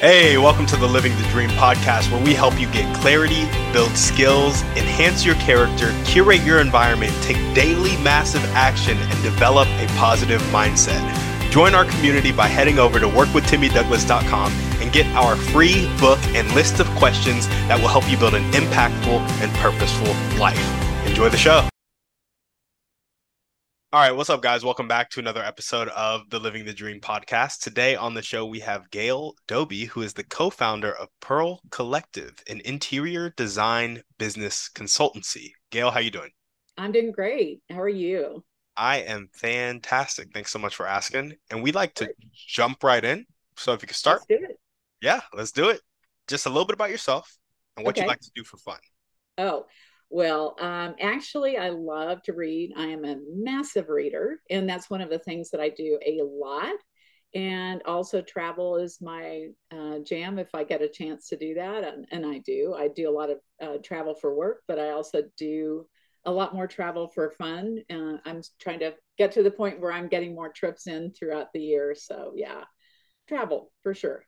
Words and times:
Hey, 0.00 0.38
welcome 0.38 0.64
to 0.64 0.78
the 0.78 0.86
Living 0.86 1.14
the 1.18 1.28
Dream 1.28 1.50
podcast, 1.50 2.10
where 2.10 2.24
we 2.24 2.32
help 2.32 2.58
you 2.58 2.66
get 2.72 2.96
clarity, 3.02 3.44
build 3.70 3.94
skills, 3.94 4.62
enhance 4.74 5.26
your 5.26 5.34
character, 5.34 5.94
curate 6.06 6.40
your 6.40 6.58
environment, 6.58 7.12
take 7.20 7.36
daily 7.54 7.98
massive 8.02 8.42
action, 8.54 8.96
and 8.96 9.22
develop 9.22 9.68
a 9.68 9.86
positive 9.98 10.40
mindset. 10.44 11.02
Join 11.50 11.74
our 11.74 11.84
community 11.84 12.32
by 12.32 12.46
heading 12.46 12.78
over 12.78 12.98
to 12.98 13.08
workwithtimmydouglas.com 13.08 14.52
and 14.80 14.90
get 14.90 15.04
our 15.08 15.36
free 15.36 15.94
book 15.98 16.18
and 16.28 16.50
list 16.54 16.80
of 16.80 16.86
questions 16.92 17.46
that 17.68 17.78
will 17.78 17.88
help 17.88 18.10
you 18.10 18.16
build 18.16 18.32
an 18.32 18.50
impactful 18.52 19.20
and 19.42 19.52
purposeful 19.56 20.14
life. 20.40 21.06
Enjoy 21.06 21.28
the 21.28 21.36
show. 21.36 21.68
All 23.92 24.00
right, 24.00 24.14
what's 24.14 24.30
up, 24.30 24.40
guys? 24.40 24.64
Welcome 24.64 24.86
back 24.86 25.10
to 25.10 25.18
another 25.18 25.42
episode 25.42 25.88
of 25.88 26.30
the 26.30 26.38
Living 26.38 26.64
the 26.64 26.72
Dream 26.72 27.00
podcast. 27.00 27.58
Today 27.58 27.96
on 27.96 28.14
the 28.14 28.22
show, 28.22 28.46
we 28.46 28.60
have 28.60 28.88
Gail 28.92 29.34
Doby, 29.48 29.86
who 29.86 30.02
is 30.02 30.12
the 30.12 30.22
co 30.22 30.48
founder 30.48 30.92
of 30.92 31.08
Pearl 31.18 31.60
Collective, 31.72 32.30
an 32.48 32.62
interior 32.64 33.34
design 33.36 34.04
business 34.16 34.70
consultancy. 34.72 35.50
Gail, 35.72 35.90
how 35.90 35.98
you 35.98 36.12
doing? 36.12 36.30
I'm 36.78 36.92
doing 36.92 37.10
great. 37.10 37.62
How 37.68 37.80
are 37.80 37.88
you? 37.88 38.44
I 38.76 38.98
am 38.98 39.28
fantastic. 39.34 40.28
Thanks 40.32 40.52
so 40.52 40.60
much 40.60 40.76
for 40.76 40.86
asking. 40.86 41.34
And 41.50 41.60
we'd 41.60 41.74
like 41.74 41.94
to 41.94 42.14
jump 42.32 42.84
right 42.84 43.04
in. 43.04 43.26
So 43.56 43.72
if 43.72 43.82
you 43.82 43.88
could 43.88 43.96
start. 43.96 44.20
Let's 44.30 44.40
do 44.40 44.46
it. 44.50 44.60
Yeah, 45.02 45.20
let's 45.34 45.50
do 45.50 45.68
it. 45.70 45.80
Just 46.28 46.46
a 46.46 46.48
little 46.48 46.64
bit 46.64 46.74
about 46.74 46.90
yourself 46.90 47.36
and 47.76 47.84
what 47.84 47.96
okay. 47.96 48.02
you 48.02 48.08
like 48.08 48.20
to 48.20 48.30
do 48.36 48.44
for 48.44 48.56
fun. 48.58 48.78
Oh, 49.36 49.66
well, 50.10 50.56
um, 50.58 50.96
actually, 51.00 51.56
I 51.56 51.68
love 51.68 52.20
to 52.24 52.32
read. 52.32 52.72
I 52.76 52.86
am 52.86 53.04
a 53.04 53.16
massive 53.32 53.88
reader, 53.88 54.40
and 54.50 54.68
that's 54.68 54.90
one 54.90 55.00
of 55.00 55.08
the 55.08 55.20
things 55.20 55.50
that 55.50 55.60
I 55.60 55.68
do 55.68 56.00
a 56.04 56.20
lot. 56.22 56.74
And 57.32 57.80
also, 57.86 58.20
travel 58.20 58.76
is 58.76 59.00
my 59.00 59.46
uh, 59.70 60.00
jam 60.00 60.40
if 60.40 60.52
I 60.52 60.64
get 60.64 60.82
a 60.82 60.88
chance 60.88 61.28
to 61.28 61.36
do 61.36 61.54
that, 61.54 61.84
and, 61.84 62.06
and 62.10 62.26
I 62.26 62.38
do. 62.38 62.74
I 62.76 62.88
do 62.88 63.08
a 63.08 63.14
lot 63.16 63.30
of 63.30 63.38
uh, 63.62 63.76
travel 63.84 64.16
for 64.16 64.34
work, 64.34 64.62
but 64.66 64.80
I 64.80 64.90
also 64.90 65.22
do 65.38 65.86
a 66.24 66.32
lot 66.32 66.54
more 66.54 66.66
travel 66.66 67.06
for 67.06 67.30
fun. 67.30 67.78
Uh, 67.88 68.16
I'm 68.24 68.42
trying 68.60 68.80
to 68.80 68.94
get 69.16 69.30
to 69.32 69.44
the 69.44 69.50
point 69.50 69.80
where 69.80 69.92
I'm 69.92 70.08
getting 70.08 70.34
more 70.34 70.50
trips 70.50 70.88
in 70.88 71.12
throughout 71.12 71.52
the 71.54 71.60
year. 71.60 71.94
So, 71.96 72.32
yeah, 72.34 72.64
travel 73.28 73.70
for 73.84 73.94
sure. 73.94 74.24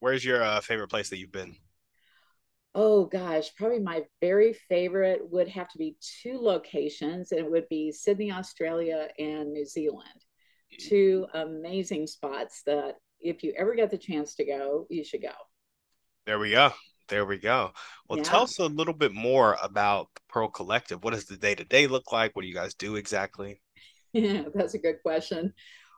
Where's 0.00 0.24
your 0.24 0.42
uh, 0.42 0.60
favorite 0.62 0.88
place 0.88 1.10
that 1.10 1.18
you've 1.18 1.32
been? 1.32 1.54
Oh 2.74 3.06
gosh, 3.06 3.54
probably 3.56 3.80
my 3.80 4.02
very 4.20 4.52
favorite 4.52 5.20
would 5.30 5.48
have 5.48 5.68
to 5.70 5.78
be 5.78 5.96
two 6.00 6.38
locations. 6.38 7.32
And 7.32 7.40
it 7.40 7.50
would 7.50 7.68
be 7.68 7.92
Sydney, 7.92 8.32
Australia, 8.32 9.08
and 9.18 9.52
New 9.52 9.64
Zealand. 9.64 10.08
Two 10.78 11.26
amazing 11.34 12.06
spots 12.06 12.62
that 12.66 12.96
if 13.20 13.42
you 13.42 13.54
ever 13.56 13.74
get 13.74 13.90
the 13.90 13.98
chance 13.98 14.34
to 14.36 14.44
go, 14.44 14.86
you 14.90 15.02
should 15.02 15.22
go. 15.22 15.32
There 16.26 16.38
we 16.38 16.50
go. 16.50 16.72
There 17.08 17.24
we 17.24 17.38
go. 17.38 17.72
Well, 18.08 18.18
yeah. 18.18 18.24
tell 18.24 18.42
us 18.42 18.58
a 18.58 18.66
little 18.66 18.92
bit 18.92 19.14
more 19.14 19.56
about 19.62 20.08
the 20.14 20.20
Pearl 20.28 20.48
Collective. 20.48 21.02
What 21.02 21.14
does 21.14 21.24
the 21.24 21.38
day 21.38 21.54
to 21.54 21.64
day 21.64 21.86
look 21.86 22.12
like? 22.12 22.36
What 22.36 22.42
do 22.42 22.48
you 22.48 22.54
guys 22.54 22.74
do 22.74 22.96
exactly? 22.96 23.62
Yeah, 24.12 24.44
that's 24.54 24.74
a 24.74 24.78
good 24.78 24.96
question. 25.02 25.54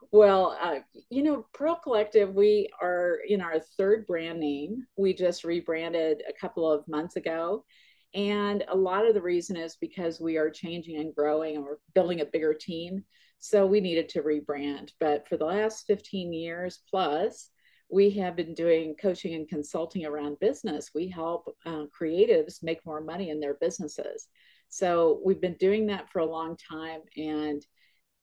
Well, 0.09 0.57
uh, 0.59 0.79
you 1.09 1.23
know, 1.23 1.45
Pearl 1.53 1.75
Collective, 1.75 2.33
we 2.33 2.69
are 2.81 3.19
in 3.27 3.39
our 3.39 3.59
third 3.77 4.07
brand 4.07 4.39
name. 4.39 4.85
We 4.97 5.13
just 5.13 5.43
rebranded 5.43 6.23
a 6.27 6.33
couple 6.33 6.69
of 6.69 6.87
months 6.87 7.15
ago. 7.15 7.65
And 8.13 8.65
a 8.67 8.75
lot 8.75 9.05
of 9.05 9.13
the 9.13 9.21
reason 9.21 9.55
is 9.55 9.77
because 9.79 10.19
we 10.19 10.37
are 10.37 10.49
changing 10.49 10.97
and 10.97 11.15
growing 11.15 11.55
and 11.55 11.63
we're 11.63 11.77
building 11.93 12.21
a 12.21 12.25
bigger 12.25 12.53
team. 12.53 13.05
So 13.39 13.65
we 13.65 13.79
needed 13.79 14.09
to 14.09 14.23
rebrand. 14.23 14.91
But 14.99 15.27
for 15.27 15.37
the 15.37 15.45
last 15.45 15.85
15 15.87 16.33
years 16.33 16.79
plus, 16.89 17.49
we 17.89 18.09
have 18.11 18.35
been 18.35 18.53
doing 18.53 18.95
coaching 19.01 19.33
and 19.33 19.47
consulting 19.47 20.05
around 20.05 20.39
business. 20.39 20.91
We 20.93 21.09
help 21.09 21.55
uh, 21.65 21.85
creatives 21.99 22.63
make 22.63 22.85
more 22.85 23.01
money 23.01 23.29
in 23.29 23.39
their 23.39 23.55
businesses. 23.55 24.27
So 24.69 25.21
we've 25.25 25.41
been 25.41 25.57
doing 25.59 25.87
that 25.87 26.09
for 26.09 26.19
a 26.19 26.25
long 26.29 26.57
time. 26.69 27.01
And 27.17 27.65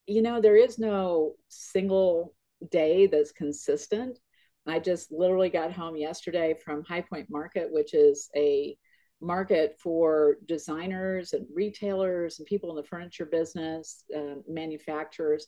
you 0.09 0.23
know, 0.23 0.41
there 0.41 0.57
is 0.57 0.79
no 0.79 1.35
single 1.49 2.35
day 2.71 3.07
that's 3.07 3.31
consistent. 3.31 4.19
I 4.67 4.79
just 4.79 5.13
literally 5.13 5.51
got 5.51 5.73
home 5.73 5.97
yesterday 5.97 6.55
from 6.65 6.83
High 6.83 7.03
Point 7.03 7.29
Market, 7.31 7.69
which 7.71 7.95
is 7.95 8.29
a 8.35 8.77
market 9.21 9.77
for 9.79 10.37
designers 10.47 11.33
and 11.33 11.47
retailers 11.55 12.39
and 12.39 12.47
people 12.47 12.71
in 12.71 12.77
the 12.77 12.83
furniture 12.83 13.27
business, 13.27 14.05
uh, 14.17 14.37
manufacturers. 14.49 15.47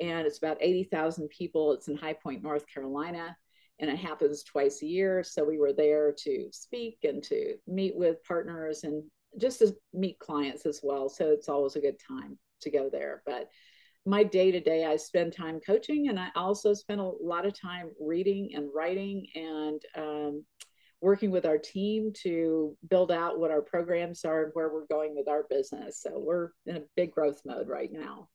And 0.00 0.26
it's 0.26 0.38
about 0.38 0.58
80,000 0.60 1.28
people. 1.28 1.72
It's 1.72 1.88
in 1.88 1.96
High 1.96 2.14
Point, 2.14 2.42
North 2.42 2.64
Carolina, 2.72 3.36
and 3.78 3.90
it 3.90 3.98
happens 3.98 4.42
twice 4.42 4.82
a 4.82 4.86
year. 4.86 5.22
So 5.22 5.44
we 5.44 5.58
were 5.58 5.72
there 5.72 6.12
to 6.24 6.48
speak 6.52 6.98
and 7.04 7.22
to 7.24 7.56
meet 7.66 7.96
with 7.96 8.24
partners 8.24 8.82
and 8.82 9.04
just 9.38 9.60
to 9.60 9.74
meet 9.92 10.18
clients 10.18 10.66
as 10.66 10.80
well. 10.82 11.08
So 11.08 11.30
it's 11.30 11.48
always 11.48 11.76
a 11.76 11.80
good 11.80 11.98
time 12.08 12.38
to 12.62 12.70
go 12.70 12.88
there. 12.90 13.22
But 13.26 13.48
my 14.06 14.22
day 14.22 14.50
to 14.50 14.60
day, 14.60 14.84
I 14.86 14.96
spend 14.96 15.34
time 15.34 15.60
coaching 15.64 16.08
and 16.08 16.18
I 16.18 16.28
also 16.34 16.72
spend 16.74 17.00
a 17.00 17.10
lot 17.20 17.46
of 17.46 17.58
time 17.58 17.90
reading 18.00 18.50
and 18.54 18.68
writing 18.74 19.26
and 19.34 19.82
um, 19.96 20.44
working 21.00 21.30
with 21.30 21.46
our 21.46 21.58
team 21.58 22.12
to 22.22 22.76
build 22.88 23.10
out 23.12 23.38
what 23.38 23.50
our 23.50 23.62
programs 23.62 24.24
are 24.24 24.44
and 24.44 24.52
where 24.54 24.72
we're 24.72 24.86
going 24.86 25.14
with 25.14 25.28
our 25.28 25.44
business. 25.48 26.00
So 26.02 26.12
we're 26.14 26.50
in 26.66 26.76
a 26.76 26.82
big 26.96 27.12
growth 27.12 27.40
mode 27.44 27.68
right 27.68 27.90
now. 27.92 28.28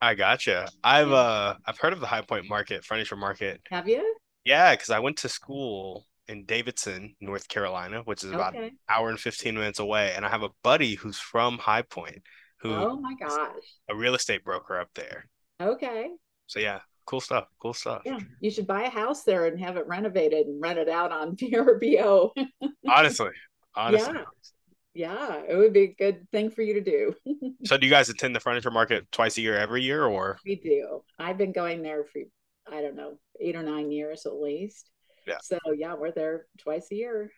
I 0.00 0.14
gotcha. 0.14 0.68
I've 0.82 1.12
uh 1.12 1.54
I've 1.64 1.78
heard 1.78 1.94
of 1.94 2.00
the 2.00 2.06
High 2.06 2.20
Point 2.20 2.48
Market, 2.48 2.84
furniture 2.84 3.16
market. 3.16 3.60
Have 3.70 3.88
you? 3.88 4.16
Yeah, 4.44 4.74
because 4.74 4.90
I 4.90 4.98
went 4.98 5.16
to 5.18 5.28
school 5.28 6.04
in 6.28 6.44
Davidson, 6.44 7.14
North 7.20 7.48
Carolina, 7.48 8.02
which 8.04 8.22
is 8.22 8.30
about 8.30 8.54
okay. 8.54 8.66
an 8.66 8.78
hour 8.88 9.08
and 9.08 9.18
15 9.18 9.54
minutes 9.54 9.78
away. 9.78 10.12
And 10.14 10.24
I 10.24 10.28
have 10.28 10.42
a 10.42 10.50
buddy 10.62 10.94
who's 10.94 11.18
from 11.18 11.58
High 11.58 11.82
Point 11.82 12.22
who 12.64 12.74
oh 12.74 12.96
my 12.96 13.14
gosh. 13.14 13.52
a 13.90 13.94
real 13.94 14.14
estate 14.14 14.42
broker 14.42 14.80
up 14.80 14.88
there. 14.94 15.26
Okay. 15.60 16.10
So 16.46 16.58
yeah 16.58 16.80
cool 17.06 17.20
stuff 17.20 17.46
cool 17.60 17.74
stuff. 17.74 18.02
Yeah 18.04 18.18
you 18.40 18.50
should 18.50 18.66
buy 18.66 18.84
a 18.84 18.90
house 18.90 19.22
there 19.22 19.46
and 19.46 19.60
have 19.60 19.76
it 19.76 19.86
renovated 19.86 20.46
and 20.46 20.60
rent 20.60 20.78
it 20.78 20.88
out 20.88 21.12
on 21.12 21.36
vrbo 21.36 22.30
honestly 22.88 23.30
honestly. 23.76 24.14
Yeah. 24.94 25.14
yeah 25.28 25.42
it 25.46 25.56
would 25.56 25.74
be 25.74 25.82
a 25.82 25.94
good 25.94 26.26
thing 26.32 26.50
for 26.50 26.62
you 26.62 26.74
to 26.74 26.80
do. 26.80 27.14
So 27.66 27.78
do 27.78 27.86
you 27.86 27.92
guys 27.92 28.08
attend 28.08 28.34
the 28.34 28.40
furniture 28.40 28.70
market 28.70 29.10
twice 29.10 29.38
a 29.38 29.40
year 29.40 29.56
every 29.56 29.82
year 29.82 30.04
or? 30.04 30.38
We 30.44 30.56
do. 30.56 31.02
I've 31.18 31.38
been 31.38 31.52
going 31.52 31.82
there 31.82 32.04
for 32.04 32.20
i 32.70 32.80
don't 32.80 32.96
know 32.96 33.18
eight 33.40 33.56
or 33.56 33.62
nine 33.62 33.92
years 33.92 34.24
at 34.24 34.34
least. 34.34 34.90
Yeah. 35.26 35.38
So 35.42 35.58
yeah 35.76 35.94
we're 35.94 36.12
there 36.12 36.46
twice 36.58 36.88
a 36.90 36.94
year 36.94 37.30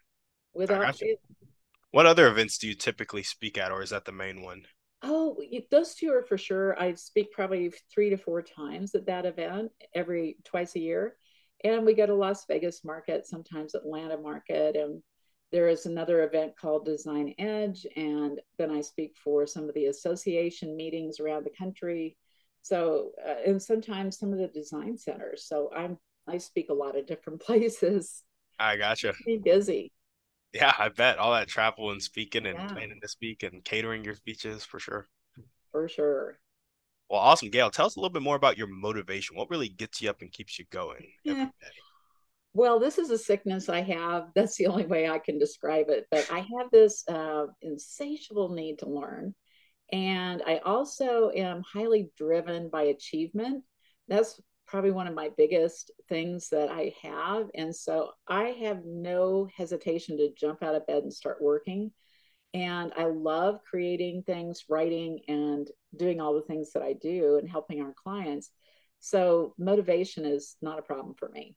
without 0.54 0.97
what 1.91 2.06
other 2.06 2.28
events 2.28 2.59
do 2.59 2.69
you 2.69 2.75
typically 2.75 3.22
speak 3.22 3.56
at 3.56 3.72
or 3.72 3.82
is 3.82 3.91
that 3.91 4.04
the 4.04 4.12
main 4.12 4.42
one 4.42 4.66
Oh, 5.08 5.40
those 5.70 5.94
two 5.94 6.12
are 6.12 6.24
for 6.24 6.36
sure. 6.36 6.78
I 6.80 6.94
speak 6.94 7.30
probably 7.30 7.72
three 7.94 8.10
to 8.10 8.16
four 8.16 8.42
times 8.42 8.94
at 8.96 9.06
that 9.06 9.24
event 9.24 9.70
every 9.94 10.36
twice 10.44 10.74
a 10.74 10.80
year. 10.80 11.16
And 11.62 11.86
we 11.86 11.94
go 11.94 12.06
to 12.06 12.14
Las 12.14 12.44
Vegas 12.46 12.84
market, 12.84 13.24
sometimes 13.24 13.74
Atlanta 13.74 14.18
market. 14.18 14.74
And 14.74 15.00
there 15.52 15.68
is 15.68 15.86
another 15.86 16.24
event 16.24 16.54
called 16.60 16.84
Design 16.84 17.34
Edge. 17.38 17.86
And 17.94 18.40
then 18.58 18.72
I 18.72 18.80
speak 18.80 19.14
for 19.22 19.46
some 19.46 19.68
of 19.68 19.74
the 19.74 19.86
association 19.86 20.76
meetings 20.76 21.20
around 21.20 21.44
the 21.44 21.56
country. 21.56 22.16
So, 22.62 23.12
uh, 23.24 23.36
and 23.46 23.62
sometimes 23.62 24.18
some 24.18 24.32
of 24.32 24.40
the 24.40 24.48
design 24.48 24.98
centers. 24.98 25.46
So 25.46 25.70
I'm, 25.74 25.98
I 26.26 26.38
speak 26.38 26.68
a 26.68 26.74
lot 26.74 26.98
of 26.98 27.06
different 27.06 27.40
places. 27.46 28.24
I 28.58 28.76
gotcha. 28.76 29.14
Be 29.24 29.38
busy. 29.38 29.92
Yeah, 30.56 30.72
I 30.78 30.88
bet 30.88 31.18
all 31.18 31.32
that 31.32 31.48
travel 31.48 31.90
and 31.90 32.02
speaking 32.02 32.46
and 32.46 32.58
yeah. 32.58 32.68
planning 32.68 32.98
to 33.02 33.08
speak 33.08 33.42
and 33.42 33.64
catering 33.64 34.04
your 34.04 34.14
speeches 34.14 34.64
for 34.64 34.78
sure. 34.78 35.06
For 35.70 35.88
sure. 35.88 36.38
Well, 37.10 37.20
awesome, 37.20 37.50
Gail. 37.50 37.70
Tell 37.70 37.86
us 37.86 37.96
a 37.96 38.00
little 38.00 38.12
bit 38.12 38.22
more 38.22 38.36
about 38.36 38.58
your 38.58 38.66
motivation. 38.66 39.36
What 39.36 39.50
really 39.50 39.68
gets 39.68 40.02
you 40.02 40.10
up 40.10 40.22
and 40.22 40.32
keeps 40.32 40.58
you 40.58 40.64
going 40.70 41.06
yeah. 41.24 41.50
Well, 42.52 42.80
this 42.80 42.96
is 42.96 43.10
a 43.10 43.18
sickness 43.18 43.68
I 43.68 43.82
have. 43.82 44.28
That's 44.34 44.56
the 44.56 44.68
only 44.68 44.86
way 44.86 45.06
I 45.08 45.18
can 45.18 45.38
describe 45.38 45.91
it. 45.91 46.06
But 46.10 46.26
I 46.32 46.38
have 46.38 46.70
this 46.72 47.06
uh, 47.06 47.48
insatiable 47.60 48.54
need 48.54 48.78
to 48.78 48.88
learn. 48.88 49.34
And 49.92 50.42
I 50.47 50.59
also 50.64 51.30
am 51.30 51.62
highly 51.70 52.10
driven 52.16 52.70
by 52.70 52.84
achievement. 52.84 53.62
That's 54.09 54.41
probably 54.76 54.90
one 54.90 55.06
of 55.06 55.14
my 55.14 55.30
biggest 55.38 55.90
things 56.06 56.50
that 56.50 56.68
I 56.68 56.92
have. 57.00 57.46
And 57.54 57.74
so 57.74 58.10
I 58.28 58.48
have 58.60 58.84
no 58.84 59.48
hesitation 59.56 60.18
to 60.18 60.34
jump 60.38 60.62
out 60.62 60.74
of 60.74 60.86
bed 60.86 61.02
and 61.02 61.10
start 61.10 61.38
working. 61.40 61.92
And 62.52 62.92
I 62.94 63.04
love 63.04 63.60
creating 63.64 64.24
things, 64.24 64.64
writing, 64.68 65.20
and 65.28 65.66
doing 65.96 66.20
all 66.20 66.34
the 66.34 66.42
things 66.42 66.72
that 66.74 66.82
I 66.82 66.92
do 66.92 67.38
and 67.38 67.48
helping 67.48 67.80
our 67.80 67.94
clients. 67.94 68.50
So 69.00 69.54
motivation 69.56 70.26
is 70.26 70.56
not 70.60 70.78
a 70.78 70.82
problem 70.82 71.14
for 71.18 71.30
me. 71.30 71.56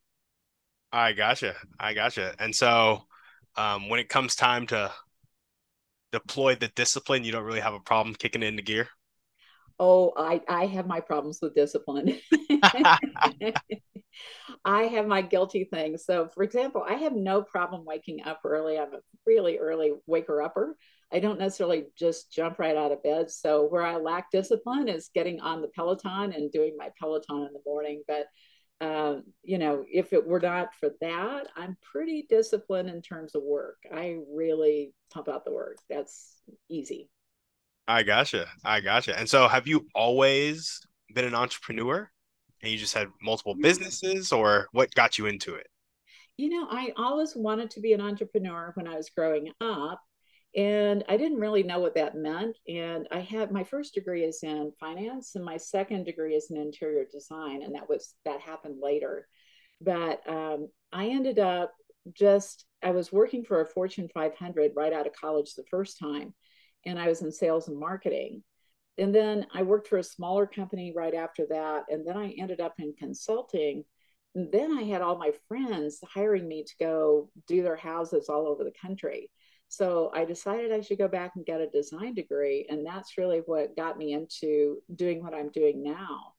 I 0.94 1.12
gotcha. 1.12 1.56
I 1.78 1.94
gotcha. 1.94 2.34
And 2.40 2.56
so 2.56 3.02
um, 3.58 3.90
when 3.90 4.00
it 4.00 4.08
comes 4.08 4.38
time 4.38 4.66
to 4.68 4.94
deploy 6.14 6.56
the 6.56 6.70
discipline, 6.70 7.26
you 7.26 7.34
don't 7.34 7.44
really 7.44 7.60
have 7.60 7.74
a 7.74 7.82
problem 7.82 8.16
kicking 8.16 8.44
it 8.44 8.48
into 8.48 8.64
gear. 8.64 8.88
Oh, 9.80 10.12
I, 10.18 10.42
I 10.50 10.66
have 10.66 10.88
my 10.88 11.00
problems 11.00 11.40
with 11.42 11.56
discipline. 11.56 12.20
I 14.66 14.84
have 14.84 15.08
my 15.08 15.22
guilty 15.22 15.64
things. 15.64 16.06
So, 16.06 16.28
for 16.28 16.44
example, 16.44 16.84
I 16.88 16.96
have 16.96 17.14
no 17.14 17.42
problem 17.42 17.86
waking 17.86 18.24
up 18.26 18.42
early. 18.44 18.78
I'm 18.78 18.94
a 18.94 19.00
really 19.26 19.58
early 19.58 19.94
waker 20.06 20.42
upper. 20.42 20.76
I 21.14 21.20
don't 21.20 21.40
necessarily 21.40 21.86
just 21.98 22.32
jump 22.32 22.60
right 22.60 22.76
out 22.76 22.92
of 22.92 23.02
bed. 23.04 23.32
So, 23.32 23.66
where 23.66 23.84
I 23.84 23.96
lack 23.96 24.32
discipline 24.32 24.90
is 24.90 25.10
getting 25.14 25.40
on 25.40 25.62
the 25.62 25.70
Peloton 25.70 26.34
and 26.34 26.52
doing 26.52 26.76
my 26.78 26.90
Peloton 27.00 27.48
in 27.48 27.54
the 27.54 27.62
morning. 27.66 28.04
But, 28.08 28.26
um, 28.82 29.24
you 29.44 29.58
know, 29.58 29.86
if 29.90 30.14
it 30.14 30.28
were 30.28 30.40
not 30.40 30.74
for 30.80 30.90
that, 31.02 31.48
I'm 31.56 31.78
pretty 31.82 32.26
disciplined 32.30 32.90
in 32.90 33.02
terms 33.02 33.36
of 33.36 33.44
work. 33.44 33.78
I 33.94 34.18
really 34.34 34.94
pump 35.14 35.30
out 35.30 35.46
the 35.46 35.54
work. 35.54 35.78
That's 35.90 36.36
easy. 36.70 37.10
I 37.90 38.04
gotcha. 38.04 38.46
I 38.64 38.82
gotcha. 38.82 39.18
And 39.18 39.28
so, 39.28 39.48
have 39.48 39.68
you 39.68 39.88
always 39.96 40.80
been 41.16 41.26
an 41.26 41.34
entrepreneur 41.34 42.08
and 42.62 42.72
you 42.72 42.78
just 42.78 42.94
had 42.94 43.08
multiple 43.20 43.56
businesses, 43.56 44.32
or 44.32 44.68
what 44.74 44.94
got 44.94 45.18
you 45.18 45.26
into 45.26 45.56
it? 45.56 45.66
You 46.38 46.50
know, 46.50 46.68
I 46.70 46.94
always 46.98 47.36
wanted 47.36 47.72
to 47.72 47.80
be 47.80 47.94
an 47.94 48.02
entrepreneur 48.02 48.74
when 48.76 48.88
I 48.88 48.96
was 48.96 49.10
growing 49.10 49.52
up, 49.60 50.00
and 50.56 51.04
I 51.10 51.18
didn't 51.18 51.40
really 51.40 51.64
know 51.64 51.80
what 51.80 51.96
that 51.96 52.16
meant. 52.16 52.58
And 52.68 53.08
I 53.12 53.22
had 53.22 53.52
my 53.52 53.64
first 53.64 53.96
degree 53.96 54.24
is 54.24 54.44
in 54.44 54.72
finance, 54.80 55.34
and 55.34 55.44
my 55.44 55.58
second 55.58 56.04
degree 56.04 56.36
is 56.36 56.52
in 56.52 56.58
interior 56.58 57.06
design, 57.12 57.64
and 57.64 57.74
that 57.74 57.90
was 57.90 58.14
that 58.24 58.40
happened 58.40 58.78
later. 58.84 59.28
But 59.82 60.22
um, 60.30 60.70
I 60.94 61.08
ended 61.08 61.40
up 61.40 61.74
just 62.14 62.66
I 62.84 62.92
was 62.92 63.12
working 63.12 63.46
for 63.46 63.62
a 63.62 63.66
Fortune 63.66 64.10
500 64.14 64.74
right 64.76 64.94
out 64.94 65.08
of 65.08 65.14
college 65.14 65.56
the 65.56 65.66
first 65.72 65.98
time 65.98 66.36
and 66.86 67.00
I 67.00 67.08
was 67.08 67.22
in 67.22 67.32
sales 67.32 67.68
and 67.68 67.80
marketing. 67.80 68.44
And 68.98 69.16
then 69.16 69.48
I 69.54 69.64
worked 69.64 69.88
for 69.88 69.98
a 69.98 70.04
smaller 70.04 70.46
company 70.46 70.94
right 70.96 71.14
after 71.14 71.46
that. 71.50 71.86
And 71.90 72.06
then 72.06 72.18
I 72.18 72.36
ended 72.38 72.60
up 72.60 72.76
in 72.80 72.94
consulting. 72.98 73.86
And 74.36 74.52
then 74.52 74.78
I 74.78 74.84
had 74.84 75.02
all 75.02 75.18
my 75.18 75.32
friends 75.48 76.00
hiring 76.04 76.48
me 76.48 76.64
to 76.64 76.74
go 76.80 77.30
do 77.48 77.64
their 77.64 77.78
houses 77.78 78.28
all 78.30 78.48
over 78.48 78.64
the 78.64 78.74
country. 78.80 79.32
So 79.70 80.12
I 80.14 80.26
decided 80.26 80.72
I 80.72 80.82
should 80.82 80.98
go 80.98 81.08
back 81.08 81.34
and 81.36 81.46
get 81.46 81.62
a 81.62 81.70
design 81.70 82.14
degree. 82.14 82.66
And 82.70 82.86
that's 82.86 83.18
really 83.18 83.42
what 83.46 83.76
got 83.76 83.98
me 83.98 84.14
into 84.14 84.80
doing 84.96 85.24
what 85.24 85.34
I'm 85.34 85.50
doing 85.50 85.82
now. 85.84 86.34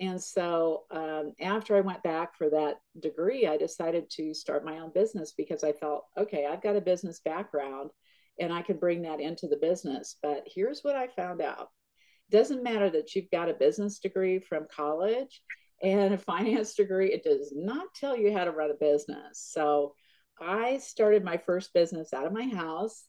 And 0.00 0.20
so 0.20 0.84
um, 0.90 1.34
after 1.40 1.76
I 1.76 1.82
went 1.82 2.02
back 2.02 2.34
for 2.34 2.48
that 2.48 2.76
degree, 2.98 3.46
I 3.46 3.58
decided 3.58 4.08
to 4.12 4.32
start 4.32 4.64
my 4.64 4.78
own 4.78 4.92
business 4.94 5.34
because 5.36 5.62
I 5.62 5.72
felt, 5.72 6.06
okay, 6.16 6.46
I've 6.46 6.62
got 6.62 6.76
a 6.76 6.80
business 6.80 7.20
background 7.20 7.90
and 8.40 8.52
I 8.52 8.62
can 8.62 8.78
bring 8.78 9.02
that 9.02 9.20
into 9.20 9.46
the 9.46 9.56
business. 9.56 10.16
But 10.22 10.44
here's 10.46 10.80
what 10.80 10.96
I 10.96 11.08
found 11.08 11.40
out 11.40 11.68
doesn't 12.30 12.62
matter 12.62 12.88
that 12.90 13.14
you've 13.14 13.30
got 13.30 13.48
a 13.48 13.54
business 13.54 13.98
degree 13.98 14.38
from 14.38 14.66
college 14.74 15.42
and 15.82 16.14
a 16.14 16.18
finance 16.18 16.74
degree, 16.74 17.12
it 17.12 17.24
does 17.24 17.52
not 17.54 17.86
tell 17.94 18.16
you 18.16 18.32
how 18.32 18.44
to 18.44 18.52
run 18.52 18.70
a 18.70 18.74
business. 18.74 19.48
So 19.50 19.94
I 20.40 20.78
started 20.78 21.24
my 21.24 21.36
first 21.36 21.74
business 21.74 22.12
out 22.12 22.26
of 22.26 22.32
my 22.32 22.48
house 22.48 23.04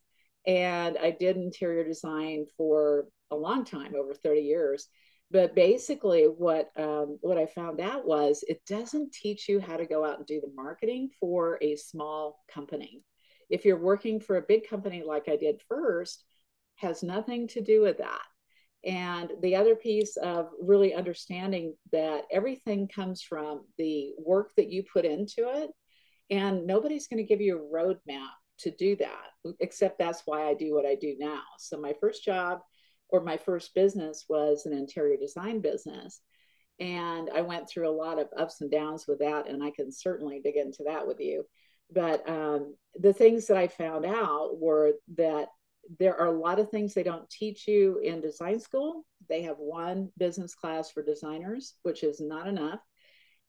and 0.46 0.98
I 0.98 1.12
did 1.12 1.36
interior 1.36 1.84
design 1.84 2.46
for 2.56 3.06
a 3.30 3.36
long 3.36 3.64
time, 3.64 3.94
over 3.96 4.12
30 4.12 4.40
years. 4.40 4.88
But 5.30 5.54
basically, 5.54 6.24
what 6.24 6.70
um, 6.76 7.18
what 7.22 7.38
I 7.38 7.46
found 7.46 7.80
out 7.80 8.06
was 8.06 8.44
it 8.46 8.60
doesn't 8.66 9.12
teach 9.12 9.48
you 9.48 9.60
how 9.60 9.78
to 9.78 9.86
go 9.86 10.04
out 10.04 10.18
and 10.18 10.26
do 10.26 10.42
the 10.42 10.52
marketing 10.54 11.08
for 11.18 11.58
a 11.62 11.76
small 11.76 12.40
company 12.52 13.02
if 13.52 13.66
you're 13.66 13.76
working 13.76 14.18
for 14.18 14.36
a 14.36 14.42
big 14.42 14.66
company 14.66 15.02
like 15.06 15.28
I 15.28 15.36
did 15.36 15.60
first, 15.68 16.24
has 16.76 17.02
nothing 17.02 17.46
to 17.48 17.60
do 17.60 17.82
with 17.82 17.98
that. 17.98 18.22
And 18.82 19.30
the 19.42 19.54
other 19.56 19.76
piece 19.76 20.16
of 20.16 20.48
really 20.60 20.94
understanding 20.94 21.76
that 21.92 22.22
everything 22.32 22.88
comes 22.88 23.22
from 23.22 23.66
the 23.76 24.14
work 24.18 24.52
that 24.56 24.70
you 24.70 24.84
put 24.90 25.04
into 25.04 25.50
it. 25.50 25.70
And 26.30 26.66
nobody's 26.66 27.08
going 27.08 27.18
to 27.18 27.28
give 27.28 27.42
you 27.42 27.58
a 27.58 27.76
roadmap 27.76 28.30
to 28.60 28.70
do 28.70 28.96
that, 28.96 29.54
except 29.60 29.98
that's 29.98 30.22
why 30.24 30.48
I 30.48 30.54
do 30.54 30.74
what 30.74 30.86
I 30.86 30.94
do 30.94 31.14
now. 31.18 31.42
So, 31.58 31.78
my 31.78 31.92
first 32.00 32.24
job 32.24 32.60
or 33.10 33.22
my 33.22 33.36
first 33.36 33.74
business 33.74 34.24
was 34.30 34.64
an 34.64 34.72
interior 34.72 35.18
design 35.18 35.60
business. 35.60 36.22
And 36.80 37.28
I 37.34 37.42
went 37.42 37.68
through 37.68 37.88
a 37.88 37.92
lot 37.92 38.18
of 38.18 38.28
ups 38.36 38.62
and 38.62 38.70
downs 38.70 39.06
with 39.06 39.18
that. 39.18 39.46
And 39.46 39.62
I 39.62 39.72
can 39.72 39.92
certainly 39.92 40.40
dig 40.42 40.56
into 40.56 40.84
that 40.84 41.06
with 41.06 41.20
you 41.20 41.44
but 41.92 42.28
um, 42.28 42.74
the 42.94 43.12
things 43.12 43.46
that 43.46 43.56
I 43.56 43.68
found 43.68 44.04
out 44.04 44.58
were 44.58 44.92
that 45.16 45.48
there 45.98 46.18
are 46.18 46.28
a 46.28 46.38
lot 46.38 46.58
of 46.58 46.70
things 46.70 46.94
they 46.94 47.02
don't 47.02 47.28
teach 47.28 47.66
you 47.66 47.98
in 47.98 48.20
design 48.20 48.60
school. 48.60 49.04
They 49.28 49.42
have 49.42 49.56
one 49.58 50.10
business 50.16 50.54
class 50.54 50.90
for 50.90 51.02
designers, 51.02 51.74
which 51.82 52.02
is 52.02 52.20
not 52.20 52.46
enough. 52.46 52.80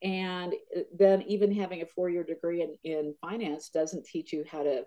And 0.02 0.54
then 0.98 1.22
even 1.24 1.54
having 1.54 1.82
a 1.82 1.86
four 1.86 2.10
year 2.10 2.24
degree 2.24 2.62
in, 2.62 2.76
in 2.84 3.16
finance 3.22 3.70
doesn't 3.70 4.06
teach 4.06 4.34
you 4.34 4.44
how 4.50 4.64
to 4.64 4.84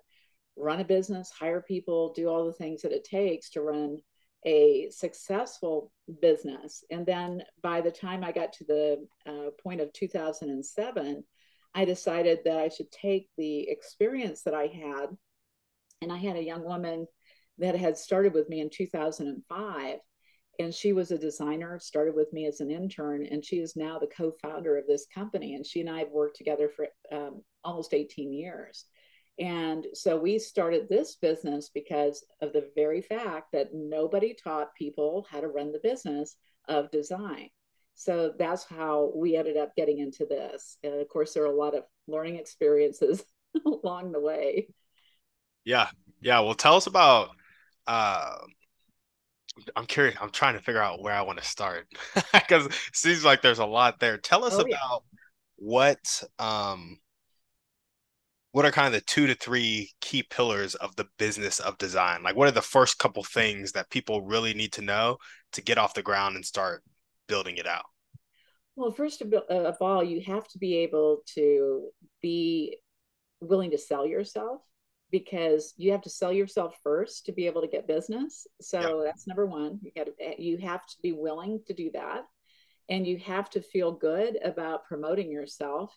run 0.57 0.81
a 0.81 0.85
business, 0.85 1.31
hire 1.31 1.63
people, 1.63 2.13
do 2.15 2.29
all 2.29 2.47
the 2.47 2.53
things 2.53 2.83
that 2.83 2.93
it 2.93 3.05
takes 3.05 3.51
to 3.51 3.63
run 3.63 3.99
a 4.45 4.89
successful 4.91 5.93
business. 6.21 6.85
And 6.91 7.07
then 7.07 7.43
by 7.63 7.81
the 7.81 7.91
time 7.91 8.23
I 8.23 8.33
got 8.33 8.53
to 8.55 8.65
the 8.65 9.07
uh, 9.27 9.51
point 9.63 9.81
of 9.81 9.93
2007, 9.93 11.25
I 11.77 11.85
decided 11.85 12.39
that 12.45 12.59
I 12.59 12.69
should 12.69 12.91
take 12.91 13.29
the 13.37 13.69
experience 13.69 14.43
that 14.43 14.55
I 14.55 14.67
had. 14.67 15.09
And 16.01 16.11
I 16.11 16.17
had 16.17 16.37
a 16.37 16.43
young 16.43 16.65
woman 16.65 17.07
that 17.59 17.77
had 17.77 17.99
started 17.99 18.33
with 18.33 18.49
me 18.49 18.61
in 18.61 18.71
2005. 18.71 19.99
And 20.59 20.75
she 20.75 20.95
was 20.95 21.11
a 21.11 21.19
designer, 21.19 21.79
started 21.79 22.15
with 22.15 22.33
me 22.33 22.47
as 22.47 22.61
an 22.61 22.71
intern, 22.71 23.27
and 23.27 23.45
she 23.45 23.57
is 23.57 23.77
now 23.77 23.99
the 23.99 24.07
co 24.07 24.33
founder 24.43 24.79
of 24.79 24.87
this 24.87 25.07
company. 25.15 25.55
And 25.55 25.67
she 25.67 25.83
and 25.83 25.91
I 25.91 25.99
have 25.99 26.09
worked 26.09 26.39
together 26.39 26.71
for 26.75 26.87
um, 27.13 27.43
almost 27.63 27.93
18 27.93 28.33
years. 28.33 28.87
And 29.39 29.87
so 29.93 30.17
we 30.17 30.39
started 30.39 30.89
this 30.89 31.17
business 31.17 31.69
because 31.75 32.25
of 32.41 32.55
the 32.55 32.71
very 32.75 33.03
fact 33.03 33.53
that 33.53 33.75
nobody 33.75 34.35
taught 34.43 34.75
people 34.79 35.27
how 35.31 35.41
to 35.41 35.49
run 35.49 35.73
the 35.73 35.81
business 35.83 36.37
of 36.71 36.91
design 36.91 37.51
so 37.97 38.33
that's 38.39 38.65
how 38.65 39.11
we 39.15 39.37
ended 39.37 39.57
up 39.57 39.75
getting 39.75 39.99
into 39.99 40.27
this. 40.27 40.77
And 40.85 40.95
of 40.95 41.09
course 41.09 41.33
there 41.33 41.43
are 41.45 41.47
a 41.47 41.57
lot 41.57 41.75
of 41.75 41.85
learning 42.07 42.37
experiences 42.37 43.25
along 43.67 44.13
the 44.13 44.21
way. 44.21 44.69
Yeah. 45.65 45.89
Yeah. 46.21 46.41
Well 46.41 46.55
tell 46.55 46.77
us 46.77 46.87
about 46.87 47.31
uh 47.87 48.37
i'm 49.75 49.87
curious 49.87 50.15
i'm 50.21 50.29
trying 50.29 50.53
to 50.55 50.61
figure 50.61 50.83
out 50.83 51.01
where 51.01 51.15
i 51.15 51.23
want 51.23 51.39
to 51.39 51.45
start 51.45 51.87
because 52.33 52.67
it 52.67 52.75
seems 52.93 53.25
like 53.25 53.41
there's 53.41 53.61
a 53.61 53.65
lot 53.65 53.99
there. 54.01 54.19
Tell 54.19 54.45
us 54.45 54.55
oh, 54.55 54.61
about 54.61 54.69
yeah. 54.69 54.99
what 55.57 56.23
um 56.39 56.99
what 58.53 58.65
are 58.65 58.71
kind 58.71 58.87
of 58.87 58.93
the 58.93 59.01
two 59.07 59.27
to 59.27 59.35
three 59.35 59.91
key 60.01 60.23
pillars 60.23 60.75
of 60.75 60.97
the 60.97 61.07
business 61.19 61.61
of 61.61 61.79
design? 61.79 62.23
Like 62.23 62.37
what 62.37 62.49
are 62.49 62.53
the 62.53 62.63
first 62.63 62.99
couple 62.99 63.23
things 63.23 63.73
that 63.73 63.91
people 63.91 64.23
really 64.23 64.55
need 64.55 64.73
to 64.75 64.83
know 64.83 65.19
to 65.53 65.63
get 65.63 65.79
off 65.79 65.95
the 65.95 66.03
ground 66.03 66.37
and 66.37 66.45
start 66.45 66.83
building 67.29 67.57
it 67.57 67.67
out? 67.67 67.85
Well, 68.77 68.93
first 68.93 69.23
of 69.23 69.77
all, 69.81 70.05
you 70.05 70.21
have 70.27 70.47
to 70.49 70.59
be 70.59 70.77
able 70.79 71.23
to 71.35 71.89
be 72.21 72.79
willing 73.41 73.71
to 73.71 73.79
sell 73.79 74.07
yourself 74.07 74.61
because 75.11 75.73
you 75.77 75.93
have 75.93 76.03
to 76.03 76.11
sell 76.11 76.33
yourself 76.33 76.75
first 76.83 77.27
to 77.27 77.33
be 77.33 77.47
able 77.47 77.63
to 77.63 77.69
get 77.69 77.87
business. 77.87 78.47
So 78.61 78.81
yeah. 78.81 79.05
that's 79.05 79.27
number 79.27 79.47
one. 79.47 79.79
You 79.83 79.93
got 79.97 80.07
to 80.07 80.13
eh, 80.21 80.35
you 80.39 80.59
have 80.59 80.85
to 80.85 80.97
be 81.03 81.13
willing 81.13 81.61
to 81.67 81.75
do 81.75 81.91
that, 81.95 82.25
and 82.89 83.07
you 83.07 83.19
have 83.19 83.49
to 83.51 83.63
feel 83.63 83.93
good 83.93 84.39
about 84.45 84.85
promoting 84.85 85.31
yourself, 85.31 85.97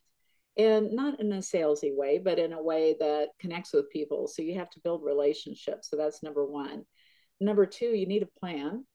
and 0.57 0.93
not 0.93 1.19
in 1.19 1.33
a 1.33 1.37
salesy 1.37 1.95
way, 1.95 2.17
but 2.17 2.39
in 2.39 2.53
a 2.53 2.63
way 2.63 2.95
that 2.99 3.29
connects 3.39 3.73
with 3.73 3.91
people. 3.91 4.27
So 4.27 4.41
you 4.41 4.55
have 4.55 4.69
to 4.71 4.81
build 4.81 5.03
relationships. 5.03 5.89
So 5.89 5.97
that's 5.97 6.23
number 6.23 6.45
one. 6.45 6.85
Number 7.41 7.65
two, 7.65 7.87
you 7.87 8.05
need 8.05 8.23
a 8.23 8.39
plan 8.39 8.85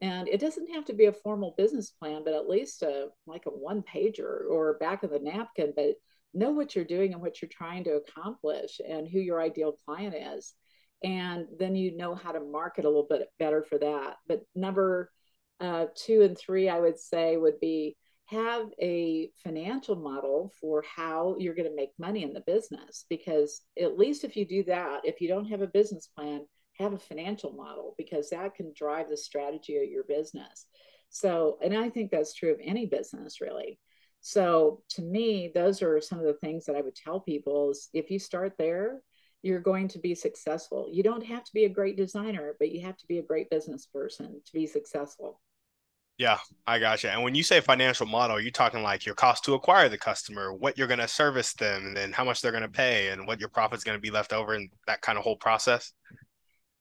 and 0.00 0.28
it 0.28 0.40
doesn't 0.40 0.72
have 0.72 0.84
to 0.84 0.92
be 0.92 1.06
a 1.06 1.12
formal 1.12 1.54
business 1.56 1.90
plan 1.90 2.22
but 2.24 2.34
at 2.34 2.48
least 2.48 2.82
a 2.82 3.08
like 3.26 3.46
a 3.46 3.50
one 3.50 3.82
pager 3.82 4.48
or 4.50 4.78
back 4.80 5.02
of 5.02 5.10
the 5.10 5.18
napkin 5.18 5.72
but 5.74 5.94
know 6.34 6.50
what 6.50 6.74
you're 6.74 6.84
doing 6.84 7.12
and 7.12 7.22
what 7.22 7.40
you're 7.40 7.48
trying 7.50 7.84
to 7.84 7.96
accomplish 7.96 8.80
and 8.86 9.08
who 9.08 9.18
your 9.18 9.40
ideal 9.40 9.78
client 9.86 10.14
is. 10.14 10.54
And 11.02 11.46
then 11.58 11.76
you 11.76 11.96
know 11.96 12.14
how 12.14 12.32
to 12.32 12.40
market 12.40 12.84
a 12.84 12.88
little 12.88 13.06
bit 13.08 13.28
better 13.38 13.62
for 13.62 13.78
that. 13.78 14.16
But 14.26 14.42
number 14.54 15.10
uh, 15.60 15.86
two 15.96 16.22
and 16.22 16.38
three 16.38 16.68
i 16.68 16.78
would 16.78 16.96
say 16.96 17.36
would 17.36 17.58
be 17.58 17.96
have 18.26 18.66
a 18.80 19.28
financial 19.42 19.96
model 19.96 20.52
for 20.60 20.84
how 20.94 21.34
you're 21.40 21.54
going 21.54 21.68
to 21.68 21.74
make 21.74 21.90
money 21.98 22.22
in 22.22 22.32
the 22.32 22.44
business 22.46 23.06
because 23.10 23.62
at 23.80 23.98
least 23.98 24.22
if 24.22 24.36
you 24.36 24.46
do 24.46 24.62
that 24.62 25.00
if 25.02 25.20
you 25.20 25.26
don't 25.26 25.48
have 25.48 25.60
a 25.60 25.66
business 25.66 26.08
plan 26.16 26.42
have 26.78 26.92
a 26.92 26.98
financial 26.98 27.52
model 27.52 27.94
because 27.98 28.30
that 28.30 28.54
can 28.54 28.72
drive 28.74 29.08
the 29.08 29.16
strategy 29.16 29.76
of 29.76 29.88
your 29.88 30.04
business. 30.04 30.66
So, 31.10 31.58
and 31.62 31.76
I 31.76 31.90
think 31.90 32.10
that's 32.10 32.34
true 32.34 32.52
of 32.52 32.60
any 32.62 32.86
business 32.86 33.40
really. 33.40 33.78
So, 34.20 34.82
to 34.90 35.02
me, 35.02 35.50
those 35.54 35.82
are 35.82 36.00
some 36.00 36.18
of 36.18 36.26
the 36.26 36.34
things 36.34 36.66
that 36.66 36.76
I 36.76 36.80
would 36.80 36.94
tell 36.94 37.20
people 37.20 37.70
is 37.70 37.88
if 37.94 38.10
you 38.10 38.18
start 38.18 38.54
there, 38.58 39.00
you're 39.42 39.60
going 39.60 39.88
to 39.88 39.98
be 39.98 40.14
successful. 40.14 40.88
You 40.90 41.02
don't 41.02 41.24
have 41.24 41.44
to 41.44 41.52
be 41.54 41.64
a 41.64 41.68
great 41.68 41.96
designer, 41.96 42.54
but 42.58 42.72
you 42.72 42.84
have 42.84 42.96
to 42.96 43.06
be 43.06 43.18
a 43.18 43.22
great 43.22 43.48
business 43.50 43.86
person 43.86 44.40
to 44.44 44.52
be 44.52 44.66
successful. 44.66 45.40
Yeah, 46.18 46.38
I 46.66 46.80
gotcha. 46.80 47.12
And 47.12 47.22
when 47.22 47.36
you 47.36 47.44
say 47.44 47.60
financial 47.60 48.04
model, 48.04 48.40
you're 48.40 48.50
talking 48.50 48.82
like 48.82 49.06
your 49.06 49.14
cost 49.14 49.44
to 49.44 49.54
acquire 49.54 49.88
the 49.88 49.96
customer, 49.96 50.52
what 50.52 50.76
you're 50.76 50.88
going 50.88 50.98
to 50.98 51.06
service 51.06 51.54
them, 51.54 51.86
and 51.86 51.96
then 51.96 52.10
how 52.10 52.24
much 52.24 52.40
they're 52.40 52.50
going 52.50 52.64
to 52.64 52.68
pay, 52.68 53.10
and 53.10 53.24
what 53.24 53.38
your 53.38 53.48
profit's 53.48 53.84
going 53.84 53.96
to 53.96 54.02
be 54.02 54.10
left 54.10 54.32
over, 54.32 54.54
and 54.54 54.68
that 54.88 55.00
kind 55.00 55.16
of 55.16 55.22
whole 55.22 55.36
process. 55.36 55.92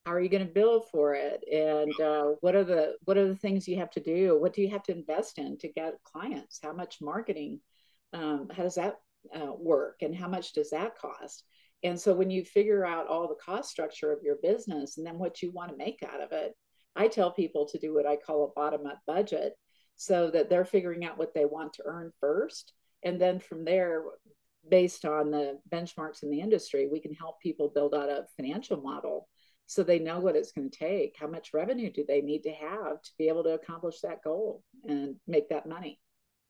How 0.08 0.14
are 0.14 0.22
you 0.22 0.30
going 0.30 0.48
to 0.48 0.54
bill 0.54 0.80
for 0.80 1.16
it, 1.16 1.44
and 1.52 2.00
uh, 2.00 2.36
what 2.40 2.56
are 2.56 2.64
the 2.64 2.96
what 3.04 3.18
are 3.18 3.28
the 3.28 3.36
things 3.36 3.68
you 3.68 3.76
have 3.76 3.90
to 3.90 4.00
do? 4.00 4.40
What 4.40 4.54
do 4.54 4.62
you 4.62 4.70
have 4.70 4.84
to 4.84 4.94
invest 4.94 5.38
in 5.38 5.58
to 5.58 5.68
get 5.68 6.02
clients? 6.06 6.60
How 6.64 6.72
much 6.72 7.02
marketing? 7.02 7.60
Um, 8.14 8.48
how 8.56 8.64
does 8.64 8.76
that 8.76 8.96
uh, 9.36 9.52
work, 9.52 9.98
and 10.02 10.16
how 10.16 10.30
much 10.30 10.54
does 10.54 10.70
that 10.70 10.98
cost? 10.98 11.44
And 11.84 12.00
so 12.00 12.14
when 12.14 12.30
you 12.30 12.46
figure 12.46 12.86
out 12.86 13.08
all 13.08 13.28
the 13.28 13.36
cost 13.36 13.70
structure 13.70 14.14
of 14.14 14.24
your 14.24 14.38
business, 14.42 14.98
and 14.98 15.06
then 15.06 15.20
what 15.20 15.42
you 15.42 15.52
want 15.52 15.72
to 15.72 15.78
make 15.78 16.02
out 16.02 16.22
of 16.22 16.32
it, 16.32 16.54
I 16.96 17.10
tell 17.10 17.32
people 17.32 17.68
to 17.68 17.78
do 17.78 17.94
what 17.94 18.08
I 18.08 18.16
call 18.16 18.46
a 18.46 18.58
bottom 18.58 18.86
up 18.86 19.00
budget 19.06 19.56
so 19.98 20.32
that 20.32 20.50
they're 20.50 20.64
figuring 20.64 21.04
out 21.04 21.18
what 21.18 21.34
they 21.34 21.44
want 21.44 21.74
to 21.74 21.84
earn 21.86 22.14
first. 22.22 22.72
And 23.04 23.20
then 23.20 23.42
from 23.42 23.66
there, 23.66 24.04
based 24.70 25.04
on 25.04 25.32
the 25.32 25.60
benchmarks 25.70 26.24
in 26.24 26.30
the 26.30 26.40
industry, 26.40 26.88
we 26.90 27.02
can 27.02 27.14
help 27.14 27.42
people 27.42 27.68
build 27.76 27.94
out 27.94 28.08
a 28.08 28.26
financial 28.38 28.80
model 28.80 29.28
so 29.68 29.84
they 29.84 30.00
know 30.00 30.20
what 30.20 30.36
it's 30.36 30.54
going 30.54 30.70
to 30.70 30.78
take. 30.78 31.16
How 31.20 31.28
much 31.28 31.54
revenue 31.54 31.92
do 31.92 32.04
they 32.08 32.22
need 32.22 32.44
to 32.44 32.52
have 32.52 33.02
to 33.02 33.12
be 33.18 33.28
able 33.28 33.44
to 33.44 33.54
accomplish 33.54 34.00
that 34.00 34.24
goal 34.24 34.64
and 34.88 35.16
make 35.28 35.50
that 35.50 35.68
money? 35.68 36.00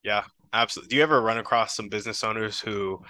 Yeah, 0.04 0.24
absolutely. 0.54 0.90
Do 0.90 0.96
you 0.98 1.04
ever 1.04 1.22
run 1.22 1.40
across 1.40 1.76
some 1.76 1.90
business 1.90 2.24
owners 2.24 2.60
who 2.60 3.02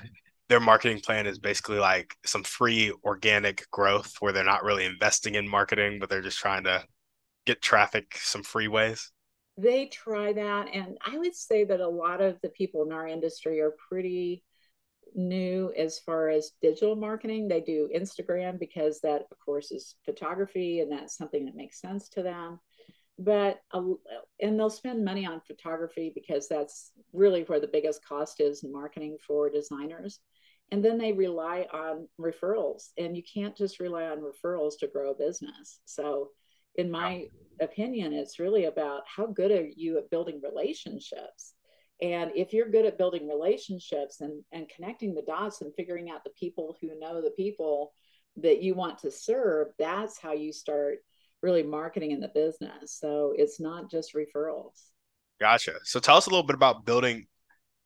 their 0.48 0.62
marketing 0.62 1.02
plan 1.02 1.28
is 1.28 1.38
basically 1.38 1.78
like 1.78 2.16
some 2.26 2.44
free 2.44 2.94
organic 3.04 3.70
growth 3.70 4.16
where 4.22 4.32
they're 4.32 4.46
not 4.46 4.64
really 4.64 4.86
investing 4.86 5.36
in 5.36 5.48
marketing, 5.48 6.00
but 6.00 6.10
they're 6.10 6.22
just 6.22 6.40
trying 6.40 6.64
to 6.64 6.84
get 7.46 7.62
traffic 7.62 8.18
some 8.18 8.44
free 8.44 8.70
ways? 8.70 9.12
They 9.58 9.88
try 9.88 10.32
that. 10.32 10.70
And 10.74 10.98
I 11.06 11.18
would 11.18 11.36
say 11.36 11.66
that 11.66 11.82
a 11.82 11.88
lot 11.88 12.22
of 12.22 12.40
the 12.42 12.50
people 12.50 12.86
in 12.86 12.94
our 12.94 13.08
industry 13.08 13.60
are 13.60 13.76
pretty 13.90 14.44
new 15.16 15.74
as 15.78 16.00
far 16.00 16.30
as 16.30 16.52
digital 16.62 16.96
marketing. 16.96 17.48
They 17.48 17.62
do 17.62 17.90
Instagram 17.96 18.60
because 18.60 19.00
that, 19.02 19.24
of 19.32 19.40
course, 19.44 19.72
is 19.72 19.96
photography 20.06 20.82
and 20.82 20.92
that's 20.92 21.18
something 21.18 21.46
that 21.46 21.56
makes 21.56 21.82
sense 21.82 22.10
to 22.10 22.24
them. 22.24 22.60
But, 23.20 23.62
and 23.74 24.60
they'll 24.60 24.70
spend 24.70 25.04
money 25.04 25.26
on 25.26 25.42
photography 25.42 26.12
because 26.14 26.48
that's 26.48 26.92
really 27.14 27.44
where 27.44 27.60
the 27.60 27.68
biggest 27.68 28.06
cost 28.06 28.40
is 28.40 28.64
in 28.64 28.72
marketing 28.72 29.18
for 29.26 29.50
designers. 29.50 30.20
And 30.72 30.84
then 30.84 30.98
they 30.98 31.14
rely 31.14 31.66
on 31.74 32.08
referrals, 32.20 32.90
and 32.98 33.16
you 33.16 33.24
can't 33.24 33.56
just 33.56 33.80
rely 33.80 34.04
on 34.04 34.20
referrals 34.20 34.74
to 34.80 34.88
grow 34.88 35.12
a 35.12 35.16
business. 35.16 35.80
So, 35.86 36.32
in 36.76 36.92
my 36.92 37.28
opinion, 37.62 38.14
it's 38.14 38.38
really 38.38 38.66
about 38.66 39.04
how 39.08 39.28
good 39.28 39.52
are 39.52 39.66
you 39.66 39.98
at 39.98 40.10
building 40.10 40.42
relationships. 40.44 41.54
And 42.02 42.32
if 42.36 42.54
you're 42.54 42.70
good 42.70 42.86
at 42.86 42.98
building 42.98 43.28
relationships 43.28 44.22
and, 44.22 44.44
and 44.52 44.70
connecting 44.70 45.16
the 45.16 45.24
dots 45.24 45.62
and 45.62 45.74
figuring 45.76 46.10
out 46.10 46.24
the 46.24 46.32
people 46.40 46.78
who 46.80 47.00
know 47.00 47.22
the 47.22 47.32
people 47.32 47.92
that 48.38 48.62
you 48.62 48.76
want 48.76 49.00
to 49.00 49.12
serve, 49.12 49.70
that's 49.80 50.20
how 50.20 50.34
you 50.34 50.54
start 50.54 51.00
really 51.42 51.64
marketing 51.64 52.12
in 52.12 52.20
the 52.20 52.28
business. 52.28 52.98
So 53.00 53.34
it's 53.36 53.60
not 53.60 53.90
just 53.90 54.14
referrals. 54.14 54.90
Gotcha. 55.40 55.74
So 55.84 56.00
tell 56.00 56.18
us 56.18 56.28
a 56.28 56.30
little 56.30 56.46
bit 56.46 56.56
about 56.56 56.86
building 56.86 57.28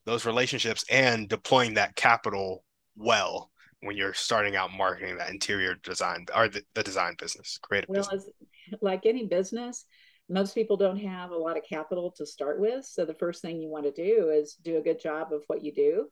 those 0.05 0.25
relationships 0.25 0.83
and 0.89 1.29
deploying 1.29 1.75
that 1.75 1.95
capital 1.95 2.63
well 2.95 3.51
when 3.81 3.97
you're 3.97 4.13
starting 4.13 4.55
out 4.55 4.71
marketing 4.71 5.17
that 5.17 5.29
interior 5.29 5.75
design 5.83 6.25
or 6.35 6.47
the, 6.47 6.63
the 6.75 6.83
design 6.83 7.15
business, 7.17 7.59
creative 7.61 7.89
well, 7.89 7.99
business? 8.01 8.25
As, 8.71 8.79
like 8.81 9.05
any 9.05 9.25
business, 9.25 9.85
most 10.31 10.55
people 10.55 10.77
don't 10.77 10.97
have 10.97 11.31
a 11.31 11.37
lot 11.37 11.57
of 11.57 11.63
capital 11.63 12.11
to 12.17 12.25
start 12.25 12.59
with. 12.59 12.85
So 12.85 13.05
the 13.05 13.13
first 13.13 13.41
thing 13.41 13.61
you 13.61 13.69
want 13.69 13.85
to 13.85 13.91
do 13.91 14.29
is 14.29 14.55
do 14.63 14.77
a 14.77 14.81
good 14.81 14.99
job 14.99 15.33
of 15.33 15.43
what 15.47 15.63
you 15.63 15.73
do 15.73 16.07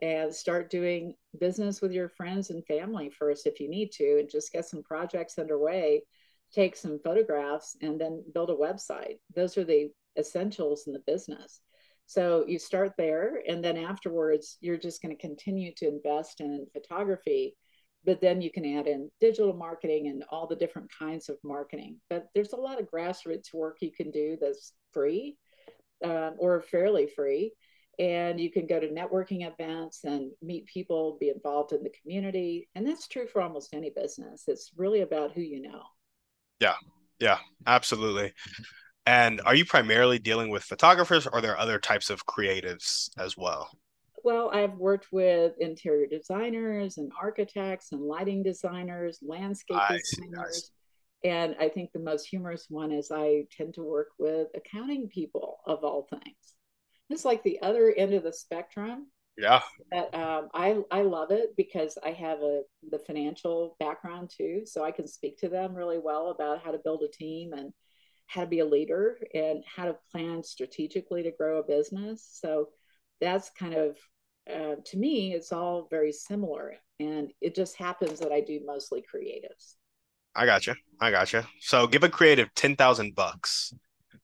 and 0.00 0.34
start 0.34 0.70
doing 0.70 1.14
business 1.40 1.80
with 1.80 1.92
your 1.92 2.08
friends 2.08 2.50
and 2.50 2.64
family 2.66 3.10
first 3.10 3.46
if 3.46 3.58
you 3.58 3.68
need 3.68 3.90
to 3.90 4.20
and 4.20 4.30
just 4.30 4.52
get 4.52 4.64
some 4.64 4.82
projects 4.84 5.38
underway 5.40 6.00
take 6.54 6.76
some 6.76 7.00
photographs 7.02 7.76
and 7.82 8.00
then 8.00 8.22
build 8.32 8.48
a 8.48 8.54
website 8.54 9.18
those 9.34 9.58
are 9.58 9.64
the 9.64 9.90
essentials 10.16 10.84
in 10.86 10.92
the 10.92 11.02
business 11.04 11.62
so 12.08 12.46
you 12.48 12.58
start 12.58 12.94
there, 12.96 13.42
and 13.46 13.62
then 13.62 13.76
afterwards, 13.76 14.56
you're 14.62 14.78
just 14.78 15.02
going 15.02 15.14
to 15.14 15.20
continue 15.20 15.74
to 15.76 15.86
invest 15.86 16.40
in 16.40 16.66
photography, 16.72 17.54
but 18.08 18.22
then 18.22 18.40
you 18.40 18.50
can 18.50 18.64
add 18.64 18.86
in 18.86 19.10
digital 19.20 19.52
marketing 19.52 20.08
and 20.08 20.24
all 20.30 20.46
the 20.46 20.56
different 20.56 20.90
kinds 20.98 21.28
of 21.28 21.36
marketing. 21.44 21.98
But 22.08 22.28
there's 22.34 22.54
a 22.54 22.56
lot 22.56 22.80
of 22.80 22.90
grassroots 22.90 23.52
work 23.52 23.76
you 23.82 23.92
can 23.92 24.10
do 24.10 24.38
that's 24.40 24.72
free 24.94 25.36
um, 26.02 26.36
or 26.38 26.62
fairly 26.62 27.06
free. 27.06 27.52
And 27.98 28.40
you 28.40 28.50
can 28.50 28.66
go 28.66 28.80
to 28.80 28.88
networking 28.88 29.46
events 29.46 30.04
and 30.04 30.30
meet 30.40 30.64
people, 30.64 31.18
be 31.20 31.28
involved 31.28 31.74
in 31.74 31.82
the 31.82 31.92
community. 32.00 32.70
And 32.74 32.86
that's 32.86 33.08
true 33.08 33.26
for 33.26 33.42
almost 33.42 33.74
any 33.74 33.90
business. 33.90 34.44
It's 34.46 34.70
really 34.74 35.02
about 35.02 35.32
who 35.32 35.42
you 35.42 35.60
know. 35.60 35.82
Yeah, 36.60 36.76
yeah, 37.18 37.40
absolutely. 37.66 38.32
And 39.04 39.42
are 39.44 39.54
you 39.54 39.66
primarily 39.66 40.18
dealing 40.18 40.48
with 40.48 40.62
photographers 40.64 41.26
or 41.26 41.34
are 41.34 41.40
there 41.42 41.58
other 41.58 41.78
types 41.78 42.08
of 42.08 42.24
creatives 42.24 43.10
as 43.18 43.36
well? 43.36 43.68
Well, 44.24 44.50
I've 44.52 44.74
worked 44.74 45.08
with 45.12 45.52
interior 45.58 46.06
designers 46.06 46.98
and 46.98 47.10
architects 47.20 47.92
and 47.92 48.02
lighting 48.02 48.42
designers, 48.42 49.18
landscape 49.22 49.78
I 49.78 49.98
designers. 49.98 50.70
See, 51.22 51.28
and 51.28 51.56
I 51.58 51.68
think 51.68 51.92
the 51.92 51.98
most 51.98 52.26
humorous 52.26 52.66
one 52.68 52.92
is 52.92 53.10
I 53.10 53.44
tend 53.56 53.74
to 53.74 53.82
work 53.82 54.08
with 54.18 54.48
accounting 54.54 55.08
people 55.08 55.58
of 55.66 55.82
all 55.82 56.06
things. 56.10 56.54
It's 57.10 57.24
like 57.24 57.42
the 57.42 57.60
other 57.62 57.92
end 57.96 58.14
of 58.14 58.22
the 58.22 58.32
spectrum. 58.32 59.08
Yeah. 59.36 59.62
But 59.90 60.12
um, 60.14 60.48
I 60.52 60.82
I 60.90 61.02
love 61.02 61.30
it 61.30 61.56
because 61.56 61.96
I 62.04 62.10
have 62.10 62.40
a 62.40 62.62
the 62.90 62.98
financial 62.98 63.76
background 63.78 64.30
too, 64.36 64.62
so 64.64 64.84
I 64.84 64.90
can 64.90 65.06
speak 65.06 65.38
to 65.38 65.48
them 65.48 65.74
really 65.74 65.98
well 65.98 66.30
about 66.30 66.62
how 66.62 66.72
to 66.72 66.80
build 66.82 67.02
a 67.02 67.08
team 67.08 67.52
and 67.52 67.72
how 68.26 68.42
to 68.42 68.46
be 68.46 68.58
a 68.58 68.64
leader 68.64 69.18
and 69.32 69.64
how 69.64 69.86
to 69.86 69.96
plan 70.12 70.42
strategically 70.42 71.22
to 71.22 71.30
grow 71.30 71.60
a 71.60 71.62
business. 71.62 72.28
So 72.30 72.70
that's 73.20 73.50
kind 73.50 73.74
of, 73.74 73.96
uh, 74.50 74.76
to 74.84 74.96
me, 74.96 75.34
it's 75.34 75.52
all 75.52 75.86
very 75.90 76.12
similar. 76.12 76.74
And 77.00 77.32
it 77.40 77.54
just 77.54 77.76
happens 77.76 78.20
that 78.20 78.32
I 78.32 78.40
do 78.40 78.60
mostly 78.64 79.02
creatives. 79.02 79.74
I 80.34 80.46
gotcha. 80.46 80.76
I 81.00 81.10
gotcha. 81.10 81.46
So 81.60 81.86
give 81.86 82.04
a 82.04 82.08
creative 82.08 82.54
10,000 82.54 83.14
bucks. 83.14 83.72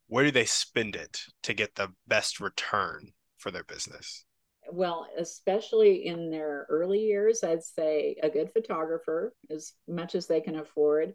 Where 0.07 0.25
do 0.25 0.31
they 0.31 0.45
spend 0.45 0.97
it 0.97 1.21
to 1.43 1.55
get 1.55 1.75
the 1.75 1.89
best 2.07 2.41
return 2.41 3.13
for 3.39 3.51
their 3.51 3.65
business? 3.65 4.25
Well, 4.71 5.07
especially 5.19 6.07
in 6.07 6.31
their 6.31 6.67
early 6.71 7.01
years, 7.01 7.45
I'd 7.45 7.63
say 7.63 8.17
a 8.23 8.31
good 8.31 8.53
photographer, 8.53 9.35
as 9.51 9.73
much 9.87 10.15
as 10.15 10.27
they 10.27 10.41
can 10.41 10.57
afford, 10.57 11.15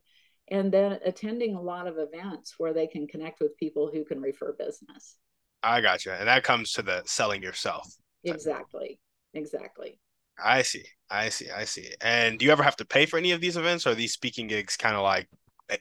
and 0.50 0.72
then 0.72 1.00
attending 1.04 1.56
a 1.56 1.62
lot 1.62 1.88
of 1.88 1.98
events 1.98 2.56
where 2.58 2.74
they 2.74 2.88
can 2.88 3.08
connect 3.08 3.40
with 3.40 3.58
people 3.58 3.90
who 3.92 4.04
can 4.04 4.22
refer 4.22 4.54
business. 4.54 5.18
I 5.64 5.82
got 5.82 6.06
you. 6.06 6.12
And 6.12 6.28
that 6.28 6.44
comes 6.44 6.74
to 6.74 6.82
the 6.82 7.02
selling 7.06 7.44
yourself. 7.44 7.88
Exactly. 8.24 9.00
Exactly. 9.34 10.00
I 10.44 10.62
see. 10.62 10.86
I 11.10 11.30
see. 11.30 11.50
I 11.50 11.66
see. 11.66 11.90
And 12.02 12.40
do 12.40 12.46
you 12.46 12.52
ever 12.52 12.64
have 12.64 12.78
to 12.78 12.86
pay 12.86 13.06
for 13.06 13.18
any 13.18 13.32
of 13.32 13.42
these 13.42 13.58
events 13.58 13.86
or 13.86 13.96
these 13.96 14.14
speaking 14.14 14.48
gigs 14.48 14.78
kind 14.78 14.96
of 14.96 15.04
like 15.04 15.28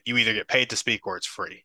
you 0.05 0.17
either 0.17 0.33
get 0.33 0.47
paid 0.47 0.69
to 0.69 0.75
speak 0.75 1.07
or 1.07 1.17
it's 1.17 1.27
free? 1.27 1.63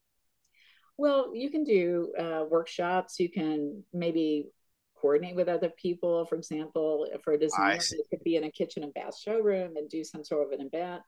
Well, 0.97 1.35
you 1.35 1.51
can 1.51 1.65
do 1.65 2.13
uh, 2.19 2.45
workshops. 2.49 3.19
You 3.19 3.29
can 3.29 3.83
maybe 3.93 4.49
coordinate 4.95 5.35
with 5.35 5.49
other 5.49 5.71
people. 5.71 6.25
For 6.27 6.37
example, 6.37 7.09
for 7.23 7.33
a 7.33 7.39
designer, 7.39 7.81
it 7.81 8.07
could 8.11 8.23
be 8.23 8.37
in 8.37 8.45
a 8.45 8.51
kitchen 8.51 8.85
and 8.85 8.95
bath 8.95 9.19
showroom 9.19 9.77
and 9.77 9.89
do 9.89 10.05
some 10.05 10.25
sort 10.25 10.47
of 10.47 10.59
an 10.59 10.67
event 10.67 11.03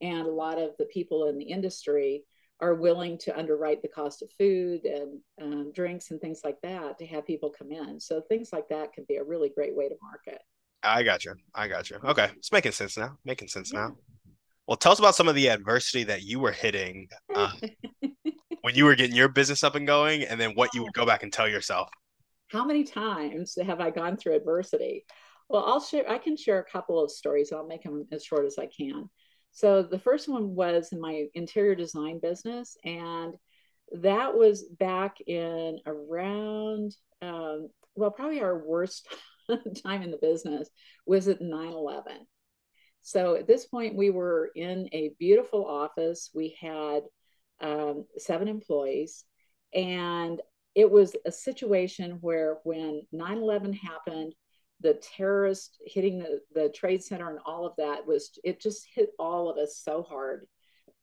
and 0.00 0.26
a 0.26 0.30
lot 0.30 0.58
of 0.58 0.70
the 0.78 0.86
people 0.86 1.28
in 1.28 1.38
the 1.38 1.44
industry 1.44 2.24
are 2.60 2.74
willing 2.74 3.18
to 3.18 3.38
underwrite 3.38 3.82
the 3.82 3.88
cost 3.88 4.22
of 4.22 4.30
food 4.38 4.84
and 4.84 5.20
um, 5.42 5.72
drinks 5.72 6.10
and 6.10 6.20
things 6.20 6.40
like 6.42 6.60
that 6.62 6.98
to 6.98 7.06
have 7.06 7.26
people 7.26 7.50
come 7.50 7.70
in. 7.70 8.00
So 8.00 8.22
things 8.22 8.50
like 8.52 8.68
that 8.68 8.92
can 8.92 9.04
be 9.08 9.16
a 9.16 9.24
really 9.24 9.50
great 9.50 9.76
way 9.76 9.88
to 9.88 9.94
market. 10.02 10.40
I 10.82 11.02
got 11.02 11.24
you. 11.24 11.34
I 11.54 11.68
got 11.68 11.90
you. 11.90 11.98
Okay, 12.02 12.30
it's 12.36 12.52
making 12.52 12.72
sense 12.72 12.96
now. 12.96 13.18
Making 13.24 13.48
sense 13.48 13.72
yeah. 13.72 13.80
now. 13.80 13.96
Well, 14.66 14.76
tell 14.76 14.92
us 14.92 14.98
about 14.98 15.14
some 15.14 15.28
of 15.28 15.34
the 15.34 15.48
adversity 15.48 16.04
that 16.04 16.22
you 16.22 16.40
were 16.40 16.52
hitting 16.52 17.08
uh, 17.34 17.52
when 18.62 18.74
you 18.74 18.84
were 18.84 18.96
getting 18.96 19.14
your 19.14 19.28
business 19.28 19.62
up 19.62 19.74
and 19.74 19.86
going, 19.86 20.22
and 20.22 20.40
then 20.40 20.52
what 20.52 20.74
you 20.74 20.82
would 20.82 20.92
go 20.92 21.06
back 21.06 21.22
and 21.22 21.32
tell 21.32 21.48
yourself. 21.48 21.88
How 22.48 22.64
many 22.64 22.84
times 22.84 23.56
have 23.64 23.80
I 23.80 23.90
gone 23.90 24.16
through 24.16 24.36
adversity? 24.36 25.04
Well, 25.48 25.64
I'll 25.64 25.80
share. 25.80 26.08
I 26.10 26.18
can 26.18 26.36
share 26.36 26.58
a 26.58 26.64
couple 26.64 27.02
of 27.02 27.10
stories. 27.10 27.52
I'll 27.52 27.66
make 27.66 27.82
them 27.84 28.06
as 28.10 28.24
short 28.24 28.46
as 28.46 28.58
I 28.58 28.66
can. 28.66 29.08
So 29.56 29.82
the 29.82 29.98
first 29.98 30.28
one 30.28 30.54
was 30.54 30.90
in 30.92 31.00
my 31.00 31.28
interior 31.32 31.74
design 31.74 32.20
business, 32.20 32.76
and 32.84 33.34
that 34.02 34.36
was 34.36 34.64
back 34.64 35.16
in 35.26 35.78
around, 35.86 36.94
um, 37.22 37.70
well, 37.94 38.10
probably 38.10 38.42
our 38.42 38.58
worst 38.58 39.08
time 39.82 40.02
in 40.02 40.10
the 40.10 40.18
business 40.18 40.68
was 41.06 41.26
at 41.28 41.40
9 41.40 41.68
11. 41.68 42.26
So 43.00 43.36
at 43.36 43.46
this 43.46 43.64
point, 43.64 43.96
we 43.96 44.10
were 44.10 44.50
in 44.54 44.90
a 44.92 45.12
beautiful 45.18 45.64
office. 45.64 46.28
We 46.34 46.58
had 46.60 47.04
um, 47.62 48.04
seven 48.18 48.48
employees, 48.48 49.24
and 49.72 50.38
it 50.74 50.90
was 50.90 51.16
a 51.24 51.32
situation 51.32 52.18
where 52.20 52.58
when 52.64 53.06
9-11 53.14 53.78
happened 53.78 54.34
the 54.80 54.94
terrorist 54.94 55.78
hitting 55.86 56.18
the, 56.18 56.40
the 56.54 56.68
trade 56.68 57.02
center 57.02 57.30
and 57.30 57.38
all 57.46 57.66
of 57.66 57.72
that 57.78 58.06
was 58.06 58.38
it 58.44 58.60
just 58.60 58.86
hit 58.94 59.10
all 59.18 59.48
of 59.48 59.56
us 59.56 59.80
so 59.82 60.02
hard. 60.02 60.46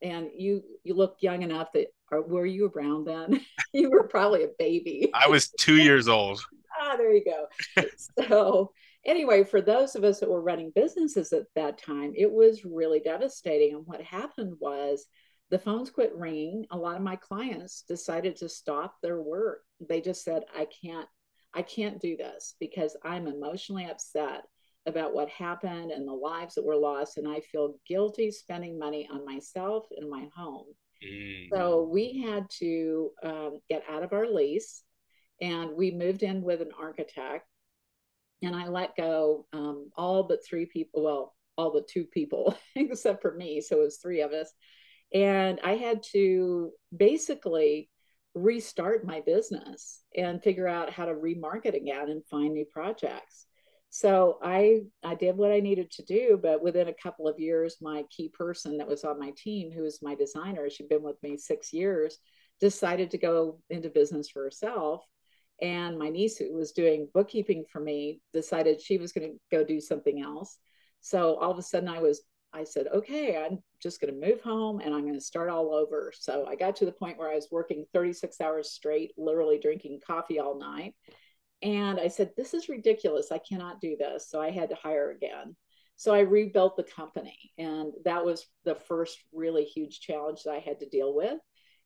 And 0.01 0.29
you 0.35 0.63
you 0.83 0.93
look 0.95 1.17
young 1.21 1.43
enough 1.43 1.69
that 1.73 1.87
or 2.11 2.21
were 2.21 2.45
you 2.45 2.71
around 2.75 3.05
then? 3.05 3.41
You 3.75 3.89
were 3.89 4.03
probably 4.03 4.43
a 4.43 4.49
baby. 4.59 5.09
I 5.15 5.27
was 5.27 5.49
two 5.49 5.77
years 5.77 6.07
old. 6.07 6.43
Ah 6.81 6.97
there 6.97 7.13
you 7.13 7.23
go. 7.23 7.85
So 8.27 8.71
anyway 9.05 9.43
for 9.43 9.61
those 9.61 9.95
of 9.95 10.03
us 10.03 10.19
that 10.19 10.29
were 10.29 10.41
running 10.41 10.71
businesses 10.73 11.31
at 11.31 11.43
that 11.55 11.77
time 11.77 12.13
it 12.15 12.31
was 12.31 12.65
really 12.65 12.99
devastating. 12.99 13.75
And 13.75 13.85
what 13.85 14.01
happened 14.01 14.55
was 14.59 15.05
the 15.49 15.59
phones 15.59 15.91
quit 15.91 16.15
ringing. 16.15 16.65
A 16.71 16.77
lot 16.77 16.95
of 16.95 17.03
my 17.03 17.15
clients 17.15 17.83
decided 17.87 18.35
to 18.37 18.49
stop 18.49 18.95
their 19.01 19.21
work. 19.21 19.61
They 19.87 20.01
just 20.01 20.23
said 20.23 20.43
i 20.55 20.67
can't 20.83 21.07
i 21.53 21.61
can't 21.61 22.01
do 22.01 22.15
this 22.17 22.55
because 22.59 22.95
i'm 23.03 23.27
emotionally 23.27 23.85
upset 23.85 24.43
about 24.85 25.13
what 25.13 25.29
happened 25.29 25.91
and 25.91 26.07
the 26.07 26.13
lives 26.13 26.55
that 26.55 26.65
were 26.65 26.75
lost 26.75 27.17
and 27.17 27.27
i 27.27 27.39
feel 27.39 27.75
guilty 27.87 28.31
spending 28.31 28.77
money 28.77 29.07
on 29.11 29.25
myself 29.25 29.85
and 29.97 30.09
my 30.09 30.27
home 30.35 30.65
mm. 31.05 31.47
so 31.53 31.83
we 31.91 32.21
had 32.21 32.45
to 32.49 33.11
um, 33.23 33.59
get 33.69 33.83
out 33.89 34.03
of 34.03 34.13
our 34.13 34.27
lease 34.27 34.83
and 35.41 35.71
we 35.75 35.91
moved 35.91 36.23
in 36.23 36.41
with 36.41 36.61
an 36.61 36.71
architect 36.79 37.47
and 38.41 38.55
i 38.55 38.67
let 38.67 38.95
go 38.95 39.45
um, 39.53 39.89
all 39.95 40.23
but 40.23 40.45
three 40.45 40.65
people 40.65 41.03
well 41.03 41.35
all 41.57 41.71
but 41.71 41.87
two 41.87 42.03
people 42.05 42.57
except 42.75 43.21
for 43.21 43.33
me 43.35 43.61
so 43.61 43.77
it 43.77 43.83
was 43.83 43.97
three 43.97 44.21
of 44.21 44.31
us 44.31 44.51
and 45.13 45.59
I 45.63 45.75
had 45.75 46.01
to 46.13 46.71
basically 46.95 47.89
restart 48.35 49.05
my 49.05 49.21
business 49.21 50.01
and 50.15 50.41
figure 50.41 50.67
out 50.67 50.91
how 50.91 51.05
to 51.05 51.13
remarket 51.13 51.75
again 51.75 52.09
and 52.09 52.25
find 52.25 52.53
new 52.53 52.65
projects. 52.65 53.45
So 53.89 54.39
I 54.41 54.81
I 55.03 55.13
did 55.13 55.37
what 55.37 55.51
I 55.51 55.59
needed 55.59 55.91
to 55.91 56.03
do, 56.03 56.39
but 56.41 56.63
within 56.63 56.87
a 56.87 56.95
couple 56.95 57.27
of 57.27 57.39
years, 57.39 57.77
my 57.79 58.03
key 58.09 58.29
person 58.29 58.77
that 58.79 58.87
was 58.87 59.03
on 59.03 59.19
my 59.19 59.33
team, 59.37 59.71
who 59.71 59.83
was 59.83 60.01
my 60.01 60.15
designer, 60.15 60.67
she'd 60.69 60.89
been 60.89 61.03
with 61.03 61.21
me 61.21 61.37
six 61.37 61.71
years, 61.71 62.17
decided 62.59 63.11
to 63.11 63.19
go 63.19 63.59
into 63.69 63.89
business 63.89 64.29
for 64.29 64.43
herself. 64.43 65.03
And 65.61 65.99
my 65.99 66.09
niece, 66.09 66.37
who 66.37 66.53
was 66.55 66.71
doing 66.71 67.07
bookkeeping 67.13 67.65
for 67.71 67.79
me, 67.79 68.19
decided 68.33 68.81
she 68.81 68.97
was 68.97 69.11
going 69.11 69.31
to 69.31 69.37
go 69.55 69.63
do 69.63 69.79
something 69.79 70.21
else. 70.21 70.57
So 71.01 71.35
all 71.35 71.51
of 71.51 71.59
a 71.59 71.61
sudden, 71.61 71.87
I 71.87 71.99
was 71.99 72.23
I 72.53 72.63
said, 72.63 72.87
okay, 72.93 73.37
I'm 73.37 73.59
just 73.81 73.99
going 73.99 74.13
to 74.13 74.27
move 74.27 74.41
home 74.41 74.79
and 74.79 74.93
I'm 74.93 75.01
going 75.01 75.13
to 75.13 75.21
start 75.21 75.49
all 75.49 75.73
over. 75.73 76.11
So 76.17 76.45
I 76.47 76.55
got 76.55 76.75
to 76.77 76.85
the 76.85 76.91
point 76.91 77.17
where 77.17 77.31
I 77.31 77.35
was 77.35 77.47
working 77.51 77.85
36 77.93 78.39
hours 78.39 78.71
straight, 78.71 79.11
literally 79.17 79.59
drinking 79.59 80.01
coffee 80.05 80.39
all 80.39 80.59
night. 80.59 80.93
And 81.61 81.99
I 81.99 82.09
said, 82.09 82.31
this 82.35 82.53
is 82.53 82.69
ridiculous. 82.69 83.31
I 83.31 83.39
cannot 83.39 83.81
do 83.81 83.95
this. 83.97 84.29
So 84.29 84.41
I 84.41 84.51
had 84.51 84.69
to 84.69 84.75
hire 84.75 85.11
again. 85.11 85.55
So 85.95 86.13
I 86.13 86.19
rebuilt 86.19 86.75
the 86.75 86.83
company. 86.83 87.51
And 87.57 87.93
that 88.05 88.25
was 88.25 88.45
the 88.65 88.75
first 88.75 89.17
really 89.33 89.63
huge 89.63 89.99
challenge 90.01 90.43
that 90.43 90.53
I 90.53 90.59
had 90.59 90.79
to 90.81 90.89
deal 90.89 91.15
with. 91.15 91.39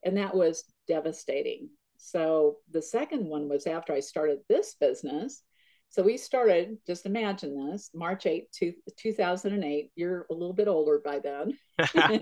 And 0.04 0.18
that 0.18 0.36
was 0.36 0.64
devastating. 0.88 1.70
So 1.98 2.58
the 2.72 2.82
second 2.82 3.26
one 3.26 3.50
was 3.50 3.68
after 3.68 3.94
I 3.94 4.00
started 4.00 4.40
this 4.48 4.76
business 4.80 5.44
so 5.90 6.04
we 6.04 6.18
started, 6.18 6.78
just 6.86 7.06
imagine 7.06 7.72
this, 7.72 7.90
March 7.94 8.26
8, 8.26 8.48
2008. 8.98 9.92
You're 9.96 10.26
a 10.30 10.34
little 10.34 10.54
bit 10.54 10.68
older 10.68 11.02
by 11.04 11.20
then. 11.20 11.58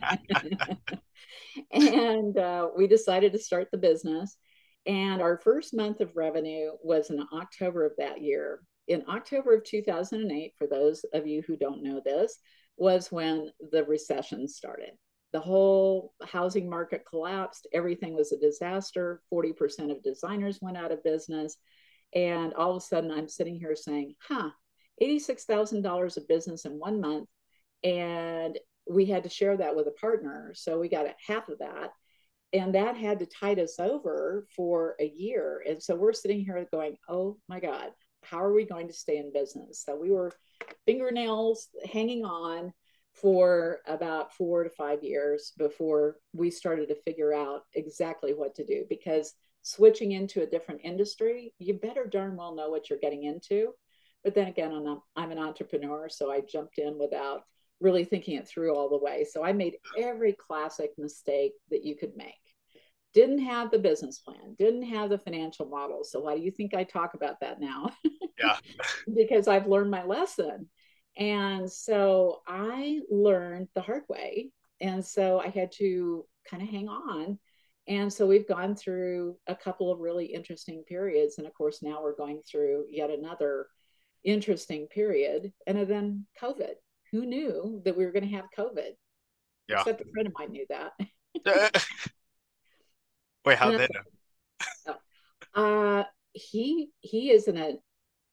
and 1.71 2.37
uh, 2.37 2.69
we 2.77 2.87
decided 2.87 3.33
to 3.33 3.39
start 3.39 3.69
the 3.71 3.77
business. 3.77 4.37
And 4.85 5.21
our 5.21 5.37
first 5.37 5.75
month 5.75 5.99
of 5.99 6.15
revenue 6.15 6.71
was 6.83 7.09
in 7.09 7.25
October 7.33 7.85
of 7.85 7.93
that 7.97 8.21
year. 8.21 8.61
In 8.87 9.03
October 9.09 9.55
of 9.55 9.63
2008, 9.63 10.53
for 10.57 10.67
those 10.67 11.03
of 11.13 11.25
you 11.25 11.41
who 11.45 11.57
don't 11.57 11.83
know 11.83 12.01
this, 12.05 12.37
was 12.77 13.11
when 13.11 13.49
the 13.71 13.83
recession 13.85 14.47
started. 14.47 14.91
The 15.33 15.39
whole 15.39 16.13
housing 16.23 16.69
market 16.69 17.03
collapsed. 17.09 17.67
Everything 17.73 18.13
was 18.13 18.31
a 18.31 18.37
disaster. 18.37 19.21
40% 19.33 19.91
of 19.91 20.03
designers 20.03 20.59
went 20.61 20.77
out 20.77 20.91
of 20.91 21.03
business 21.03 21.57
and 22.15 22.53
all 22.53 22.71
of 22.71 22.77
a 22.77 22.81
sudden, 22.81 23.11
I'm 23.11 23.27
sitting 23.27 23.59
here 23.59 23.75
saying, 23.75 24.15
huh, 24.25 24.49
$86,000 25.01 26.17
of 26.17 26.27
business 26.27 26.65
in 26.65 26.79
one 26.79 27.01
month. 27.01 27.27
And 27.83 28.57
we 28.89 29.05
had 29.05 29.23
to 29.23 29.29
share 29.29 29.57
that 29.57 29.75
with 29.75 29.87
a 29.87 29.91
partner. 29.91 30.53
So 30.55 30.79
we 30.79 30.87
got 30.87 31.07
half 31.27 31.49
of 31.49 31.59
that. 31.59 31.91
And 32.53 32.73
that 32.75 32.95
had 32.95 33.19
to 33.19 33.25
tide 33.25 33.59
us 33.59 33.79
over 33.79 34.47
for 34.55 34.95
a 34.99 35.05
year. 35.05 35.61
And 35.67 35.83
so 35.83 35.95
we're 35.95 36.13
sitting 36.13 36.39
here 36.39 36.65
going, 36.71 36.95
oh 37.09 37.37
my 37.49 37.59
God, 37.59 37.89
how 38.23 38.41
are 38.41 38.53
we 38.53 38.65
going 38.65 38.87
to 38.87 38.93
stay 38.93 39.17
in 39.17 39.33
business? 39.33 39.83
So 39.85 39.97
we 39.97 40.11
were 40.11 40.31
fingernails 40.85 41.67
hanging 41.91 42.23
on 42.23 42.71
for 43.13 43.79
about 43.87 44.33
four 44.33 44.63
to 44.63 44.69
five 44.69 45.03
years 45.03 45.53
before 45.57 46.17
we 46.33 46.49
started 46.49 46.87
to 46.89 47.01
figure 47.03 47.33
out 47.33 47.63
exactly 47.73 48.33
what 48.33 48.55
to 48.55 48.65
do 48.65 48.85
because 48.89 49.33
switching 49.65 50.11
into 50.11 50.43
a 50.43 50.45
different 50.45 50.81
industry, 50.83 51.51
you 51.57 51.73
better 51.73 52.05
darn 52.05 52.37
well 52.37 52.53
know 52.53 52.69
what 52.69 52.87
you're 52.87 52.99
getting 52.99 53.23
into. 53.23 53.73
But 54.23 54.35
then 54.35 54.47
again, 54.47 54.71
I'm, 54.71 54.99
I'm 55.15 55.31
an 55.31 55.39
entrepreneur, 55.39 56.07
so 56.07 56.31
I 56.31 56.41
jumped 56.41 56.77
in 56.77 56.99
without 56.99 57.41
really 57.81 58.05
thinking 58.05 58.35
it 58.37 58.47
through 58.47 58.75
all 58.75 58.89
the 58.89 59.03
way. 59.03 59.25
So 59.29 59.43
I 59.43 59.53
made 59.53 59.77
every 59.97 60.33
classic 60.33 60.91
mistake 60.99 61.53
that 61.71 61.83
you 61.83 61.95
could 61.95 62.15
make. 62.15 62.33
Didn't 63.15 63.39
have 63.39 63.71
the 63.71 63.79
business 63.79 64.19
plan, 64.19 64.55
didn't 64.59 64.83
have 64.83 65.09
the 65.09 65.17
financial 65.17 65.65
model. 65.67 66.03
So 66.03 66.19
why 66.19 66.35
do 66.37 66.43
you 66.43 66.51
think 66.51 66.75
I 66.75 66.83
talk 66.83 67.15
about 67.15 67.39
that 67.41 67.59
now? 67.59 67.91
Yeah. 68.37 68.57
because 69.15 69.47
I've 69.47 69.65
learned 69.65 69.91
my 69.91 70.03
lesson. 70.03 70.67
And 71.17 71.71
so 71.71 72.41
I 72.45 72.99
learned 73.09 73.69
the 73.75 73.81
hard 73.81 74.03
way. 74.09 74.49
And 74.81 75.05
so 75.05 75.39
I 75.39 75.47
had 75.47 75.71
to 75.77 76.25
kind 76.45 76.61
of 76.61 76.67
hang 76.67 76.89
on 76.89 77.39
and 77.87 78.11
so 78.11 78.25
we've 78.25 78.47
gone 78.47 78.75
through 78.75 79.37
a 79.47 79.55
couple 79.55 79.91
of 79.91 79.99
really 79.99 80.25
interesting 80.25 80.83
periods. 80.87 81.37
And 81.37 81.45
of 81.45 81.53
course, 81.53 81.83
now 81.83 82.01
we're 82.01 82.15
going 82.15 82.41
through 82.49 82.85
yet 82.89 83.11
another 83.11 83.67
interesting 84.23 84.87
period. 84.87 85.53
And 85.67 85.87
then 85.87 86.25
COVID. 86.41 86.73
Who 87.11 87.25
knew 87.25 87.81
that 87.85 87.95
we 87.95 88.05
were 88.05 88.11
going 88.11 88.27
to 88.27 88.35
have 88.35 88.45
COVID? 88.57 88.91
Yeah. 89.69 89.79
Except 89.79 90.01
a 90.01 90.05
friend 90.11 90.27
of 90.27 90.33
mine 90.37 90.51
knew 90.51 90.65
that. 90.69 90.93
Wait, 93.45 93.57
how 93.57 93.71
did 93.71 93.89
know? 93.93 94.95
Uh, 95.53 96.03
he 96.33 96.89
he 96.99 97.29
is 97.31 97.47
in 97.47 97.55
a 97.55 97.77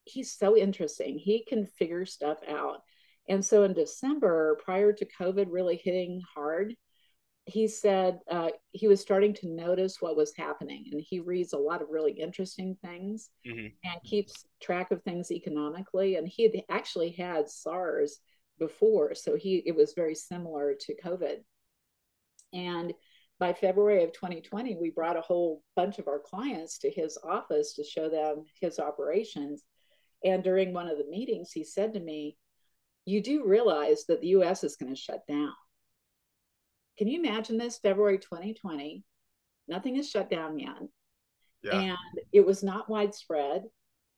he's 0.04 0.36
so 0.36 0.56
interesting. 0.56 1.16
He 1.16 1.44
can 1.44 1.66
figure 1.66 2.04
stuff 2.04 2.38
out. 2.48 2.82
And 3.28 3.44
so 3.44 3.62
in 3.62 3.74
December, 3.74 4.58
prior 4.64 4.92
to 4.92 5.06
COVID 5.06 5.46
really 5.48 5.76
hitting 5.76 6.20
hard, 6.34 6.74
he 7.44 7.66
said 7.66 8.20
uh, 8.30 8.50
he 8.70 8.86
was 8.86 9.00
starting 9.00 9.34
to 9.34 9.48
notice 9.48 10.00
what 10.00 10.16
was 10.16 10.32
happening 10.36 10.84
and 10.92 11.00
he 11.00 11.18
reads 11.18 11.52
a 11.52 11.58
lot 11.58 11.82
of 11.82 11.88
really 11.90 12.12
interesting 12.12 12.76
things 12.84 13.30
mm-hmm. 13.46 13.66
and 13.84 14.02
keeps 14.04 14.46
track 14.60 14.90
of 14.92 15.02
things 15.02 15.32
economically 15.32 16.16
and 16.16 16.28
he 16.28 16.44
had 16.44 16.52
actually 16.68 17.10
had 17.10 17.48
sars 17.48 18.20
before 18.58 19.14
so 19.14 19.34
he 19.34 19.62
it 19.66 19.74
was 19.74 19.94
very 19.94 20.14
similar 20.14 20.74
to 20.78 20.94
covid 21.02 21.38
and 22.52 22.92
by 23.40 23.52
february 23.52 24.04
of 24.04 24.12
2020 24.12 24.76
we 24.76 24.90
brought 24.90 25.16
a 25.16 25.22
whole 25.22 25.62
bunch 25.74 25.98
of 25.98 26.06
our 26.06 26.20
clients 26.20 26.78
to 26.78 26.90
his 26.90 27.18
office 27.24 27.74
to 27.74 27.82
show 27.82 28.08
them 28.08 28.44
his 28.60 28.78
operations 28.78 29.64
and 30.24 30.44
during 30.44 30.72
one 30.72 30.86
of 30.86 30.96
the 30.96 31.10
meetings 31.10 31.50
he 31.50 31.64
said 31.64 31.92
to 31.92 32.00
me 32.00 32.36
you 33.04 33.20
do 33.20 33.44
realize 33.44 34.04
that 34.06 34.20
the 34.20 34.28
us 34.28 34.62
is 34.62 34.76
going 34.76 34.94
to 34.94 35.00
shut 35.00 35.26
down 35.26 35.52
can 36.98 37.08
you 37.08 37.18
imagine 37.18 37.58
this? 37.58 37.78
February 37.78 38.18
2020, 38.18 39.04
nothing 39.68 39.96
is 39.96 40.08
shut 40.08 40.30
down 40.30 40.58
yet. 40.58 40.76
Yeah. 41.62 41.80
And 41.80 42.20
it 42.32 42.44
was 42.44 42.62
not 42.62 42.88
widespread. 42.88 43.64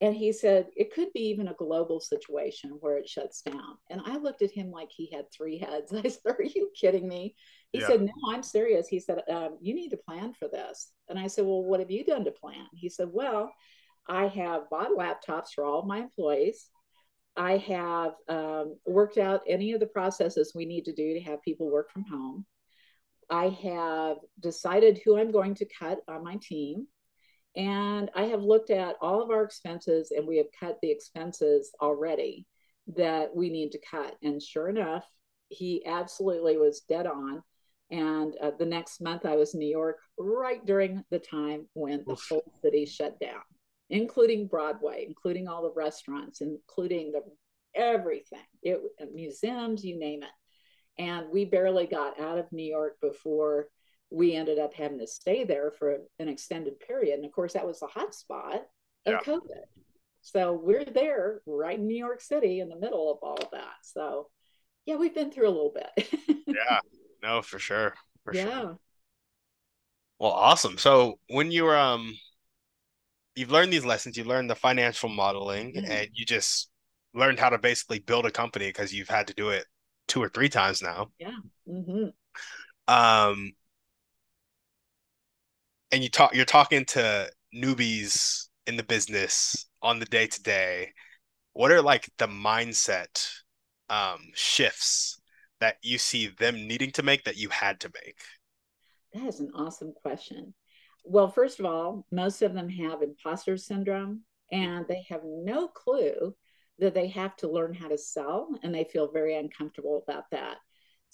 And 0.01 0.15
he 0.15 0.33
said 0.33 0.67
it 0.77 0.93
could 0.93 1.13
be 1.15 1.21
even 1.29 1.49
a 1.49 1.55
global 1.55 2.01
situation 2.01 2.77
where 2.81 2.99
it 2.99 3.09
shuts 3.09 3.43
down. 3.43 3.79
And 3.91 4.01
I 4.05 4.17
looked 4.17 4.43
at 4.43 4.51
him 4.51 4.71
like 4.71 4.91
he 4.91 5.11
had 5.11 5.31
three 5.31 5.59
heads. 5.59 5.93
I 5.95 6.03
said, 6.09 6.35
Are 6.39 6.43
you 6.43 6.71
kidding 6.79 7.09
me? 7.09 7.37
He 7.73 7.81
yeah. 7.81 7.87
said, 7.87 8.03
No, 8.03 8.13
I'm 8.29 8.43
serious. 8.43 8.89
He 8.89 8.99
said, 8.99 9.23
um, 9.31 9.59
You 9.61 9.75
need 9.75 9.91
to 9.91 9.97
plan 9.97 10.35
for 10.35 10.49
this. 10.49 10.91
And 11.09 11.19
I 11.19 11.29
said, 11.29 11.45
Well, 11.45 11.63
what 11.63 11.81
have 11.81 11.91
you 11.91 12.05
done 12.05 12.25
to 12.25 12.33
plan? 12.33 12.67
He 12.75 12.89
said, 12.89 13.09
Well, 13.13 13.53
I 14.09 14.27
have 14.27 14.69
bought 14.69 14.91
laptops 14.91 15.55
for 15.55 15.65
all 15.65 15.81
of 15.81 15.87
my 15.87 15.99
employees. 15.99 16.69
I 17.37 17.57
have 17.57 18.13
um, 18.29 18.77
worked 18.87 19.19
out 19.19 19.43
any 19.49 19.73
of 19.73 19.81
the 19.81 19.87
processes 19.87 20.53
we 20.55 20.67
need 20.67 20.85
to 20.85 20.93
do 20.93 21.15
to 21.15 21.21
have 21.21 21.43
people 21.43 21.71
work 21.71 21.91
from 21.91 22.05
home. 22.05 22.47
I 23.31 23.49
have 23.63 24.19
decided 24.41 25.01
who 25.05 25.19
I'm 25.19 25.33
going 25.33 25.55
to 25.57 25.67
cut 25.79 25.99
on 26.09 26.25
my 26.25 26.37
team. 26.37 26.87
And 27.57 28.11
I 28.17 28.25
have 28.25 28.43
looked 28.43 28.71
at 28.71 28.97
all 29.01 29.23
of 29.23 29.31
our 29.31 29.45
expenses 29.45 30.11
and 30.11 30.27
we 30.27 30.39
have 30.39 30.47
cut 30.59 30.79
the 30.83 30.91
expenses 30.91 31.71
already 31.81 32.47
that 32.97 33.35
we 33.35 33.49
need 33.49 33.73
to 33.73 33.81
cut. 33.89 34.17
And 34.23 34.43
sure 34.43 34.69
enough, 34.69 35.05
he 35.49 35.85
absolutely 35.87 36.57
was 36.57 36.81
dead 36.81 37.07
on. 37.07 37.43
And 37.91 38.35
uh, 38.43 38.53
the 38.59 38.67
next 38.67 39.01
month, 39.01 39.25
I 39.25 39.37
was 39.37 39.55
in 39.55 39.61
New 39.61 39.69
York 39.69 39.99
right 40.19 40.65
during 40.67 41.05
the 41.11 41.19
time 41.19 41.67
when 41.75 42.03
the 42.07 42.15
Oof. 42.15 42.27
whole 42.29 42.53
city 42.61 42.87
shut 42.87 43.21
down, 43.21 43.43
including 43.91 44.49
Broadway, 44.49 45.05
including 45.07 45.47
all 45.47 45.63
the 45.63 45.73
restaurants, 45.77 46.41
including 46.41 47.13
the 47.13 47.23
everything, 47.75 48.39
it, 48.63 48.81
museums, 49.13 49.85
you 49.85 49.99
name 49.99 50.23
it. 50.23 50.31
And 50.99 51.27
we 51.31 51.45
barely 51.45 51.87
got 51.87 52.21
out 52.21 52.39
of 52.39 52.53
New 52.53 52.65
York 52.65 52.97
before 53.01 53.69
we 54.11 54.35
ended 54.35 54.59
up 54.59 54.75
having 54.75 54.99
to 54.99 55.07
stay 55.07 55.45
there 55.45 55.73
for 55.73 55.99
an 56.19 56.29
extended 56.29 56.79
period. 56.81 57.17
And 57.17 57.25
of 57.25 57.33
course, 57.33 57.55
that 57.55 57.67
was 57.67 57.81
the 57.81 57.87
hot 57.87 58.15
spot 58.15 58.63
of 59.07 59.13
yeah. 59.13 59.21
COVID. 59.21 59.65
So 60.23 60.53
we're 60.53 60.85
there 60.85 61.41
right 61.47 61.79
in 61.79 61.87
New 61.87 61.97
York 61.97 62.21
City 62.21 62.61
in 62.61 62.69
the 62.69 62.79
middle 62.79 63.13
of 63.13 63.19
all 63.23 63.35
of 63.35 63.51
that. 63.53 63.75
So 63.83 64.29
yeah, 64.87 64.97
we've 64.97 65.15
been 65.15 65.31
through 65.31 65.49
a 65.49 65.51
little 65.51 65.75
bit. 65.75 66.09
yeah, 66.47 66.81
no, 67.23 67.43
for 67.43 67.59
sure. 67.59 67.95
For 68.25 68.35
yeah. 68.35 68.61
Sure. 68.61 68.79
Well, 70.19 70.31
awesome. 70.31 70.79
So 70.79 71.19
when 71.29 71.51
you 71.51 71.65
were 71.65 71.77
um 71.77 72.17
you've 73.35 73.51
learned 73.51 73.73
these 73.73 73.85
lessons, 73.85 74.17
you 74.17 74.25
learned 74.25 74.49
the 74.49 74.55
financial 74.55 75.09
modeling 75.09 75.75
mm-hmm. 75.75 75.91
and 75.91 76.09
you 76.13 76.25
just 76.25 76.71
learned 77.15 77.39
how 77.39 77.51
to 77.51 77.59
basically 77.59 77.99
build 77.99 78.27
a 78.27 78.31
company 78.31 78.69
because 78.69 78.95
you've 78.95 79.09
had 79.09 79.27
to 79.27 79.35
do 79.35 79.51
it 79.51 79.67
two 80.09 80.23
or 80.23 80.29
three 80.29 80.49
times 80.49 80.83
now. 80.83 81.09
Yeah. 81.19 81.37
Mm-hmm. 81.69 82.09
Um 82.93 83.53
and 85.95 86.03
you 86.03 86.11
talk 86.11 86.35
you're 86.35 86.45
talking 86.45 86.85
to 86.85 87.31
newbies 87.55 88.49
in 88.67 88.77
the 88.77 88.83
business 88.83 89.67
on 89.81 90.01
the 90.01 90.07
day 90.07 90.27
to 90.27 90.43
day 90.43 90.93
what 91.53 91.71
are 91.71 91.83
like 91.83 92.11
the 92.19 92.27
mindset 92.27 93.29
um 93.89 94.19
shifts 94.35 95.21
that 95.61 95.77
you 95.83 95.97
see 95.97 96.27
them 96.39 96.67
needing 96.67 96.91
to 96.91 97.03
make 97.03 97.23
that 97.25 97.37
you 97.37 97.49
had 97.49 97.79
to 97.79 97.91
make 97.95 98.19
that 99.13 99.29
is 99.29 99.39
an 99.39 99.51
awesome 99.55 99.93
question 100.03 100.53
well 101.05 101.29
first 101.29 101.61
of 101.61 101.67
all 101.67 102.05
most 102.11 102.43
of 102.43 102.55
them 102.55 102.69
have 102.69 103.01
imposter 103.03 103.57
syndrome 103.57 104.23
and 104.51 104.87
they 104.89 105.05
have 105.09 105.21
no 105.25 105.69
clue 105.69 106.35
that 106.79 106.95
they 106.95 107.09
have 107.09 107.37
to 107.37 107.51
learn 107.51 107.75
how 107.75 107.89
to 107.89 107.99
sell 107.99 108.49
and 108.63 108.75
they 108.75 108.85
feel 108.85 109.13
very 109.13 109.37
uncomfortable 109.37 110.03
about 110.07 110.25
that 110.31 110.57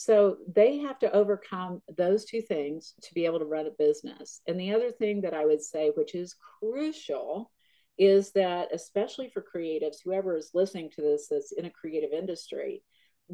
so 0.00 0.38
they 0.54 0.78
have 0.78 0.98
to 1.00 1.12
overcome 1.12 1.82
those 1.94 2.24
two 2.24 2.40
things 2.40 2.94
to 3.02 3.12
be 3.12 3.26
able 3.26 3.38
to 3.38 3.44
run 3.44 3.66
a 3.66 3.70
business. 3.78 4.40
And 4.46 4.58
the 4.58 4.72
other 4.72 4.90
thing 4.90 5.20
that 5.20 5.34
I 5.34 5.44
would 5.44 5.60
say, 5.60 5.92
which 5.94 6.14
is 6.14 6.34
crucial, 6.58 7.52
is 7.98 8.32
that 8.32 8.68
especially 8.72 9.28
for 9.28 9.44
creatives, 9.54 9.96
whoever 10.02 10.38
is 10.38 10.52
listening 10.54 10.88
to 10.92 11.02
this 11.02 11.28
that's 11.30 11.52
in 11.52 11.66
a 11.66 11.70
creative 11.70 12.14
industry, 12.14 12.82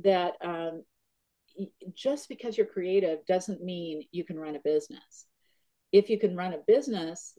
that 0.02 0.32
um, 0.40 0.82
just 1.94 2.28
because 2.28 2.56
you're 2.58 2.66
creative 2.66 3.24
doesn't 3.26 3.62
mean 3.62 4.02
you 4.10 4.24
can 4.24 4.36
run 4.36 4.56
a 4.56 4.60
business. 4.64 5.26
If 5.92 6.10
you 6.10 6.18
can 6.18 6.34
run 6.34 6.52
a 6.52 6.58
business, 6.66 7.38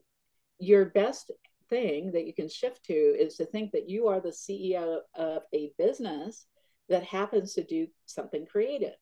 your 0.57 0.85
best 0.85 1.31
thing 1.69 2.11
that 2.11 2.25
you 2.25 2.33
can 2.33 2.49
shift 2.49 2.85
to 2.85 2.93
is 2.93 3.35
to 3.35 3.45
think 3.45 3.71
that 3.71 3.89
you 3.89 4.07
are 4.07 4.19
the 4.19 4.29
CEO 4.29 4.99
of 5.15 5.43
a 5.53 5.71
business 5.77 6.45
that 6.89 7.03
happens 7.03 7.53
to 7.53 7.63
do 7.63 7.87
something 8.05 8.45
creative. 8.45 8.95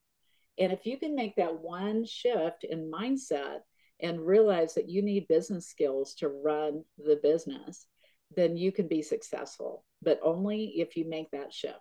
And 0.57 0.71
if 0.71 0.85
you 0.85 0.97
can 0.97 1.15
make 1.15 1.35
that 1.35 1.59
one 1.59 2.05
shift 2.05 2.63
in 2.63 2.91
mindset 2.91 3.59
and 3.99 4.25
realize 4.25 4.73
that 4.75 4.89
you 4.89 5.01
need 5.01 5.27
business 5.27 5.67
skills 5.67 6.15
to 6.15 6.29
run 6.29 6.83
the 6.97 7.19
business, 7.21 7.87
then 8.35 8.57
you 8.57 8.71
can 8.71 8.87
be 8.87 9.01
successful, 9.01 9.85
but 10.01 10.19
only 10.23 10.73
if 10.77 10.97
you 10.97 11.07
make 11.07 11.29
that 11.31 11.53
shift. 11.53 11.75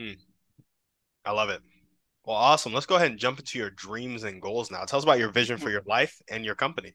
Mm. 0.00 0.18
I 1.24 1.32
love 1.32 1.50
it. 1.50 1.60
Well, 2.24 2.36
awesome. 2.36 2.72
Let's 2.72 2.86
go 2.86 2.96
ahead 2.96 3.10
and 3.10 3.18
jump 3.18 3.38
into 3.38 3.58
your 3.58 3.70
dreams 3.70 4.22
and 4.22 4.40
goals 4.40 4.70
now. 4.70 4.84
Tell 4.84 4.98
us 4.98 5.04
about 5.04 5.18
your 5.18 5.30
vision 5.30 5.58
for 5.58 5.70
your 5.70 5.82
life 5.86 6.20
and 6.28 6.44
your 6.44 6.54
company. 6.54 6.94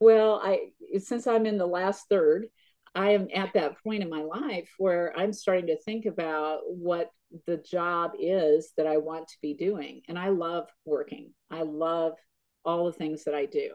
Well, 0.00 0.40
I 0.42 0.70
since 0.98 1.26
I'm 1.26 1.46
in 1.46 1.58
the 1.58 1.66
last 1.66 2.06
third, 2.08 2.46
I 2.94 3.10
am 3.10 3.28
at 3.34 3.52
that 3.54 3.82
point 3.82 4.02
in 4.02 4.08
my 4.08 4.22
life 4.22 4.70
where 4.78 5.12
I'm 5.16 5.32
starting 5.32 5.66
to 5.66 5.78
think 5.82 6.06
about 6.06 6.60
what 6.66 7.10
the 7.46 7.58
job 7.58 8.12
is 8.18 8.72
that 8.76 8.86
I 8.86 8.96
want 8.96 9.28
to 9.28 9.36
be 9.42 9.52
doing. 9.52 10.00
And 10.08 10.18
I 10.18 10.28
love 10.28 10.68
working, 10.84 11.32
I 11.50 11.62
love 11.62 12.14
all 12.64 12.86
the 12.86 12.92
things 12.92 13.24
that 13.24 13.34
I 13.34 13.46
do. 13.46 13.72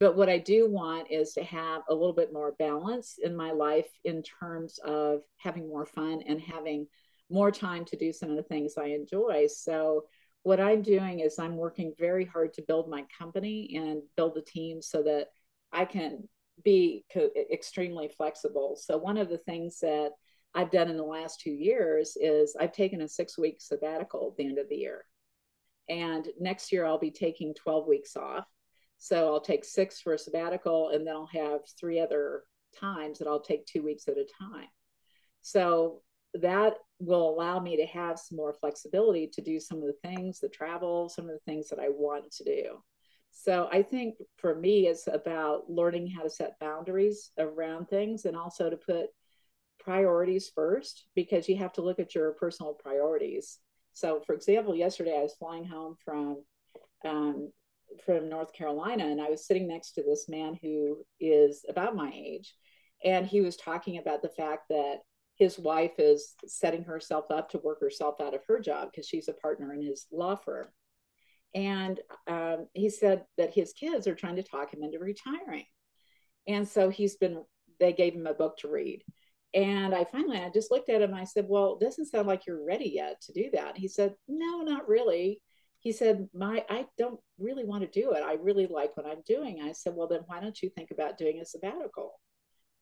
But 0.00 0.16
what 0.16 0.28
I 0.28 0.38
do 0.38 0.68
want 0.68 1.10
is 1.10 1.32
to 1.34 1.44
have 1.44 1.82
a 1.88 1.94
little 1.94 2.12
bit 2.12 2.32
more 2.32 2.56
balance 2.58 3.18
in 3.22 3.36
my 3.36 3.52
life 3.52 3.88
in 4.04 4.22
terms 4.22 4.78
of 4.84 5.20
having 5.38 5.68
more 5.68 5.86
fun 5.86 6.22
and 6.26 6.40
having 6.40 6.88
more 7.30 7.50
time 7.50 7.84
to 7.86 7.96
do 7.96 8.12
some 8.12 8.28
of 8.30 8.36
the 8.36 8.42
things 8.42 8.74
I 8.76 8.86
enjoy. 8.86 9.46
So, 9.46 10.04
what 10.42 10.58
I'm 10.58 10.82
doing 10.82 11.20
is 11.20 11.38
I'm 11.38 11.56
working 11.56 11.94
very 12.00 12.24
hard 12.24 12.52
to 12.54 12.62
build 12.62 12.90
my 12.90 13.04
company 13.16 13.76
and 13.76 14.02
build 14.16 14.34
the 14.34 14.42
team 14.42 14.82
so 14.82 15.04
that 15.04 15.28
I 15.72 15.84
can 15.84 16.28
be 16.64 17.04
co- 17.12 17.30
extremely 17.52 18.08
flexible. 18.08 18.76
So 18.80 18.96
one 18.98 19.16
of 19.16 19.28
the 19.28 19.38
things 19.38 19.78
that 19.80 20.10
I've 20.54 20.70
done 20.70 20.90
in 20.90 20.96
the 20.96 21.02
last 21.02 21.40
two 21.40 21.50
years 21.50 22.16
is 22.20 22.54
I've 22.58 22.72
taken 22.72 23.00
a 23.00 23.08
six 23.08 23.38
week 23.38 23.56
sabbatical 23.60 24.28
at 24.30 24.36
the 24.36 24.46
end 24.46 24.58
of 24.58 24.68
the 24.68 24.76
year. 24.76 25.04
And 25.88 26.28
next 26.38 26.72
year 26.72 26.84
I'll 26.84 26.98
be 26.98 27.10
taking 27.10 27.54
12 27.54 27.86
weeks 27.86 28.16
off. 28.16 28.46
So 28.98 29.32
I'll 29.32 29.40
take 29.40 29.64
six 29.64 30.00
for 30.00 30.14
a 30.14 30.18
sabbatical 30.18 30.90
and 30.90 31.06
then 31.06 31.14
I'll 31.14 31.30
have 31.32 31.60
three 31.78 31.98
other 31.98 32.44
times 32.78 33.18
that 33.18 33.28
I'll 33.28 33.40
take 33.40 33.66
two 33.66 33.82
weeks 33.82 34.06
at 34.08 34.16
a 34.16 34.26
time. 34.38 34.68
So 35.40 36.02
that 36.34 36.74
will 37.00 37.28
allow 37.28 37.58
me 37.58 37.76
to 37.76 37.86
have 37.86 38.18
some 38.18 38.36
more 38.36 38.54
flexibility 38.54 39.26
to 39.26 39.42
do 39.42 39.58
some 39.58 39.78
of 39.78 39.84
the 39.84 40.08
things, 40.08 40.38
the 40.38 40.48
travel, 40.48 41.08
some 41.08 41.24
of 41.24 41.32
the 41.32 41.52
things 41.52 41.68
that 41.68 41.80
I 41.80 41.88
want 41.88 42.30
to 42.32 42.44
do. 42.44 42.82
So 43.32 43.68
I 43.72 43.82
think 43.82 44.16
for 44.36 44.54
me, 44.54 44.86
it's 44.86 45.08
about 45.08 45.68
learning 45.68 46.08
how 46.08 46.22
to 46.22 46.30
set 46.30 46.60
boundaries 46.60 47.30
around 47.38 47.86
things 47.88 48.24
and 48.24 48.36
also 48.36 48.70
to 48.70 48.76
put 48.76 49.06
priorities 49.80 50.50
first 50.54 51.06
because 51.14 51.48
you 51.48 51.56
have 51.56 51.72
to 51.72 51.82
look 51.82 51.98
at 51.98 52.14
your 52.14 52.32
personal 52.32 52.74
priorities. 52.74 53.58
So, 53.94 54.22
for 54.24 54.34
example, 54.34 54.76
yesterday 54.76 55.16
I 55.18 55.22
was 55.22 55.34
flying 55.34 55.64
home 55.64 55.96
from 56.04 56.44
um, 57.04 57.50
from 58.06 58.28
North 58.28 58.52
Carolina, 58.52 59.06
and 59.06 59.20
I 59.20 59.28
was 59.28 59.46
sitting 59.46 59.66
next 59.66 59.92
to 59.92 60.02
this 60.02 60.26
man 60.28 60.58
who 60.62 61.04
is 61.20 61.64
about 61.68 61.96
my 61.96 62.10
age, 62.14 62.54
and 63.04 63.26
he 63.26 63.40
was 63.40 63.56
talking 63.56 63.98
about 63.98 64.22
the 64.22 64.30
fact 64.30 64.68
that 64.70 65.00
his 65.36 65.58
wife 65.58 65.98
is 65.98 66.34
setting 66.46 66.84
herself 66.84 67.24
up 67.30 67.50
to 67.50 67.58
work 67.58 67.80
herself 67.80 68.20
out 68.20 68.34
of 68.34 68.44
her 68.46 68.60
job 68.60 68.90
because 68.90 69.06
she's 69.06 69.28
a 69.28 69.34
partner 69.34 69.74
in 69.74 69.82
his 69.82 70.06
law 70.12 70.36
firm. 70.36 70.68
And 71.54 72.00
um, 72.26 72.66
he 72.72 72.88
said 72.88 73.24
that 73.36 73.54
his 73.54 73.72
kids 73.72 74.06
are 74.06 74.14
trying 74.14 74.36
to 74.36 74.42
talk 74.42 74.72
him 74.72 74.82
into 74.82 74.98
retiring. 74.98 75.66
And 76.48 76.66
so 76.66 76.88
he's 76.88 77.16
been, 77.16 77.44
they 77.78 77.92
gave 77.92 78.14
him 78.14 78.26
a 78.26 78.34
book 78.34 78.56
to 78.58 78.68
read. 78.68 79.02
And 79.54 79.94
I 79.94 80.04
finally, 80.04 80.38
I 80.38 80.48
just 80.48 80.70
looked 80.70 80.88
at 80.88 81.02
him. 81.02 81.12
I 81.12 81.24
said, 81.24 81.46
Well, 81.46 81.76
doesn't 81.76 82.06
sound 82.06 82.26
like 82.26 82.46
you're 82.46 82.64
ready 82.64 82.90
yet 82.94 83.20
to 83.22 83.32
do 83.32 83.50
that. 83.52 83.76
He 83.76 83.86
said, 83.86 84.14
No, 84.26 84.62
not 84.62 84.88
really. 84.88 85.42
He 85.80 85.92
said, 85.92 86.28
My, 86.32 86.64
I 86.70 86.86
don't 86.96 87.20
really 87.38 87.64
want 87.64 87.82
to 87.82 88.00
do 88.00 88.12
it. 88.12 88.22
I 88.22 88.34
really 88.34 88.66
like 88.66 88.96
what 88.96 89.06
I'm 89.06 89.22
doing. 89.26 89.60
I 89.60 89.72
said, 89.72 89.94
Well, 89.94 90.08
then 90.08 90.22
why 90.26 90.40
don't 90.40 90.60
you 90.62 90.70
think 90.70 90.90
about 90.90 91.18
doing 91.18 91.40
a 91.40 91.44
sabbatical? 91.44 92.12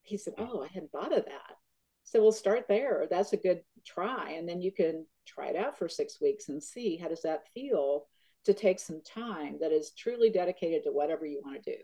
He 0.03 0.17
said, 0.17 0.35
Oh, 0.39 0.63
I 0.63 0.69
hadn't 0.69 0.93
thought 0.93 1.17
of 1.17 1.25
that. 1.25 1.57
So 2.05 2.21
we'll 2.23 2.33
start 2.33 2.67
there. 2.69 3.07
That's 3.11 3.33
a 3.33 3.37
good 3.37 3.63
try. 3.85 4.33
And 4.33 4.49
then 4.49 4.61
you 4.61 4.73
can 4.73 5.07
try 5.27 5.49
it 5.49 5.57
out 5.57 5.77
for 5.77 5.89
six 5.89 6.21
weeks 6.21 6.49
and 6.49 6.63
see 6.63 6.97
how 6.97 7.09
does 7.09 7.23
that 7.23 7.49
feel 7.53 8.07
to 8.45 8.55
take 8.55 8.81
some 8.81 9.03
time 9.03 9.59
that 9.61 9.73
is 9.73 9.93
truly 9.93 10.31
dedicated 10.31 10.85
to 10.85 10.93
whatever 10.93 11.27
you 11.27 11.41
want 11.45 11.63
to 11.63 11.73
do. 11.73 11.79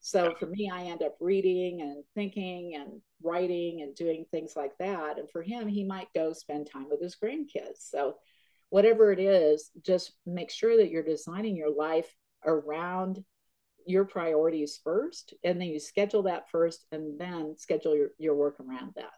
So 0.00 0.34
for 0.38 0.46
me, 0.46 0.68
I 0.72 0.84
end 0.84 1.02
up 1.02 1.14
reading 1.20 1.80
and 1.80 2.02
thinking 2.16 2.74
and 2.74 3.00
writing 3.22 3.82
and 3.82 3.94
doing 3.94 4.24
things 4.30 4.54
like 4.56 4.76
that. 4.78 5.18
And 5.18 5.30
for 5.30 5.42
him, 5.42 5.68
he 5.68 5.84
might 5.84 6.08
go 6.12 6.32
spend 6.32 6.68
time 6.68 6.86
with 6.90 7.00
his 7.00 7.16
grandkids. 7.22 7.88
So 7.88 8.16
whatever 8.70 9.12
it 9.12 9.20
is, 9.20 9.70
just 9.82 10.14
make 10.26 10.50
sure 10.50 10.76
that 10.76 10.90
you're 10.90 11.04
designing 11.04 11.56
your 11.56 11.72
life 11.72 12.12
around 12.44 13.22
your 13.86 14.04
priorities 14.04 14.80
first. 14.82 15.34
And 15.44 15.60
then 15.60 15.68
you 15.68 15.78
schedule 15.78 16.24
that 16.24 16.50
first 16.50 16.84
and 16.90 17.16
then 17.20 17.54
schedule 17.56 17.94
your, 17.94 18.08
your 18.18 18.34
work 18.34 18.58
around 18.58 18.94
that. 18.96 19.12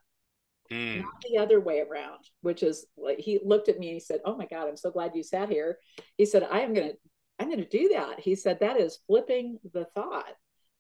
Mm. 0.73 1.03
Not 1.03 1.23
the 1.31 1.39
other 1.39 1.61
way 1.61 1.81
around, 1.81 2.21
which 2.41 2.63
is 2.63 2.87
like 2.97 3.19
he 3.19 3.39
looked 3.45 3.69
at 3.69 3.79
me 3.79 3.89
and 3.89 3.95
he 3.95 4.01
said, 4.01 4.21
Oh 4.25 4.37
my 4.37 4.47
God, 4.47 4.69
I'm 4.69 4.77
so 4.77 4.91
glad 4.91 5.13
you 5.15 5.23
sat 5.23 5.51
here. 5.51 5.79
He 6.17 6.25
said, 6.25 6.47
I 6.51 6.61
am 6.61 6.73
gonna 6.73 6.93
I'm 7.39 7.51
gonna 7.51 7.67
do 7.67 7.91
that. 7.95 8.21
He 8.21 8.35
said 8.35 8.61
that 8.61 8.81
is 8.81 9.01
flipping 9.07 9.59
the 9.73 9.85
thought 9.95 10.33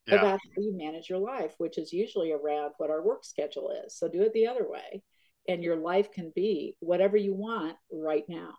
yeah. 0.06 0.16
about 0.16 0.40
how 0.40 0.62
you 0.62 0.76
manage 0.76 1.10
your 1.10 1.18
life, 1.18 1.54
which 1.58 1.78
is 1.78 1.92
usually 1.92 2.32
around 2.32 2.72
what 2.78 2.90
our 2.90 3.02
work 3.02 3.24
schedule 3.24 3.72
is. 3.84 3.96
So 3.96 4.08
do 4.08 4.22
it 4.22 4.32
the 4.32 4.46
other 4.46 4.68
way. 4.68 5.02
And 5.48 5.62
your 5.62 5.76
life 5.76 6.10
can 6.10 6.32
be 6.34 6.76
whatever 6.80 7.16
you 7.16 7.34
want 7.34 7.76
right 7.92 8.24
now. 8.28 8.54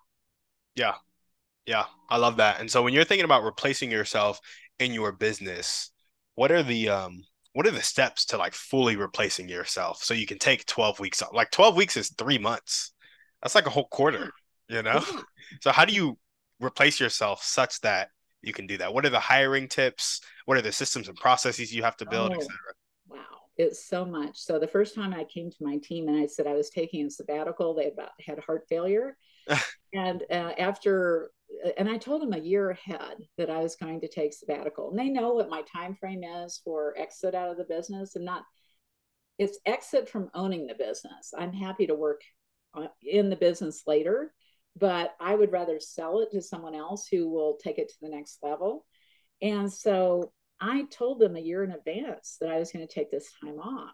Yeah. 0.76 0.96
Yeah. 1.66 1.86
I 2.10 2.18
love 2.18 2.38
that. 2.38 2.60
And 2.60 2.70
so 2.70 2.84
when 2.84 2.94
you're 2.94 3.04
thinking 3.04 3.26
about 3.26 3.44
replacing 3.44 3.90
yourself 3.90 4.40
in 4.78 4.94
your 4.94 5.12
business, 5.12 5.92
what 6.36 6.52
are 6.52 6.62
the 6.62 6.90
um 6.90 7.24
what 7.56 7.66
are 7.66 7.72
the 7.72 7.82
steps 7.82 8.26
to 8.26 8.38
like 8.38 8.54
fully 8.54 8.98
replacing 8.98 9.48
yourself 9.48 10.04
so 10.04 10.14
you 10.14 10.26
can 10.26 10.38
take 10.38 10.66
12 10.66 11.00
weeks 11.00 11.22
off? 11.22 11.30
Like 11.34 11.52
12 11.52 11.78
weeks 11.78 11.96
is 11.96 12.10
three 12.10 12.38
months. 12.38 12.92
That's 13.42 13.56
like 13.56 13.66
a 13.66 13.70
whole 13.70 13.88
quarter, 13.88 14.34
you 14.68 14.84
know? 14.84 15.02
So 15.62 15.72
how 15.72 15.86
do 15.86 15.94
you 15.94 16.18
replace 16.60 17.00
yourself 17.00 17.44
such 17.44 17.80
that 17.82 18.10
you 18.42 18.52
can 18.52 18.68
do 18.68 18.78
that? 18.80 18.94
What 18.94 19.06
are 19.06 19.10
the 19.10 19.22
hiring 19.22 19.70
tips? 19.70 20.20
What 20.46 20.58
are 20.58 20.62
the 20.62 20.72
systems 20.74 21.08
and 21.08 21.16
processes 21.16 21.74
you 21.74 21.84
have 21.84 21.96
to 21.98 22.06
build, 22.06 22.34
Oh, 22.34 22.36
etc.? 22.36 22.58
wow. 23.08 23.20
It's 23.56 23.86
so 23.86 24.04
much. 24.04 24.38
So 24.38 24.60
the 24.60 24.68
first 24.68 24.94
time 24.94 25.14
I 25.14 25.24
came 25.24 25.50
to 25.50 25.58
my 25.62 25.78
team 25.78 26.10
and 26.10 26.18
I 26.18 26.26
said 26.26 26.48
I 26.48 26.56
was 26.56 26.72
taking 26.72 27.06
a 27.06 27.10
sabbatical, 27.10 27.74
they 27.74 27.88
about 27.88 28.10
had 28.20 28.40
heart 28.40 28.66
failure. 28.68 29.16
and 29.94 30.24
uh, 30.30 30.52
after 30.58 31.32
and 31.78 31.90
I 31.90 31.98
told 31.98 32.22
them 32.22 32.34
a 32.34 32.40
year 32.40 32.72
ahead 32.72 33.18
that 33.38 33.50
I 33.50 33.60
was 33.60 33.76
going 33.76 34.02
to 34.02 34.08
take 34.08 34.34
sabbatical. 34.34 34.90
And 34.90 35.00
they 35.00 35.10
know 35.10 35.34
what 35.34 35.50
my 35.50 35.64
time 35.64 35.96
frame 35.96 36.24
is 36.24 36.62
for 36.64 36.94
exit 36.98 37.36
out 37.36 37.50
of 37.50 37.58
the 37.58 37.64
business 37.66 38.16
and 38.16 38.26
not 38.26 38.44
it's 39.38 39.60
exit 39.66 40.10
from 40.10 40.30
owning 40.34 40.66
the 40.66 40.76
business. 40.76 41.34
I'm 41.38 41.54
happy 41.54 41.88
to 41.88 41.96
work 41.96 42.22
uh, 42.74 42.88
in 43.04 43.30
the 43.30 43.36
business 43.36 43.84
later, 43.86 44.34
but 44.78 45.14
I 45.20 45.36
would 45.36 45.52
rather 45.52 45.80
sell 45.80 46.22
it 46.22 46.32
to 46.32 46.42
someone 46.42 46.76
else 46.76 47.08
who 47.08 47.30
will 47.30 47.58
take 47.62 47.78
it 47.78 47.90
to 47.90 47.96
the 48.02 48.10
next 48.10 48.40
level. 48.42 48.86
And 49.42 49.72
so 49.72 50.32
I 50.62 50.84
told 50.90 51.20
them 51.20 51.36
a 51.36 51.42
year 51.42 51.64
in 51.64 51.72
advance 51.72 52.38
that 52.40 52.50
I 52.50 52.60
was 52.60 52.72
going 52.72 52.88
to 52.88 52.94
take 52.94 53.12
this 53.12 53.30
time 53.44 53.60
off. 53.60 53.92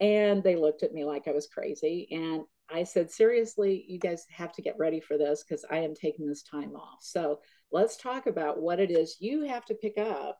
And 0.00 0.42
they 0.42 0.56
looked 0.56 0.82
at 0.82 0.92
me 0.92 1.04
like 1.04 1.26
I 1.26 1.32
was 1.32 1.48
crazy. 1.48 2.08
And 2.10 2.42
I 2.70 2.84
said, 2.84 3.10
seriously, 3.10 3.84
you 3.88 3.98
guys 3.98 4.26
have 4.30 4.52
to 4.52 4.62
get 4.62 4.78
ready 4.78 5.00
for 5.00 5.16
this 5.16 5.42
because 5.42 5.64
I 5.70 5.78
am 5.78 5.94
taking 5.94 6.26
this 6.26 6.42
time 6.42 6.74
off. 6.76 6.98
So 7.00 7.40
let's 7.72 7.96
talk 7.96 8.26
about 8.26 8.60
what 8.60 8.80
it 8.80 8.90
is 8.90 9.16
you 9.20 9.44
have 9.44 9.64
to 9.66 9.74
pick 9.74 9.98
up 9.98 10.38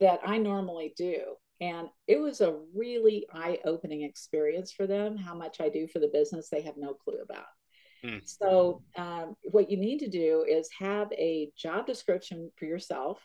that 0.00 0.20
I 0.24 0.38
normally 0.38 0.94
do. 0.96 1.22
And 1.60 1.88
it 2.06 2.20
was 2.20 2.40
a 2.40 2.58
really 2.74 3.26
eye 3.32 3.58
opening 3.64 4.02
experience 4.02 4.72
for 4.72 4.86
them. 4.86 5.16
How 5.16 5.34
much 5.34 5.60
I 5.60 5.68
do 5.68 5.88
for 5.88 5.98
the 5.98 6.10
business, 6.12 6.48
they 6.48 6.62
have 6.62 6.76
no 6.76 6.94
clue 6.94 7.18
about. 7.22 7.46
Mm. 8.04 8.20
So, 8.24 8.82
um, 8.96 9.34
what 9.42 9.70
you 9.70 9.76
need 9.76 9.98
to 9.98 10.08
do 10.08 10.44
is 10.48 10.70
have 10.78 11.10
a 11.12 11.50
job 11.56 11.86
description 11.86 12.52
for 12.56 12.66
yourself 12.66 13.20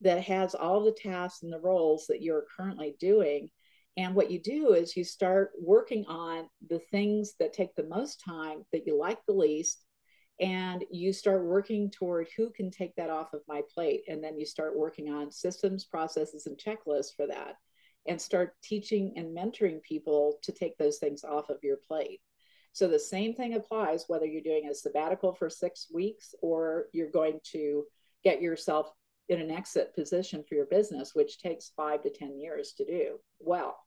that 0.00 0.22
has 0.24 0.54
all 0.54 0.82
the 0.82 0.92
tasks 0.92 1.42
and 1.42 1.52
the 1.52 1.60
roles 1.60 2.06
that 2.06 2.22
you're 2.22 2.46
currently 2.56 2.96
doing. 2.98 3.50
And 3.96 4.14
what 4.14 4.30
you 4.30 4.38
do 4.38 4.74
is 4.74 4.96
you 4.96 5.04
start 5.04 5.52
working 5.58 6.04
on 6.06 6.48
the 6.68 6.80
things 6.90 7.34
that 7.40 7.54
take 7.54 7.74
the 7.74 7.88
most 7.88 8.22
time 8.22 8.64
that 8.72 8.86
you 8.86 8.98
like 8.98 9.18
the 9.26 9.32
least. 9.32 9.84
And 10.38 10.84
you 10.90 11.14
start 11.14 11.46
working 11.46 11.90
toward 11.90 12.28
who 12.36 12.50
can 12.50 12.70
take 12.70 12.94
that 12.96 13.08
off 13.08 13.32
of 13.32 13.40
my 13.48 13.62
plate. 13.72 14.02
And 14.06 14.22
then 14.22 14.38
you 14.38 14.44
start 14.44 14.76
working 14.76 15.08
on 15.08 15.32
systems, 15.32 15.86
processes, 15.86 16.46
and 16.46 16.58
checklists 16.58 17.14
for 17.16 17.26
that 17.26 17.56
and 18.06 18.20
start 18.20 18.54
teaching 18.62 19.14
and 19.16 19.36
mentoring 19.36 19.82
people 19.82 20.38
to 20.42 20.52
take 20.52 20.76
those 20.76 20.98
things 20.98 21.24
off 21.24 21.48
of 21.48 21.58
your 21.62 21.78
plate. 21.88 22.20
So 22.72 22.86
the 22.86 22.98
same 22.98 23.34
thing 23.34 23.54
applies 23.54 24.04
whether 24.06 24.26
you're 24.26 24.42
doing 24.42 24.68
a 24.68 24.74
sabbatical 24.74 25.32
for 25.32 25.48
six 25.48 25.86
weeks 25.92 26.34
or 26.42 26.86
you're 26.92 27.10
going 27.10 27.40
to 27.52 27.84
get 28.22 28.42
yourself 28.42 28.92
in 29.28 29.40
an 29.40 29.50
exit 29.50 29.94
position 29.94 30.44
for 30.46 30.54
your 30.54 30.66
business, 30.66 31.14
which 31.14 31.38
takes 31.38 31.72
five 31.76 32.02
to 32.02 32.10
10 32.10 32.38
years 32.38 32.74
to 32.74 32.84
do 32.84 33.18
well. 33.40 33.78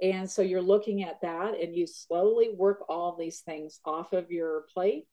And 0.00 0.30
so 0.30 0.42
you're 0.42 0.62
looking 0.62 1.02
at 1.02 1.20
that 1.22 1.60
and 1.60 1.74
you 1.74 1.86
slowly 1.86 2.50
work 2.56 2.84
all 2.88 3.16
these 3.16 3.40
things 3.40 3.80
off 3.84 4.12
of 4.12 4.30
your 4.30 4.64
plate 4.72 5.06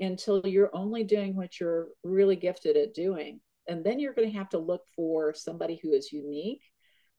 until 0.00 0.46
you're 0.46 0.74
only 0.74 1.04
doing 1.04 1.36
what 1.36 1.60
you're 1.60 1.88
really 2.02 2.36
gifted 2.36 2.76
at 2.76 2.94
doing. 2.94 3.40
And 3.68 3.84
then 3.84 3.98
you're 3.98 4.14
going 4.14 4.30
to 4.30 4.38
have 4.38 4.48
to 4.50 4.58
look 4.58 4.82
for 4.96 5.34
somebody 5.34 5.78
who 5.82 5.92
is 5.92 6.12
unique 6.12 6.62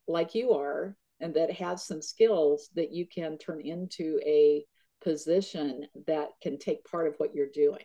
like 0.07 0.33
you 0.33 0.53
are 0.53 0.97
and 1.19 1.33
that 1.35 1.51
has 1.51 1.85
some 1.85 2.01
skills 2.01 2.69
that 2.75 2.91
you 2.91 3.05
can 3.05 3.37
turn 3.37 3.61
into 3.61 4.19
a 4.25 4.65
position 5.03 5.85
that 6.07 6.29
can 6.41 6.57
take 6.57 6.83
part 6.85 7.07
of 7.07 7.15
what 7.17 7.35
you're 7.35 7.49
doing. 7.53 7.83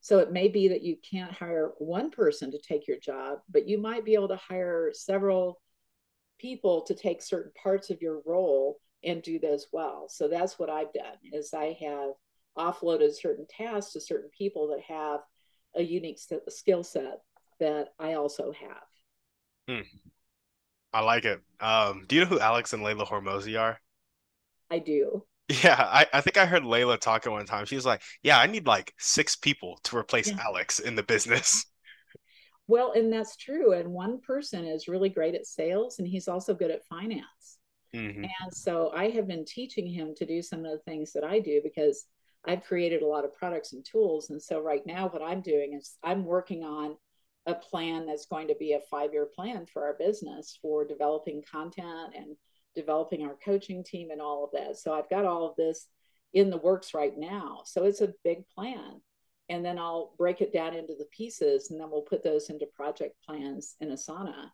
So 0.00 0.18
it 0.18 0.32
may 0.32 0.48
be 0.48 0.66
that 0.68 0.82
you 0.82 0.96
can't 1.08 1.32
hire 1.32 1.72
one 1.78 2.10
person 2.10 2.50
to 2.50 2.58
take 2.58 2.88
your 2.88 2.98
job, 2.98 3.38
but 3.48 3.68
you 3.68 3.78
might 3.78 4.04
be 4.04 4.14
able 4.14 4.28
to 4.28 4.36
hire 4.36 4.90
several 4.92 5.60
people 6.42 6.82
to 6.82 6.94
take 6.94 7.22
certain 7.22 7.52
parts 7.62 7.90
of 7.90 8.02
your 8.02 8.20
role 8.26 8.78
and 9.04 9.22
do 9.22 9.38
those 9.38 9.68
well. 9.72 10.06
So 10.08 10.28
that's 10.28 10.58
what 10.58 10.68
I've 10.68 10.92
done 10.92 11.16
is 11.32 11.54
I 11.54 11.76
have 11.80 12.10
offloaded 12.58 13.14
certain 13.14 13.46
tasks 13.48 13.92
to 13.92 14.00
certain 14.00 14.30
people 14.36 14.68
that 14.68 14.82
have 14.94 15.20
a 15.74 15.82
unique 15.82 16.18
skill 16.48 16.82
set 16.84 17.20
that 17.60 17.88
I 17.98 18.14
also 18.14 18.52
have. 18.52 18.82
Hmm. 19.68 19.86
I 20.92 21.00
like 21.00 21.24
it. 21.24 21.40
Um, 21.60 22.04
do 22.06 22.16
you 22.16 22.22
know 22.22 22.26
who 22.28 22.40
Alex 22.40 22.72
and 22.72 22.82
Leila 22.82 23.06
Hormozi 23.06 23.58
are? 23.58 23.78
I 24.70 24.78
do. 24.78 25.24
Yeah, 25.62 25.76
I, 25.76 26.06
I 26.14 26.20
think 26.22 26.38
I 26.38 26.46
heard 26.46 26.64
Leila 26.64 26.96
talking 26.96 27.30
one 27.30 27.44
time. 27.44 27.66
She 27.66 27.74
was 27.74 27.84
like, 27.84 28.00
Yeah, 28.22 28.38
I 28.38 28.46
need 28.46 28.66
like 28.66 28.94
six 28.98 29.36
people 29.36 29.78
to 29.84 29.98
replace 29.98 30.30
yeah. 30.30 30.38
Alex 30.42 30.78
in 30.78 30.94
the 30.94 31.02
business. 31.02 31.66
Well, 32.68 32.92
and 32.92 33.12
that's 33.12 33.36
true. 33.36 33.72
And 33.72 33.88
one 33.92 34.20
person 34.20 34.64
is 34.64 34.88
really 34.88 35.08
great 35.08 35.34
at 35.34 35.46
sales 35.46 35.98
and 35.98 36.06
he's 36.06 36.28
also 36.28 36.54
good 36.54 36.70
at 36.70 36.86
finance. 36.86 37.58
Mm-hmm. 37.94 38.24
And 38.24 38.52
so 38.52 38.92
I 38.94 39.10
have 39.10 39.26
been 39.26 39.44
teaching 39.44 39.86
him 39.86 40.14
to 40.16 40.24
do 40.24 40.40
some 40.40 40.64
of 40.64 40.72
the 40.72 40.78
things 40.78 41.12
that 41.12 41.24
I 41.24 41.40
do 41.40 41.60
because 41.62 42.06
I've 42.46 42.64
created 42.64 43.02
a 43.02 43.06
lot 43.06 43.24
of 43.24 43.34
products 43.34 43.72
and 43.72 43.84
tools. 43.84 44.30
And 44.30 44.40
so 44.40 44.60
right 44.60 44.84
now, 44.86 45.08
what 45.08 45.22
I'm 45.22 45.42
doing 45.42 45.74
is 45.74 45.96
I'm 46.02 46.24
working 46.24 46.64
on 46.64 46.96
a 47.46 47.54
plan 47.54 48.06
that's 48.06 48.26
going 48.26 48.48
to 48.48 48.56
be 48.58 48.72
a 48.72 48.80
five 48.90 49.12
year 49.12 49.26
plan 49.26 49.66
for 49.66 49.84
our 49.84 49.94
business 49.94 50.58
for 50.62 50.84
developing 50.84 51.42
content 51.50 52.14
and 52.16 52.36
developing 52.74 53.24
our 53.24 53.36
coaching 53.44 53.84
team 53.84 54.10
and 54.10 54.20
all 54.20 54.44
of 54.44 54.50
that. 54.52 54.78
So 54.78 54.94
I've 54.94 55.10
got 55.10 55.24
all 55.24 55.48
of 55.48 55.56
this 55.56 55.86
in 56.32 56.50
the 56.50 56.56
works 56.56 56.94
right 56.94 57.16
now. 57.16 57.62
So 57.64 57.84
it's 57.84 58.00
a 58.00 58.14
big 58.24 58.46
plan. 58.48 59.00
And 59.52 59.62
then 59.62 59.78
I'll 59.78 60.14
break 60.16 60.40
it 60.40 60.50
down 60.50 60.74
into 60.74 60.94
the 60.98 61.04
pieces 61.14 61.70
and 61.70 61.78
then 61.78 61.90
we'll 61.90 62.00
put 62.00 62.24
those 62.24 62.48
into 62.48 62.64
project 62.74 63.16
plans 63.22 63.76
in 63.82 63.90
Asana 63.90 64.46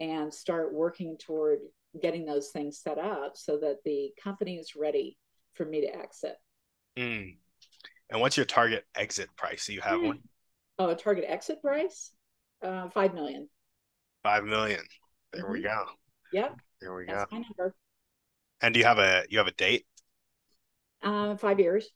and 0.00 0.32
start 0.32 0.72
working 0.72 1.18
toward 1.18 1.58
getting 2.00 2.24
those 2.24 2.48
things 2.48 2.80
set 2.80 2.96
up 2.96 3.36
so 3.36 3.58
that 3.58 3.76
the 3.84 4.10
company 4.24 4.56
is 4.56 4.74
ready 4.74 5.18
for 5.52 5.66
me 5.66 5.82
to 5.82 5.94
exit. 5.94 6.36
Mm. 6.96 7.36
And 8.08 8.20
what's 8.22 8.38
your 8.38 8.46
target 8.46 8.86
exit 8.94 9.28
price? 9.36 9.66
Do 9.66 9.74
you 9.74 9.82
have 9.82 10.00
mm. 10.00 10.06
one? 10.06 10.18
Oh, 10.78 10.88
a 10.88 10.96
target 10.96 11.26
exit 11.28 11.60
price? 11.60 12.12
Uh, 12.62 12.88
five 12.88 13.12
million. 13.12 13.50
Five 14.22 14.44
million. 14.44 14.80
There 15.34 15.44
mm-hmm. 15.44 15.52
we 15.52 15.62
go. 15.62 15.84
Yep. 16.32 16.56
There 16.80 16.94
we 16.94 17.04
That's 17.04 17.30
go. 17.30 17.36
my 17.36 17.42
number. 17.42 17.74
And 18.62 18.72
do 18.72 18.80
you 18.80 18.86
have 18.86 18.98
a 18.98 19.24
you 19.28 19.36
have 19.36 19.46
a 19.46 19.52
date? 19.52 19.84
Uh, 21.02 21.36
five 21.36 21.60
years. 21.60 21.90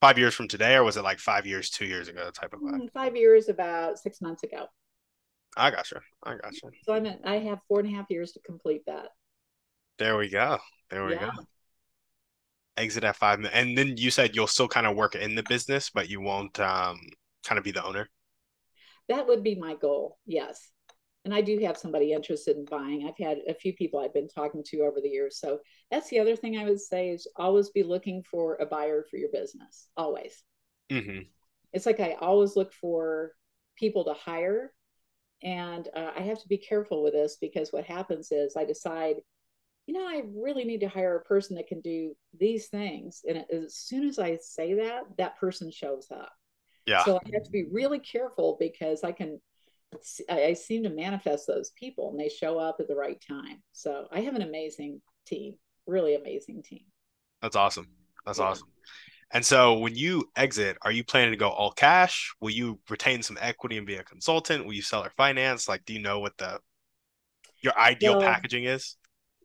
Five 0.00 0.18
years 0.18 0.34
from 0.34 0.48
today, 0.48 0.76
or 0.76 0.84
was 0.84 0.96
it 0.96 1.02
like 1.02 1.18
five 1.18 1.46
years, 1.46 1.68
two 1.68 1.84
years 1.84 2.08
ago, 2.08 2.30
type 2.30 2.54
of 2.54 2.60
mm, 2.60 2.90
five 2.92 3.16
years, 3.16 3.48
about 3.48 3.98
six 3.98 4.20
months 4.20 4.42
ago. 4.42 4.66
I 5.56 5.70
gotcha. 5.70 6.00
I 6.22 6.36
gotcha. 6.36 6.68
So 6.84 6.94
I'm 6.94 7.06
at, 7.06 7.20
I 7.24 7.36
have 7.38 7.58
four 7.68 7.80
and 7.80 7.88
a 7.88 7.96
half 7.96 8.06
years 8.08 8.32
to 8.32 8.40
complete 8.40 8.82
that. 8.86 9.08
There 9.98 10.16
we 10.16 10.30
go. 10.30 10.58
There 10.88 11.04
we 11.04 11.12
yeah. 11.12 11.30
go. 11.36 11.44
Exit 12.76 13.04
at 13.04 13.16
five, 13.16 13.44
and 13.52 13.76
then 13.76 13.96
you 13.98 14.10
said 14.10 14.34
you'll 14.34 14.46
still 14.46 14.68
kind 14.68 14.86
of 14.86 14.96
work 14.96 15.14
in 15.14 15.34
the 15.34 15.42
business, 15.42 15.90
but 15.90 16.08
you 16.08 16.20
won't 16.20 16.58
um 16.60 16.98
kind 17.44 17.58
of 17.58 17.64
be 17.64 17.72
the 17.72 17.84
owner. 17.84 18.08
That 19.08 19.26
would 19.26 19.42
be 19.42 19.56
my 19.56 19.74
goal. 19.74 20.18
Yes 20.24 20.70
and 21.24 21.34
I 21.34 21.42
do 21.42 21.58
have 21.60 21.76
somebody 21.76 22.12
interested 22.12 22.56
in 22.56 22.64
buying. 22.64 23.06
I've 23.06 23.24
had 23.24 23.38
a 23.46 23.54
few 23.54 23.74
people 23.74 24.00
I've 24.00 24.14
been 24.14 24.28
talking 24.28 24.62
to 24.68 24.80
over 24.80 25.00
the 25.00 25.08
years. 25.08 25.38
So 25.38 25.60
that's 25.90 26.08
the 26.08 26.18
other 26.18 26.34
thing 26.34 26.56
I 26.56 26.64
would 26.64 26.80
say 26.80 27.10
is 27.10 27.26
always 27.36 27.68
be 27.70 27.82
looking 27.82 28.22
for 28.22 28.56
a 28.56 28.66
buyer 28.66 29.04
for 29.10 29.18
your 29.18 29.28
business. 29.30 29.88
Always. 29.96 30.42
Mm-hmm. 30.90 31.22
It's 31.72 31.84
like 31.84 32.00
I 32.00 32.16
always 32.20 32.56
look 32.56 32.72
for 32.72 33.32
people 33.76 34.04
to 34.04 34.14
hire. 34.14 34.72
And 35.42 35.88
uh, 35.94 36.10
I 36.16 36.20
have 36.20 36.40
to 36.40 36.48
be 36.48 36.58
careful 36.58 37.02
with 37.02 37.12
this 37.12 37.36
because 37.40 37.72
what 37.72 37.84
happens 37.84 38.32
is 38.32 38.56
I 38.56 38.64
decide, 38.64 39.16
you 39.86 39.94
know, 39.94 40.06
I 40.06 40.22
really 40.34 40.64
need 40.64 40.80
to 40.80 40.88
hire 40.88 41.16
a 41.16 41.24
person 41.24 41.56
that 41.56 41.68
can 41.68 41.80
do 41.80 42.14
these 42.38 42.68
things. 42.68 43.22
And 43.28 43.44
as 43.52 43.76
soon 43.76 44.08
as 44.08 44.18
I 44.18 44.38
say 44.40 44.74
that, 44.74 45.02
that 45.18 45.38
person 45.38 45.70
shows 45.70 46.08
up. 46.10 46.32
Yeah. 46.86 47.04
So 47.04 47.16
I 47.16 47.30
have 47.34 47.44
to 47.44 47.50
be 47.50 47.66
really 47.70 47.98
careful 47.98 48.56
because 48.58 49.04
I 49.04 49.12
can 49.12 49.40
I 50.28 50.54
seem 50.54 50.84
to 50.84 50.90
manifest 50.90 51.46
those 51.46 51.70
people 51.70 52.10
and 52.10 52.20
they 52.20 52.28
show 52.28 52.58
up 52.58 52.76
at 52.78 52.88
the 52.88 52.94
right 52.94 53.20
time. 53.26 53.62
So 53.72 54.06
I 54.12 54.20
have 54.20 54.36
an 54.36 54.42
amazing 54.42 55.00
team, 55.26 55.54
really 55.86 56.14
amazing 56.14 56.62
team. 56.62 56.84
That's 57.42 57.56
awesome. 57.56 57.88
That's 58.24 58.38
yeah. 58.38 58.46
awesome. 58.46 58.68
And 59.32 59.44
so 59.44 59.78
when 59.78 59.94
you 59.94 60.28
exit, 60.36 60.76
are 60.82 60.92
you 60.92 61.04
planning 61.04 61.32
to 61.32 61.36
go 61.36 61.48
all 61.48 61.72
cash? 61.72 62.32
Will 62.40 62.50
you 62.50 62.80
retain 62.88 63.22
some 63.22 63.38
equity 63.40 63.78
and 63.78 63.86
be 63.86 63.96
a 63.96 64.04
consultant? 64.04 64.64
Will 64.64 64.72
you 64.72 64.82
sell 64.82 65.04
or 65.04 65.10
finance? 65.16 65.68
Like, 65.68 65.84
do 65.84 65.92
you 65.92 66.00
know 66.00 66.18
what 66.18 66.36
the 66.38 66.60
your 67.62 67.78
ideal 67.78 68.20
packaging 68.20 68.64
is? 68.64 68.96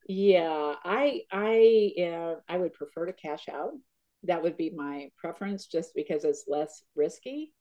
Yeah, 0.08 0.76
I 0.84 1.22
I 1.32 1.94
uh, 2.02 2.36
I 2.48 2.58
would 2.58 2.74
prefer 2.74 3.06
to 3.06 3.14
cash 3.14 3.48
out. 3.52 3.74
That 4.24 4.42
would 4.42 4.58
be 4.58 4.72
my 4.72 5.10
preference, 5.18 5.68
just 5.68 5.94
because 5.94 6.24
it's 6.24 6.46
less 6.48 6.84
risky 6.96 7.54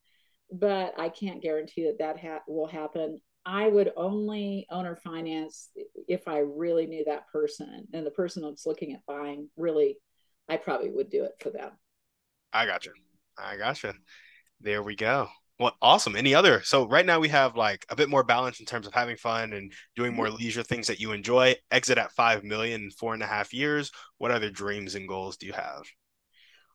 but 0.50 0.94
I 0.98 1.08
can't 1.08 1.42
guarantee 1.42 1.84
that 1.84 1.98
that 1.98 2.18
ha- 2.18 2.42
will 2.46 2.66
happen. 2.66 3.20
I 3.46 3.68
would 3.68 3.92
only 3.96 4.66
owner 4.70 4.96
finance 4.96 5.68
if 6.08 6.26
I 6.28 6.38
really 6.38 6.86
knew 6.86 7.04
that 7.06 7.28
person 7.28 7.86
and 7.92 8.06
the 8.06 8.10
person 8.10 8.42
that's 8.42 8.66
looking 8.66 8.94
at 8.94 9.04
buying 9.06 9.50
really, 9.56 9.98
I 10.48 10.56
probably 10.56 10.90
would 10.90 11.10
do 11.10 11.24
it 11.24 11.32
for 11.40 11.50
them. 11.50 11.70
I 12.52 12.66
got 12.66 12.86
you. 12.86 12.92
I 13.36 13.56
got 13.56 13.82
you. 13.82 13.92
There 14.60 14.82
we 14.82 14.96
go. 14.96 15.28
Well, 15.58 15.76
awesome. 15.80 16.16
Any 16.16 16.34
other? 16.34 16.62
So 16.64 16.88
right 16.88 17.06
now 17.06 17.20
we 17.20 17.28
have 17.28 17.56
like 17.56 17.84
a 17.88 17.96
bit 17.96 18.08
more 18.08 18.24
balance 18.24 18.60
in 18.60 18.66
terms 18.66 18.86
of 18.86 18.94
having 18.94 19.16
fun 19.16 19.52
and 19.52 19.72
doing 19.94 20.14
more 20.14 20.26
mm-hmm. 20.26 20.36
leisure 20.36 20.62
things 20.62 20.88
that 20.88 21.00
you 21.00 21.12
enjoy. 21.12 21.54
Exit 21.70 21.98
at 21.98 22.12
five 22.12 22.42
million 22.42 22.84
in 22.84 22.90
four 22.90 23.14
and 23.14 23.22
a 23.22 23.26
half 23.26 23.52
years. 23.52 23.92
What 24.18 24.30
other 24.30 24.50
dreams 24.50 24.94
and 24.94 25.06
goals 25.06 25.36
do 25.36 25.46
you 25.46 25.52
have? 25.52 25.82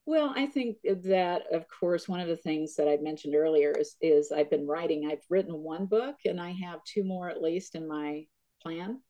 Well, 0.10 0.34
I 0.36 0.48
think 0.48 0.78
that, 1.04 1.43
of 1.52 1.65
course, 1.67 2.10
one 2.10 2.19
of 2.19 2.28
the 2.28 2.36
things 2.36 2.76
that 2.78 2.88
I 2.88 2.98
mentioned 2.98 3.36
earlier 3.36 3.72
is, 3.72 3.95
is 4.02 4.32
I've 4.32 4.50
been 4.50 4.65
writing. 4.65 5.08
I've 5.08 5.22
written 5.30 5.54
one 5.54 5.86
book, 5.86 6.15
and 6.26 6.41
I 6.41 6.50
have 6.50 6.84
two 6.84 7.04
more 7.04 7.30
at 7.30 7.43
least 7.43 7.76
in 7.76 7.88
my 7.88 8.26
plan. 8.63 9.02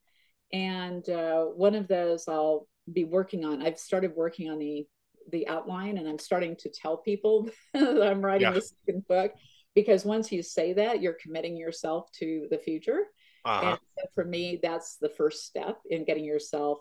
And 0.51 1.09
uh, 1.09 1.45
one 1.45 1.75
of 1.75 1.87
those 1.87 2.27
I'll 2.27 2.67
be 2.91 3.05
working 3.05 3.45
on. 3.45 3.61
I've 3.61 3.79
started 3.79 4.11
working 4.13 4.51
on 4.51 4.59
the 4.59 4.85
the 5.31 5.47
outline, 5.47 5.99
and 5.99 6.05
I'm 6.05 6.19
starting 6.19 6.57
to 6.57 6.69
tell 6.69 6.97
people 6.97 7.49
that 7.73 8.11
I'm 8.11 8.19
writing 8.19 8.49
yeah. 8.49 8.55
the 8.55 8.61
second 8.61 9.07
book 9.07 9.31
because 9.75 10.03
once 10.03 10.33
you 10.33 10.43
say 10.43 10.73
that, 10.73 11.01
you're 11.01 11.13
committing 11.13 11.55
yourself 11.55 12.11
to 12.19 12.47
the 12.51 12.57
future. 12.57 13.05
Uh-huh. 13.45 13.69
And 13.69 13.79
so 13.97 14.05
for 14.15 14.25
me, 14.25 14.59
that's 14.61 14.97
the 14.97 15.07
first 15.07 15.45
step 15.45 15.79
in 15.89 16.03
getting 16.03 16.25
yourself 16.25 16.79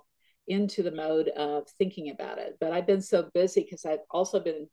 into 0.48 0.82
the 0.82 0.90
mode 0.90 1.28
of 1.28 1.68
thinking 1.78 2.10
about 2.10 2.38
it. 2.38 2.56
But 2.60 2.72
I've 2.72 2.86
been 2.86 3.02
so 3.02 3.28
busy 3.34 3.62
because 3.62 3.84
I've 3.84 4.04
also 4.10 4.40
been, 4.40 4.68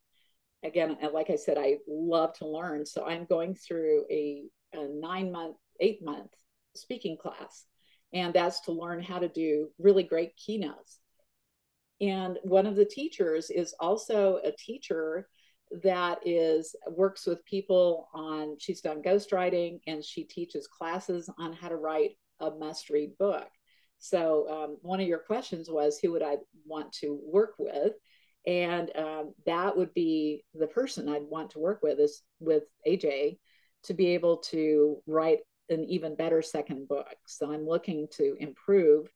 again, 0.64 0.98
like 1.14 1.30
I 1.30 1.36
said, 1.36 1.58
I 1.58 1.78
love 1.88 2.34
to 2.40 2.48
learn. 2.48 2.86
So 2.86 3.06
I'm 3.06 3.26
going 3.26 3.56
through 3.56 4.06
a, 4.10 4.44
a 4.74 4.88
nine 4.88 5.32
month, 5.32 5.58
eight 5.80 6.04
month 6.04 6.32
speaking 6.76 7.18
class. 7.18 7.66
And 8.14 8.34
that's 8.34 8.62
to 8.62 8.72
learn 8.72 9.02
how 9.02 9.20
to 9.20 9.28
do 9.28 9.70
really 9.78 10.04
great 10.04 10.36
keynotes. 10.38 11.00
And 12.02 12.38
one 12.44 12.66
of 12.66 12.76
the 12.76 12.86
teachers 12.86 13.50
is 13.50 13.76
also 13.80 14.40
a 14.44 14.52
teacher 14.52 15.28
that 15.84 16.20
is 16.26 16.76
works 16.90 17.26
with 17.26 17.44
people 17.46 18.08
on 18.14 18.56
she's 18.60 18.82
done 18.82 19.02
ghostwriting 19.02 19.80
and 19.88 20.04
she 20.04 20.24
teaches 20.24 20.68
classes 20.68 21.30
on 21.40 21.54
how 21.54 21.70
to 21.70 21.76
write 21.76 22.12
a 22.40 22.52
must 22.52 22.90
read 22.90 23.18
book 23.18 23.48
so 24.06 24.48
um, 24.50 24.78
one 24.84 25.00
of 25.00 25.08
your 25.08 25.18
questions 25.18 25.68
was 25.68 25.98
who 25.98 26.12
would 26.12 26.22
I 26.22 26.38
want 26.64 26.92
to 27.00 27.20
work 27.26 27.56
with? 27.58 27.94
And 28.46 28.96
um, 28.96 29.34
that 29.48 29.76
would 29.76 29.96
be 29.96 30.44
the 30.54 30.68
person 30.68 31.10
I'd 31.10 31.24
want 31.24 31.50
to 31.52 31.60
work 31.60 31.80
with 31.82 32.00
is 32.00 32.22
with 32.40 32.66
AJ 32.88 33.40
to 33.86 33.94
be 33.96 34.10
able 34.10 34.38
to 34.38 34.98
write 35.08 35.40
an 35.70 35.86
even 35.86 36.16
better 36.16 36.44
second 36.44 36.88
book. 36.88 37.16
So 37.26 37.52
I'm 37.52 37.66
looking 37.66 38.08
to 38.18 38.36
improve 38.40 39.08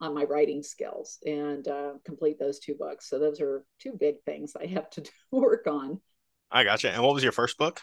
on 0.00 0.14
my 0.14 0.22
writing 0.22 0.62
skills 0.62 1.18
and 1.26 1.66
uh, 1.66 1.94
complete 2.04 2.38
those 2.38 2.60
two 2.60 2.76
books. 2.76 3.08
So 3.10 3.18
those 3.18 3.40
are 3.40 3.64
two 3.80 3.96
big 3.98 4.22
things 4.24 4.52
I 4.54 4.66
have 4.66 4.88
to 4.90 5.02
work 5.32 5.66
on. 5.66 6.00
I 6.48 6.62
gotcha. 6.62 6.92
And 6.92 7.02
what 7.02 7.14
was 7.14 7.24
your 7.24 7.32
first 7.32 7.58
book? 7.58 7.80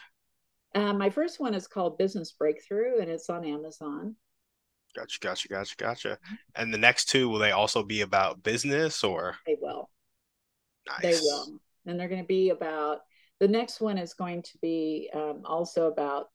Uh, 0.74 0.94
my 0.94 1.10
first 1.10 1.38
one 1.38 1.52
is 1.52 1.66
called 1.66 1.98
Business 1.98 2.32
Breakthrough, 2.32 3.00
and 3.00 3.10
it's 3.10 3.28
on 3.28 3.44
Amazon. 3.44 4.16
Gotcha, 4.96 5.18
gotcha, 5.20 5.48
gotcha, 5.48 5.76
gotcha. 5.76 6.18
And 6.54 6.72
the 6.72 6.78
next 6.78 7.10
two, 7.10 7.28
will 7.28 7.38
they 7.38 7.50
also 7.50 7.82
be 7.82 8.00
about 8.00 8.42
business 8.42 9.04
or? 9.04 9.36
They 9.46 9.56
will. 9.60 9.90
Nice. 10.88 11.02
They 11.02 11.20
will. 11.20 11.60
And 11.84 12.00
they're 12.00 12.08
going 12.08 12.22
to 12.22 12.26
be 12.26 12.48
about, 12.48 13.00
the 13.38 13.48
next 13.48 13.80
one 13.80 13.98
is 13.98 14.14
going 14.14 14.42
to 14.42 14.58
be 14.62 15.10
um, 15.14 15.42
also 15.44 15.88
about 15.88 16.28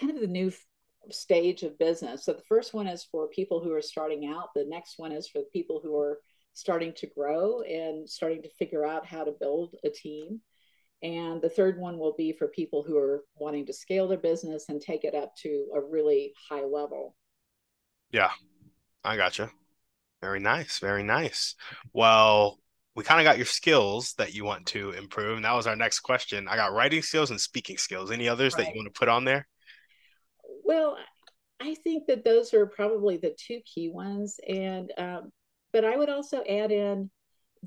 kind 0.00 0.12
of 0.12 0.20
the 0.20 0.26
new 0.26 0.50
stage 1.10 1.62
of 1.62 1.78
business. 1.78 2.24
So 2.24 2.32
the 2.32 2.42
first 2.48 2.74
one 2.74 2.88
is 2.88 3.04
for 3.04 3.28
people 3.28 3.62
who 3.62 3.72
are 3.72 3.80
starting 3.80 4.26
out, 4.26 4.48
the 4.54 4.66
next 4.66 4.98
one 4.98 5.12
is 5.12 5.28
for 5.28 5.42
people 5.52 5.80
who 5.80 5.96
are 5.96 6.18
starting 6.54 6.92
to 6.94 7.06
grow 7.06 7.62
and 7.62 8.10
starting 8.10 8.42
to 8.42 8.50
figure 8.58 8.84
out 8.84 9.06
how 9.06 9.22
to 9.22 9.32
build 9.38 9.76
a 9.84 9.88
team. 9.88 10.40
And 11.00 11.40
the 11.40 11.48
third 11.48 11.78
one 11.78 11.96
will 11.96 12.14
be 12.18 12.32
for 12.32 12.48
people 12.48 12.82
who 12.82 12.98
are 12.98 13.22
wanting 13.36 13.66
to 13.66 13.72
scale 13.72 14.08
their 14.08 14.18
business 14.18 14.64
and 14.68 14.80
take 14.80 15.04
it 15.04 15.14
up 15.14 15.36
to 15.42 15.68
a 15.74 15.80
really 15.80 16.32
high 16.50 16.64
level. 16.64 17.14
Yeah, 18.12 18.30
I 19.04 19.16
gotcha. 19.16 19.50
Very 20.20 20.40
nice. 20.40 20.78
Very 20.78 21.02
nice. 21.02 21.54
Well, 21.92 22.58
we 22.94 23.04
kind 23.04 23.20
of 23.20 23.24
got 23.24 23.36
your 23.36 23.46
skills 23.46 24.14
that 24.14 24.34
you 24.34 24.44
want 24.44 24.66
to 24.66 24.90
improve. 24.90 25.36
And 25.36 25.44
that 25.44 25.54
was 25.54 25.66
our 25.66 25.76
next 25.76 26.00
question. 26.00 26.48
I 26.48 26.56
got 26.56 26.72
writing 26.72 27.02
skills 27.02 27.30
and 27.30 27.40
speaking 27.40 27.78
skills. 27.78 28.10
Any 28.10 28.28
others 28.28 28.54
right. 28.54 28.64
that 28.64 28.74
you 28.74 28.78
want 28.78 28.92
to 28.92 28.98
put 28.98 29.08
on 29.08 29.24
there? 29.24 29.46
Well, 30.64 30.96
I 31.60 31.74
think 31.76 32.06
that 32.06 32.24
those 32.24 32.52
are 32.54 32.66
probably 32.66 33.16
the 33.16 33.36
two 33.38 33.60
key 33.64 33.88
ones. 33.88 34.40
And, 34.48 34.92
um, 34.98 35.32
but 35.72 35.84
I 35.84 35.96
would 35.96 36.08
also 36.08 36.42
add 36.48 36.72
in 36.72 37.10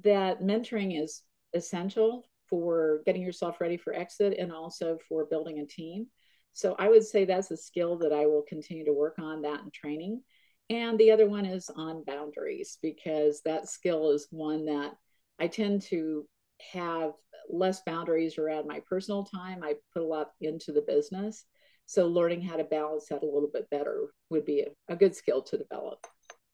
that 0.04 0.42
mentoring 0.42 1.02
is 1.02 1.24
essential 1.54 2.26
for 2.50 3.02
getting 3.06 3.22
yourself 3.22 3.62
ready 3.62 3.78
for 3.78 3.94
exit 3.94 4.36
and 4.38 4.52
also 4.52 4.98
for 5.08 5.26
building 5.26 5.60
a 5.60 5.66
team. 5.66 6.08
So 6.54 6.76
I 6.78 6.90
would 6.90 7.04
say 7.04 7.26
that's 7.26 7.52
a 7.52 7.58
skill 7.58 7.98
that 8.00 8.14
I 8.14 8.26
will 8.26 8.44
continue 8.48 8.86
to 8.86 8.94
work 8.94 9.20
on 9.20 9.42
that 9.44 9.62
in 9.62 9.72
training. 9.72 10.22
And 10.70 10.98
the 11.00 11.12
other 11.12 11.28
one 11.28 11.46
is 11.46 11.70
on 11.76 12.04
boundaries 12.06 12.78
because 12.82 13.42
that 13.46 13.70
skill 13.70 14.12
is 14.12 14.28
one 14.32 14.66
that 14.66 14.94
I 15.40 15.48
tend 15.48 15.82
to 15.84 16.26
have 16.74 17.12
less 17.50 17.82
boundaries 17.86 18.38
around 18.38 18.68
my 18.68 18.82
personal 18.88 19.26
time. 19.26 19.64
I 19.64 19.76
put 19.94 20.04
a 20.04 20.06
lot 20.06 20.32
into 20.40 20.72
the 20.72 20.84
business. 20.88 21.46
So 21.86 22.08
learning 22.08 22.42
how 22.42 22.56
to 22.56 22.64
balance 22.64 23.08
that 23.10 23.24
a 23.24 23.26
little 23.26 23.50
bit 23.52 23.70
better 23.70 24.08
would 24.30 24.46
be 24.46 24.62
a, 24.62 24.94
a 24.94 24.96
good 24.96 25.16
skill 25.16 25.42
to 25.44 25.58
develop. 25.58 26.06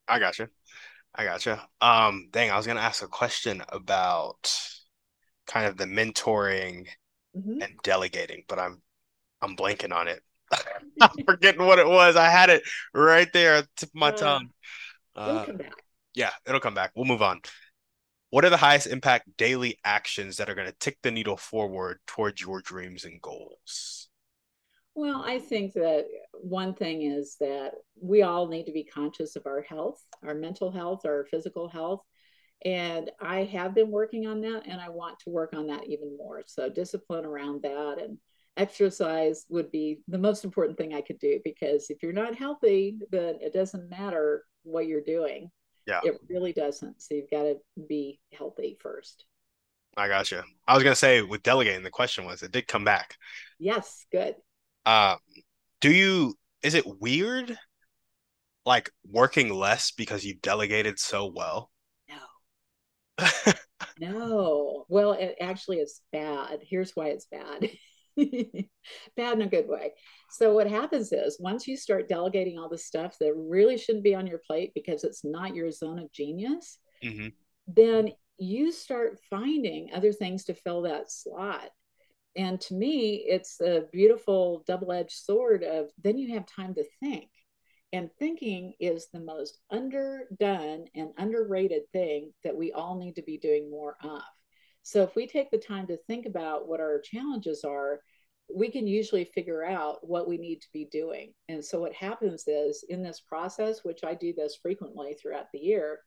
I 0.07 0.19
gotcha. 0.19 0.49
I 1.13 1.25
gotcha. 1.25 1.67
Um, 1.81 2.29
dang, 2.31 2.49
I 2.49 2.57
was 2.57 2.65
gonna 2.65 2.79
ask 2.79 3.03
a 3.03 3.07
question 3.07 3.61
about 3.69 4.51
kind 5.45 5.67
of 5.67 5.77
the 5.77 5.85
mentoring 5.85 6.87
mm-hmm. 7.35 7.61
and 7.61 7.73
delegating, 7.83 8.43
but 8.47 8.59
I'm 8.59 8.81
I'm 9.41 9.55
blanking 9.55 9.93
on 9.93 10.07
it. 10.07 10.21
I'm 11.01 11.23
forgetting 11.25 11.65
what 11.65 11.79
it 11.79 11.87
was. 11.87 12.15
I 12.15 12.29
had 12.29 12.49
it 12.49 12.63
right 12.93 13.31
there 13.33 13.55
at 13.55 13.63
the 13.63 13.69
tip 13.75 13.89
of 13.89 13.95
my 13.95 14.09
uh, 14.09 14.11
tongue. 14.11 14.49
Uh, 15.15 15.45
yeah, 16.13 16.31
it'll 16.45 16.59
come 16.59 16.73
back. 16.73 16.91
We'll 16.95 17.05
move 17.05 17.21
on. 17.21 17.41
What 18.29 18.43
are 18.43 18.49
the 18.49 18.57
highest 18.57 18.87
impact 18.87 19.37
daily 19.37 19.77
actions 19.85 20.37
that 20.37 20.49
are 20.49 20.55
going 20.55 20.67
to 20.67 20.75
tick 20.79 20.97
the 21.01 21.11
needle 21.11 21.37
forward 21.37 21.99
towards 22.07 22.41
your 22.41 22.61
dreams 22.61 23.05
and 23.05 23.21
goals? 23.21 24.09
Well, 24.95 25.23
I 25.23 25.39
think 25.39 25.73
that 25.73 26.07
one 26.33 26.73
thing 26.73 27.03
is 27.03 27.37
that 27.39 27.73
we 28.01 28.23
all 28.23 28.47
need 28.47 28.65
to 28.65 28.71
be 28.71 28.83
conscious 28.83 29.35
of 29.35 29.45
our 29.45 29.61
health, 29.61 30.01
our 30.25 30.33
mental 30.33 30.71
health, 30.71 31.05
our 31.05 31.25
physical 31.29 31.69
health. 31.69 32.01
And 32.65 33.11
I 33.21 33.43
have 33.43 33.75
been 33.75 33.91
working 33.91 34.25
on 34.25 34.41
that 34.41 34.63
and 34.65 34.81
I 34.81 34.89
want 34.89 35.19
to 35.19 35.29
work 35.29 35.53
on 35.53 35.67
that 35.67 35.85
even 35.87 36.17
more. 36.17 36.43
So, 36.47 36.67
discipline 36.67 37.25
around 37.25 37.61
that 37.61 37.99
and 38.01 38.17
exercise 38.57 39.45
would 39.49 39.71
be 39.71 39.99
the 40.07 40.17
most 40.17 40.43
important 40.43 40.77
thing 40.77 40.93
I 40.93 41.01
could 41.01 41.19
do 41.19 41.39
because 41.43 41.89
if 41.89 42.03
you're 42.03 42.13
not 42.13 42.35
healthy, 42.35 42.97
then 43.11 43.37
it 43.41 43.53
doesn't 43.53 43.89
matter 43.89 44.43
what 44.63 44.87
you're 44.87 45.01
doing. 45.01 45.49
Yeah. 45.85 46.01
It 46.03 46.19
really 46.29 46.53
doesn't. 46.53 47.01
So 47.01 47.15
you've 47.15 47.31
got 47.31 47.43
to 47.43 47.57
be 47.87 48.19
healthy 48.33 48.77
first. 48.81 49.25
I 49.95 50.07
got 50.07 50.29
you. 50.29 50.41
I 50.67 50.75
was 50.75 50.83
gonna 50.83 50.95
say 50.95 51.23
with 51.23 51.41
delegating, 51.41 51.81
the 51.81 51.89
question 51.89 52.23
was 52.23 52.43
it 52.43 52.51
did 52.51 52.67
come 52.67 52.83
back. 52.83 53.15
Yes, 53.57 54.05
good. 54.11 54.35
Um, 54.85 55.17
do 55.81 55.91
you 55.91 56.35
is 56.61 56.75
it 56.75 56.85
weird 56.85 57.57
like 58.63 58.91
working 59.09 59.51
less 59.51 59.91
because 59.91 60.23
you 60.23 60.35
delegated 60.35 60.99
so 60.99 61.31
well? 61.33 61.71
No. 62.07 63.25
no. 63.99 64.85
Well, 64.87 65.13
it 65.13 65.35
actually 65.41 65.77
is 65.77 66.01
bad. 66.11 66.59
Here's 66.61 66.91
why 66.95 67.07
it's 67.07 67.25
bad. 67.25 67.71
Bad 69.15 69.33
in 69.33 69.41
a 69.41 69.47
good 69.47 69.67
way. 69.67 69.93
So 70.31 70.53
what 70.53 70.69
happens 70.69 71.11
is 71.11 71.39
once 71.39 71.67
you 71.67 71.77
start 71.77 72.09
delegating 72.09 72.57
all 72.57 72.69
the 72.69 72.77
stuff 72.77 73.17
that 73.19 73.33
really 73.35 73.77
shouldn't 73.77 74.03
be 74.03 74.15
on 74.15 74.27
your 74.27 74.41
plate 74.45 74.71
because 74.73 75.03
it's 75.03 75.23
not 75.23 75.55
your 75.55 75.71
zone 75.71 75.99
of 75.99 76.11
genius, 76.11 76.79
mm-hmm. 77.03 77.29
then 77.67 78.11
you 78.37 78.71
start 78.71 79.19
finding 79.29 79.89
other 79.93 80.11
things 80.11 80.45
to 80.45 80.53
fill 80.53 80.83
that 80.83 81.11
slot. 81.11 81.69
And 82.35 82.61
to 82.61 82.75
me, 82.75 83.25
it's 83.27 83.59
a 83.61 83.85
beautiful 83.91 84.63
double-edged 84.67 85.11
sword 85.11 85.63
of 85.63 85.89
then 86.03 86.17
you 86.17 86.35
have 86.35 86.45
time 86.45 86.75
to 86.75 86.83
think. 86.99 87.29
And 87.93 88.09
thinking 88.19 88.73
is 88.79 89.07
the 89.11 89.21
most 89.21 89.59
underdone 89.71 90.85
and 90.93 91.09
underrated 91.17 91.83
thing 91.93 92.33
that 92.43 92.55
we 92.55 92.73
all 92.73 92.97
need 92.99 93.15
to 93.15 93.23
be 93.23 93.37
doing 93.37 93.71
more 93.71 93.95
of. 94.03 94.21
So 94.87 95.03
if 95.03 95.17
we 95.17 95.27
take 95.27 95.51
the 95.51 95.57
time 95.57 95.85
to 95.87 95.97
think 96.07 96.25
about 96.25 96.69
what 96.69 96.79
our 96.79 97.01
challenges 97.01 97.65
are, 97.65 97.99
we 98.55 98.71
can 98.71 98.87
usually 98.87 99.25
figure 99.25 99.65
out 99.65 99.97
what 100.01 100.29
we 100.29 100.37
need 100.37 100.61
to 100.61 100.69
be 100.71 100.85
doing. 100.89 101.33
And 101.49 101.63
so 101.63 101.81
what 101.81 101.91
happens 101.91 102.45
is 102.47 102.85
in 102.87 103.03
this 103.03 103.19
process, 103.19 103.83
which 103.83 104.05
I 104.05 104.13
do 104.13 104.31
this 104.33 104.55
frequently 104.61 105.13
throughout 105.13 105.47
the 105.51 105.59
year, 105.59 105.99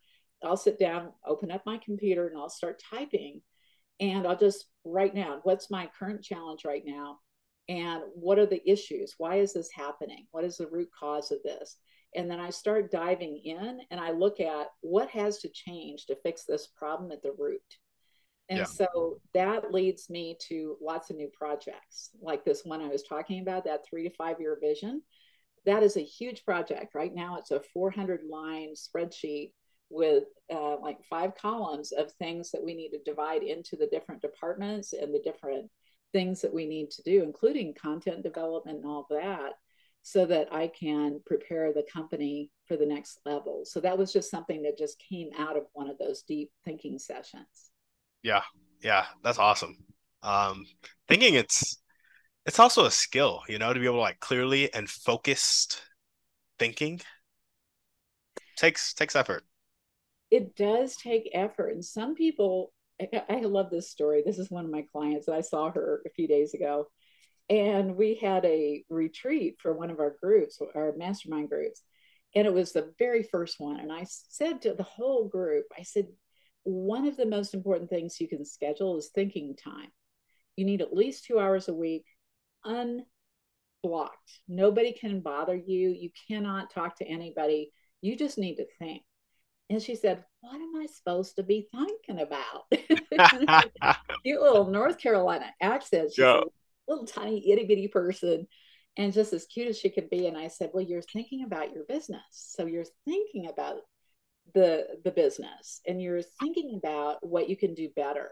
I'll 0.43 0.57
sit 0.57 0.79
down, 0.79 1.13
open 1.27 1.51
up 1.51 1.61
my 1.67 1.77
computer, 1.77 2.29
and 2.29 2.39
I'll 2.39 2.49
start 2.49 2.83
typing. 2.91 3.43
And 4.01 4.27
I'll 4.27 4.35
just 4.35 4.65
write 4.87 5.15
down 5.15 5.41
what's 5.43 5.71
my 5.71 5.91
current 5.99 6.25
challenge 6.25 6.65
right 6.65 6.85
now? 6.87 7.19
And 7.69 8.01
what 8.15 8.39
are 8.39 8.47
the 8.47 8.67
issues? 8.67 9.13
Why 9.19 9.41
is 9.41 9.53
this 9.53 9.69
happening? 9.71 10.27
What 10.31 10.45
is 10.45 10.57
the 10.57 10.69
root 10.69 10.89
cause 10.99 11.33
of 11.33 11.43
this? 11.45 11.77
And 12.17 12.31
then 12.31 12.41
I 12.41 12.49
start 12.49 12.91
diving 12.91 13.43
in 13.45 13.81
and 13.91 14.01
I 14.01 14.13
look 14.13 14.41
at 14.41 14.69
what 14.81 15.11
has 15.11 15.37
to 15.41 15.51
change 15.51 16.07
to 16.07 16.17
fix 16.23 16.45
this 16.47 16.67
problem 16.67 17.13
at 17.13 17.23
the 17.23 17.35
root 17.39 17.61
And 18.51 18.59
yeah. 18.59 18.65
so 18.65 19.21
that 19.33 19.73
leads 19.73 20.11
me 20.11 20.37
to 20.49 20.77
lots 20.83 21.09
of 21.09 21.17
new 21.17 21.31
projects 21.33 22.11
like 22.21 22.45
this 22.45 22.65
one 22.65 22.83
I 22.83 22.89
was 22.89 23.05
talking 23.05 23.41
about, 23.41 23.65
that 23.65 23.87
three 23.89 24.03
to 24.09 24.15
five 24.17 24.41
year 24.41 24.59
vision. 24.61 25.03
That 25.67 25.85
is 25.85 25.97
a 25.97 26.03
huge 26.03 26.45
project. 26.45 26.95
Right 26.95 27.15
now, 27.15 27.37
it's 27.39 27.53
a 27.53 27.61
400 27.73 28.23
line 28.29 28.75
spreadsheet 28.75 29.53
with 29.89 30.25
uh, 30.53 30.81
like 30.81 30.99
five 31.09 31.37
columns 31.37 31.93
of 31.93 32.11
things 32.13 32.51
that 32.51 32.65
we 32.65 32.75
need 32.75 32.91
to 32.91 32.99
divide 33.05 33.45
into 33.45 33.77
the 33.77 33.87
different 33.87 34.21
departments 34.21 34.93
and 34.93 35.15
the 35.15 35.23
different 35.23 35.71
things 36.13 36.41
that 36.41 36.53
we 36.53 36.67
need 36.67 36.91
to 36.91 37.03
do, 37.03 37.23
including 37.23 37.75
content 37.81 38.25
development 38.25 38.79
and 38.79 38.87
all 38.87 39.07
that, 39.11 39.53
so 40.03 40.27
that 40.27 40.53
I 40.53 40.69
can 40.69 41.21
prepare 41.25 41.73
the 41.73 41.87
company 41.93 42.51
for 42.67 42.77
the 42.77 42.87
next 42.87 43.21
level. 43.25 43.63
So 43.65 43.79
that 43.81 43.99
was 43.99 44.13
just 44.13 44.31
something 44.31 44.63
that 44.63 44.79
just 44.79 45.01
came 45.09 45.31
out 45.39 45.57
of 45.57 45.67
one 45.73 45.89
of 45.89 45.99
those 45.99 46.23
deep 46.23 46.51
thinking 46.65 46.99
sessions. 46.99 47.70
Yeah, 48.23 48.43
yeah, 48.83 49.07
that's 49.23 49.39
awesome. 49.39 49.77
Um, 50.23 50.67
thinking 51.09 51.35
it's 51.35 51.79
it's 52.47 52.59
also 52.59 52.85
a 52.85 52.91
skill, 52.91 53.43
you 53.49 53.59
know, 53.59 53.73
to 53.73 53.81
be 53.81 53.87
able 53.87 53.97
to 53.97 54.01
like 54.01 54.21
clearly 54.21 54.73
and 54.73 54.89
focused 54.89 55.83
thinking 56.59 57.01
takes 58.57 58.95
takes 58.95 59.17
effort. 59.17 59.45
It 60.31 60.55
does 60.55 60.97
take 60.97 61.31
effort, 61.33 61.69
and 61.69 61.85
some 61.85 62.15
people. 62.15 62.73
I, 63.31 63.41
love 63.41 63.71
this 63.71 63.91
story. 63.91 64.23
This 64.27 64.39
is 64.39 64.51
one 64.51 64.67
of 64.67 64.71
my 64.71 64.85
clients. 64.93 65.27
I 65.27 65.41
saw 65.41 65.71
her 65.71 66.03
a 66.05 66.11
few 66.11 66.29
days 66.29 66.53
ago, 66.53 66.89
and 67.49 67.97
we 67.97 68.17
had 68.17 68.45
a 68.45 68.85
retreat 68.91 69.57
for 69.59 69.73
one 69.73 69.89
of 69.89 70.01
our 70.01 70.17
groups, 70.23 70.61
our 70.75 70.93
mastermind 70.99 71.49
groups, 71.49 71.83
and 72.35 72.47
it 72.47 72.53
was 72.53 72.73
the 72.73 72.93
very 72.99 73.23
first 73.23 73.59
one. 73.59 73.81
And 73.81 73.91
I 73.91 74.05
said 74.07 74.61
to 74.63 74.75
the 74.75 74.83
whole 74.83 75.29
group, 75.29 75.65
I 75.79 75.83
said, 75.83 76.09
one 76.65 77.07
of 77.07 77.17
the 77.17 77.27
most 77.27 77.55
important 77.55 77.91
things 77.91 78.21
you 78.21 78.29
can 78.29 78.45
schedule 78.45 78.99
is 78.99 79.11
thinking 79.15 79.57
time. 79.57 79.89
You 80.57 80.65
need 80.65 80.83
at 80.83 80.93
least 80.93 81.25
two 81.25 81.39
hours 81.39 81.69
a 81.69 81.75
week 81.75 82.05
unblocked. 82.65 84.41
Nobody 84.49 84.93
can 84.93 85.21
bother 85.21 85.57
you. 85.57 85.91
You 85.91 86.11
cannot 86.29 86.71
talk 86.71 86.99
to 86.99 87.07
anybody. 87.07 87.73
You 88.03 88.17
just 88.17 88.39
need 88.39 88.57
to 88.57 88.67
think. 88.79 89.03
And 89.71 89.81
she 89.81 89.95
said, 89.95 90.25
What 90.41 90.57
am 90.57 90.75
I 90.77 90.87
supposed 90.87 91.37
to 91.37 91.43
be 91.43 91.69
thinking 91.73 92.21
about? 92.21 92.65
Cute 94.25 94.43
little 94.43 94.67
North 94.67 94.99
Carolina 94.99 95.47
accent. 95.63 96.11
She's 96.11 96.19
yeah. 96.19 96.41
a 96.41 96.91
little 96.91 97.07
tiny 97.07 97.51
itty 97.51 97.67
bitty 97.67 97.89
person 97.89 98.49
and 98.97 99.13
just 99.13 99.33
as 99.33 99.47
cute 99.47 99.69
as 99.69 99.79
she 99.79 99.89
could 99.89 100.11
be. 100.11 100.27
And 100.27 100.37
I 100.37 100.49
said, 100.49 100.71
Well, 100.75 100.85
you're 100.85 101.03
thinking 101.03 101.45
about 101.45 101.73
your 101.73 101.85
business. 101.85 102.21
So 102.33 102.67
you're 102.67 102.85
thinking 103.05 103.49
about 103.49 103.77
the 104.55 104.87
the 105.05 105.11
business 105.11 105.81
and 105.87 106.01
you're 106.01 106.23
thinking 106.23 106.75
about 106.77 107.27
what 107.27 107.49
you 107.49 107.57
can 107.57 107.75
do 107.75 107.89
better. 107.97 108.31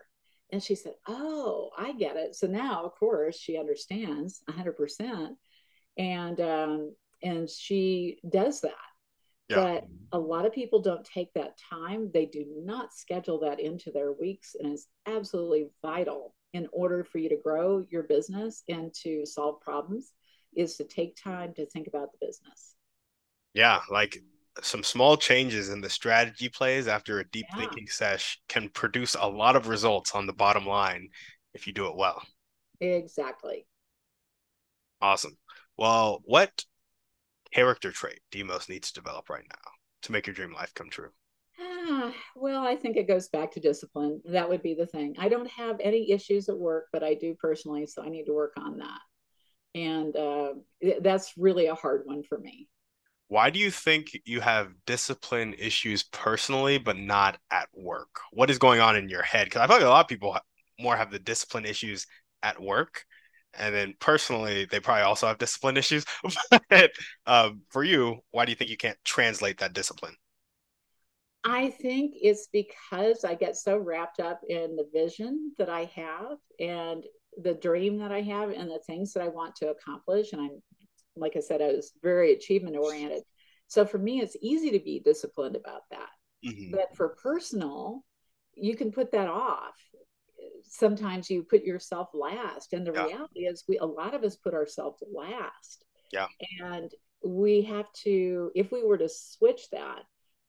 And 0.51 0.63
she 0.63 0.75
said 0.75 0.95
oh 1.07 1.71
i 1.77 1.93
get 1.93 2.17
it. 2.17 2.35
So 2.35 2.47
now 2.47 2.85
of 2.85 2.95
course 2.95 3.39
she 3.39 3.59
understands 3.59 4.43
100% 4.49 5.31
and 5.99 6.41
um 6.41 6.95
and 7.23 7.49
she 7.49 8.19
does 8.29 8.61
that. 8.63 8.73
Yeah. 9.49 9.57
but 9.57 9.87
a 10.13 10.19
lot 10.19 10.45
of 10.45 10.53
people 10.53 10.83
don't 10.83 11.05
take 11.05 11.33
that 11.33 11.59
time. 11.71 12.11
They 12.13 12.27
do 12.27 12.45
not 12.63 12.93
schedule 12.93 13.41
that 13.41 13.61
into 13.61 13.91
their 13.91 14.13
weeks 14.13 14.55
and 14.59 14.73
it's 14.73 14.87
absolutely 15.07 15.69
vital 15.81 16.35
in 16.53 16.69
order 16.73 17.05
for 17.05 17.19
you 17.19 17.29
to 17.31 17.37
grow 17.43 17.85
your 17.91 18.03
business 18.05 18.63
and 18.69 18.93
to 19.03 19.25
solve 19.25 19.61
problems 19.61 20.13
is 20.57 20.77
to 20.77 20.85
take 20.85 21.17
time 21.17 21.53
to 21.55 21.67
think 21.67 21.87
about 21.87 22.11
the 22.13 22.27
business. 22.27 22.75
Yeah 23.55 23.81
like 23.91 24.23
some 24.63 24.83
small 24.83 25.17
changes 25.17 25.71
in 25.71 25.81
the 25.81 25.91
strategy 25.91 26.49
plays 26.49 26.89
after 26.89 27.21
a 27.21 27.29
deep 27.29 27.47
yeah. 27.51 27.61
thinking 27.61 27.87
sesh 27.87 28.41
can 28.49 28.69
produce 28.71 29.15
a 29.15 29.29
lot 29.29 29.57
of 29.57 29.69
results 29.69 30.15
on 30.15 30.27
the 30.27 30.33
bottom 30.33 30.67
line 30.67 31.09
if 31.55 31.67
you 31.67 31.73
do 31.73 31.87
it 31.87 31.97
well. 31.97 32.23
Exactly. 32.81 33.67
Awesome. 35.01 35.37
Well, 35.77 36.23
what 36.25 36.65
character 37.53 37.93
trait 37.93 38.21
do 38.31 38.39
you 38.39 38.45
most 38.45 38.69
need 38.69 38.83
to 38.83 38.93
develop 38.93 39.31
right 39.31 39.47
now 39.49 39.71
to 40.03 40.13
make 40.13 40.27
your 40.27 40.35
dream 40.35 40.53
life 40.53 40.75
come 40.75 40.91
true? 40.91 41.11
Ah, 41.61 42.13
well, 42.37 42.67
I 42.67 42.77
think 42.77 42.97
it 42.97 43.09
goes 43.09 43.29
back 43.29 43.53
to 43.53 43.61
discipline. 43.61 44.21
That 44.25 44.49
would 44.49 44.63
be 44.63 44.75
the 44.75 44.87
thing. 44.87 45.17
I 45.19 45.29
don't 45.29 45.51
have 45.51 45.81
any 45.81 46.11
issues 46.11 46.49
at 46.49 46.59
work, 46.59 46.87
but 46.93 47.03
I 47.03 47.15
do 47.15 47.35
personally, 47.41 47.87
so 47.87 48.03
I 48.03 48.09
need 48.09 48.25
to 48.25 48.35
work 48.35 48.55
on 48.59 48.79
that. 48.79 49.01
And 49.75 50.17
uh, 50.17 50.55
that's 51.01 51.35
really 51.37 51.67
a 51.67 51.75
hard 51.75 52.03
one 52.05 52.23
for 52.23 52.39
me 52.39 52.69
why 53.29 53.51
do 53.51 53.59
you 53.59 53.71
think 53.71 54.11
you 54.25 54.41
have 54.41 54.73
discipline 54.87 55.55
issues 55.59 56.03
personally 56.03 56.79
but 56.79 56.97
not 56.97 57.39
at 57.51 57.69
work? 57.75 58.21
What 58.33 58.51
is 58.51 58.59
going 58.59 58.81
on 58.81 58.97
in 58.97 59.09
your 59.09 59.23
head? 59.23 59.47
Because 59.47 59.61
i 59.61 59.67
feel 59.67 59.77
like 59.77 59.85
a 59.85 59.89
lot 59.89 60.05
of 60.05 60.09
people 60.09 60.37
more 60.81 60.97
have 60.97 61.11
the 61.11 61.19
discipline 61.19 61.65
issues 61.65 62.07
at 62.43 62.61
work 62.61 63.05
and 63.59 63.75
then 63.75 63.95
personally 63.99 64.67
they 64.71 64.81
probably 64.81 65.03
also 65.03 65.27
have 65.27 65.39
discipline 65.39 65.77
issues. 65.77 66.05
But 66.71 66.91
um, 67.27 67.63
for 67.71 67.85
you 67.85 68.21
why 68.31 68.45
do 68.45 68.53
you 68.53 68.57
think 68.57 68.71
you 68.71 68.77
can't 68.77 68.99
translate 69.05 69.59
that 69.59 69.75
discipline? 69.75 70.15
I 71.45 71.71
think 71.71 72.15
it's 72.21 72.49
because 72.53 73.25
i 73.25 73.35
get 73.35 73.57
so 73.57 73.79
wrapped 73.79 74.21
up 74.21 74.41
in 74.49 74.77
the 74.77 74.89
vision 74.93 75.53
that 75.57 75.71
i 75.71 75.85
have 75.95 76.37
and 76.59 77.05
the 77.43 77.55
dream 77.55 77.99
that 77.99 78.13
i 78.13 78.21
have 78.21 78.51
and 78.51 78.69
the 78.69 78.81
things 78.87 79.13
that 79.13 79.23
i 79.23 79.29
want 79.29 79.55
to 79.57 79.71
accomplish 79.71 80.33
and 80.33 80.43
i'm 80.43 80.63
like 81.21 81.37
I 81.37 81.41
said, 81.41 81.63
I 81.63 81.73
was 81.73 81.93
very 82.03 82.33
achievement 82.33 82.77
oriented. 82.77 83.23
So 83.67 83.85
for 83.85 83.99
me, 83.99 84.21
it's 84.21 84.37
easy 84.41 84.71
to 84.71 84.79
be 84.79 85.01
disciplined 85.05 85.57
about 85.57 85.83
that. 85.91 86.09
Mm-hmm. 86.47 86.75
But 86.75 86.97
for 86.97 87.17
personal, 87.23 88.05
you 88.55 88.77
can 88.77 88.93
put 88.93 89.13
that 89.13 89.29
off. 89.29 89.75
Sometimes 90.65 91.31
you 91.31 91.43
put 91.43 91.65
yourself 91.65 92.09
last. 92.15 92.73
And 92.73 92.87
the 92.87 92.93
yeah. 92.93 93.07
reality 93.07 93.41
is 93.41 93.65
we 93.69 93.79
a 93.79 93.85
lot 93.85 94.15
of 94.15 94.25
us 94.25 94.37
put 94.37 94.55
ourselves 94.55 95.03
last. 95.13 95.85
Yeah. 96.13 96.27
And 96.61 96.91
we 97.25 97.63
have 97.63 97.93
to, 98.05 98.51
if 98.55 98.71
we 98.73 98.85
were 98.85 98.99
to 98.99 99.09
switch 99.09 99.69
that 99.73 100.03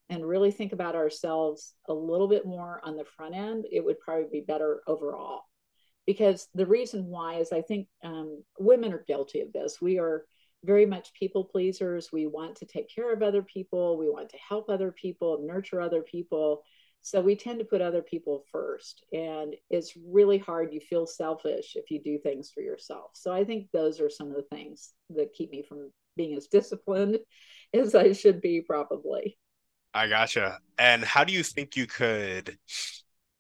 and 0.10 0.26
really 0.26 0.52
think 0.52 0.74
about 0.74 0.96
ourselves 0.96 1.74
a 1.88 1.94
little 1.94 2.28
bit 2.28 2.46
more 2.46 2.82
on 2.84 2.96
the 2.96 3.06
front 3.06 3.36
end, 3.36 3.66
it 3.72 3.84
would 3.84 4.00
probably 4.00 4.28
be 4.32 4.42
better 4.42 4.82
overall. 4.88 5.42
Because 6.06 6.48
the 6.56 6.66
reason 6.66 7.06
why 7.06 7.36
is 7.36 7.52
I 7.52 7.62
think 7.62 7.88
um, 8.04 8.44
women 8.58 8.94
are 8.94 9.04
guilty 9.08 9.42
of 9.42 9.54
this. 9.54 9.80
We 9.82 10.00
are 10.00 10.26
very 10.64 10.86
much 10.86 11.14
people 11.14 11.44
pleasers. 11.46 12.12
We 12.12 12.28
want 12.28 12.58
to 12.58 12.66
take 12.66 12.94
care 12.94 13.14
of 13.14 13.24
other 13.24 13.42
people. 13.42 13.98
We 13.98 14.10
want 14.10 14.30
to 14.30 14.38
help 14.38 14.70
other 14.70 14.92
people, 14.92 15.40
nurture 15.42 15.82
other 15.82 16.02
people. 16.02 16.64
So 17.02 17.22
we 17.22 17.36
tend 17.36 17.60
to 17.60 17.66
put 17.66 17.82
other 17.82 18.02
people 18.02 18.44
first. 18.52 19.04
And 19.14 19.56
it's 19.70 19.94
really 19.96 20.38
hard. 20.38 20.74
You 20.74 20.82
feel 20.82 21.08
selfish 21.08 21.76
if 21.76 21.90
you 21.90 22.02
do 22.02 22.18
things 22.18 22.52
for 22.54 22.62
yourself. 22.62 23.12
So 23.14 23.32
I 23.32 23.46
think 23.46 23.68
those 23.72 24.02
are 24.02 24.10
some 24.10 24.30
of 24.30 24.36
the 24.36 24.56
things 24.56 24.94
that 25.12 25.34
keep 25.34 25.52
me 25.52 25.64
from 25.68 25.92
being 26.18 26.36
as 26.36 26.48
disciplined 26.52 27.20
as 27.74 27.96
I 27.96 28.12
should 28.14 28.42
be, 28.42 28.62
probably. 28.62 29.38
I 29.94 30.08
gotcha. 30.08 30.60
And 30.78 31.04
how 31.04 31.24
do 31.24 31.34
you 31.34 31.44
think 31.44 31.76
you 31.76 31.88
could 31.88 32.58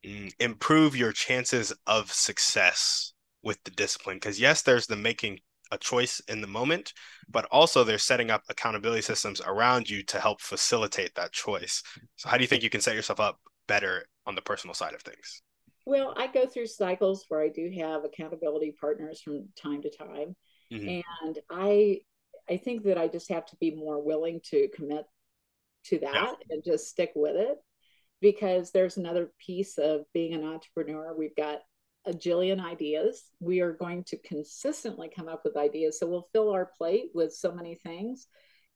mm, 0.06 0.32
improve 0.40 0.96
your 0.96 1.12
chances 1.12 1.74
of 1.86 2.12
success 2.12 3.14
with 3.44 3.64
the 3.66 3.72
discipline? 3.72 4.18
Because, 4.18 4.40
yes, 4.40 4.62
there's 4.62 4.88
the 4.88 4.96
making 4.96 5.40
a 5.72 5.78
choice 5.78 6.20
in 6.28 6.42
the 6.42 6.48
moment, 6.48 6.94
but 7.30 7.46
also 7.52 7.84
they're 7.84 7.98
setting 7.98 8.32
up 8.32 8.44
accountability 8.50 9.02
systems 9.02 9.42
around 9.42 9.90
you 9.90 10.04
to 10.04 10.20
help 10.20 10.42
facilitate 10.42 11.16
that 11.16 11.32
choice. 11.32 11.84
So, 12.16 12.30
how 12.30 12.38
do 12.38 12.44
you 12.44 12.48
think 12.48 12.64
you 12.64 12.70
can 12.70 12.82
set 12.82 12.96
yourself 12.96 13.20
up 13.20 13.40
better 13.68 14.06
on 14.26 14.36
the 14.36 14.42
personal 14.42 14.74
side 14.74 14.94
of 14.94 15.02
things? 15.02 15.42
Well, 15.86 16.14
I 16.18 16.28
go 16.28 16.46
through 16.46 16.68
cycles 16.68 17.26
where 17.30 17.42
I 17.42 17.50
do 17.50 17.72
have 17.80 18.04
accountability 18.04 18.76
partners 18.80 19.22
from 19.22 19.48
time 19.62 19.82
to 19.82 19.90
time, 19.90 20.36
mm-hmm. 20.72 21.02
and 21.26 21.40
I 21.50 22.02
I 22.50 22.58
think 22.58 22.84
that 22.84 22.98
I 22.98 23.08
just 23.08 23.30
have 23.30 23.46
to 23.48 23.56
be 23.58 23.72
more 23.72 24.02
willing 24.02 24.42
to 24.52 24.68
commit 24.76 25.06
to 25.86 26.00
that 26.00 26.14
yeah. 26.14 26.34
and 26.50 26.64
just 26.64 26.88
stick 26.88 27.12
with 27.16 27.36
it 27.36 27.58
because 28.22 28.72
there's 28.72 28.98
another 28.98 29.32
piece 29.46 29.78
of 29.78 30.02
being 30.14 30.34
an 30.34 30.44
entrepreneur. 30.44 31.16
We've 31.16 31.36
got 31.36 31.60
a 32.06 32.12
jillion 32.12 32.64
ideas. 32.64 33.24
We 33.40 33.62
are 33.62 33.74
going 33.74 34.04
to 34.06 34.18
consistently 34.18 35.10
come 35.14 35.28
up 35.28 35.42
with 35.44 35.58
ideas. 35.58 36.00
So 36.00 36.08
we'll 36.08 36.30
fill 36.34 36.52
our 36.52 36.72
plate 36.78 37.10
with 37.14 37.34
so 37.34 37.52
many 37.52 37.76
things. 37.76 38.28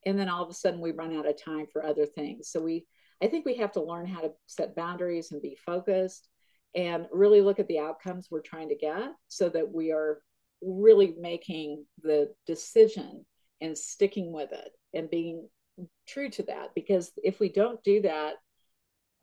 And 0.06 0.18
then 0.18 0.28
all 0.28 0.42
of 0.42 0.50
a 0.50 0.54
sudden 0.54 0.80
we 0.80 0.92
run 0.92 1.16
out 1.16 1.28
of 1.28 1.42
time 1.42 1.66
for 1.72 1.84
other 1.84 2.06
things. 2.06 2.50
So 2.50 2.60
we, 2.60 2.86
I 3.22 3.26
think 3.26 3.46
we 3.46 3.56
have 3.56 3.72
to 3.72 3.82
learn 3.82 4.06
how 4.06 4.20
to 4.20 4.32
set 4.46 4.76
boundaries 4.76 5.32
and 5.32 5.40
be 5.40 5.56
focused 5.64 6.28
and 6.74 7.06
really 7.12 7.40
look 7.40 7.58
at 7.58 7.68
the 7.68 7.78
outcomes 7.78 8.28
we're 8.30 8.40
trying 8.40 8.68
to 8.68 8.76
get 8.76 9.12
so 9.28 9.48
that 9.48 9.72
we 9.72 9.92
are 9.92 10.20
really 10.60 11.14
making 11.18 11.84
the 12.02 12.32
decision 12.46 13.24
and 13.60 13.76
sticking 13.76 14.32
with 14.32 14.52
it 14.52 14.70
and 14.92 15.10
being 15.10 15.48
true 16.06 16.28
to 16.30 16.42
that. 16.44 16.70
Because 16.74 17.12
if 17.22 17.40
we 17.40 17.48
don't 17.48 17.82
do 17.82 18.02
that, 18.02 18.34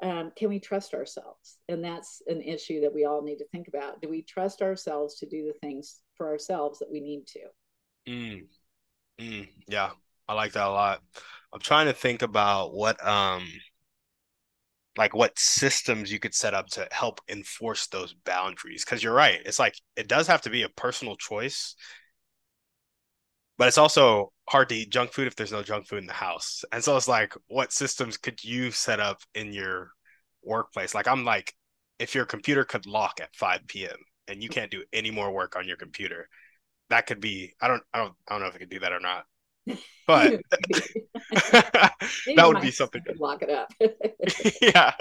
um, 0.02 0.32
can 0.36 0.50
we 0.50 0.60
trust 0.60 0.94
ourselves? 0.94 1.58
And 1.70 1.84
that's 1.84 2.22
an 2.28 2.42
issue 2.42 2.82
that 2.82 2.94
we 2.94 3.06
all 3.06 3.22
need 3.22 3.38
to 3.38 3.48
think 3.50 3.68
about. 3.68 4.02
Do 4.02 4.10
we 4.10 4.24
trust 4.24 4.62
ourselves 4.62 5.16
to 5.20 5.26
do 5.28 5.46
the 5.46 5.54
things 5.60 6.02
for 6.16 6.28
ourselves 6.28 6.80
that 6.80 6.92
we 6.92 7.00
need 7.00 7.28
to? 7.28 7.40
Mm. 8.08 8.48
Mm. 9.20 9.48
Yeah, 9.68 9.92
I 10.28 10.34
like 10.34 10.54
that 10.54 10.68
a 10.68 10.72
lot. 10.72 11.02
I'm 11.54 11.60
trying 11.60 11.88
to 11.88 11.94
think 11.94 12.22
about 12.22 12.74
what 12.74 13.06
um 13.06 13.48
like 14.98 15.16
what 15.16 15.38
systems 15.40 16.12
you 16.12 16.20
could 16.20 16.34
set 16.34 16.54
up 16.54 16.68
to 16.68 16.88
help 16.92 17.22
enforce 17.30 17.88
those 17.88 18.14
boundaries 18.26 18.84
because 18.84 19.02
you're 19.02 19.14
right 19.14 19.40
it's 19.46 19.60
like 19.60 19.76
it 19.96 20.08
does 20.08 20.28
have 20.28 20.42
to 20.42 20.50
be 20.50 20.64
a 20.64 20.70
personal 20.70 21.16
choice 21.16 21.76
but 23.62 23.68
it's 23.68 23.78
also 23.78 24.34
hard 24.50 24.70
to 24.70 24.76
eat 24.76 24.90
junk 24.90 25.14
food 25.14 25.28
if 25.28 25.36
there's 25.36 25.52
no 25.52 25.62
junk 25.62 25.88
food 25.88 26.00
in 26.00 26.08
the 26.08 26.14
house 26.14 26.66
and 26.72 26.84
so 26.84 26.98
it's 26.98 27.08
like 27.08 27.36
what 27.48 27.72
systems 27.72 28.18
could 28.18 28.44
you 28.44 28.72
set 28.72 29.00
up 29.00 29.22
in 29.36 29.54
your 29.54 29.92
workplace 30.44 30.96
like 30.96 31.08
i'm 31.08 31.24
like 31.24 31.54
if 32.00 32.16
your 32.16 32.26
computer 32.26 32.64
could 32.64 32.88
lock 32.88 33.20
at 33.22 33.36
5 33.36 33.68
p.m 33.68 33.98
and 34.28 34.42
you 34.42 34.50
can't 34.50 34.72
do 34.72 34.84
any 34.92 35.12
more 35.12 35.32
work 35.32 35.56
on 35.56 35.68
your 35.68 35.78
computer 35.78 36.28
that 36.90 37.06
could 37.06 37.22
be 37.22 37.54
i 37.62 37.68
don't 37.68 37.84
i 37.94 38.00
don't 38.00 38.16
i 38.28 38.34
don't 38.34 38.42
know 38.42 38.48
if 38.48 38.56
i 38.56 38.58
could 38.58 38.72
do 38.72 38.80
that 38.80 38.94
or 38.94 39.00
not 39.00 39.26
but 40.08 40.42
that 41.52 42.44
would 42.48 42.62
be 42.62 42.72
something 42.72 43.04
to 43.04 43.14
lock 43.20 43.44
it 43.44 43.52
up. 43.52 43.72
yeah. 44.62 44.94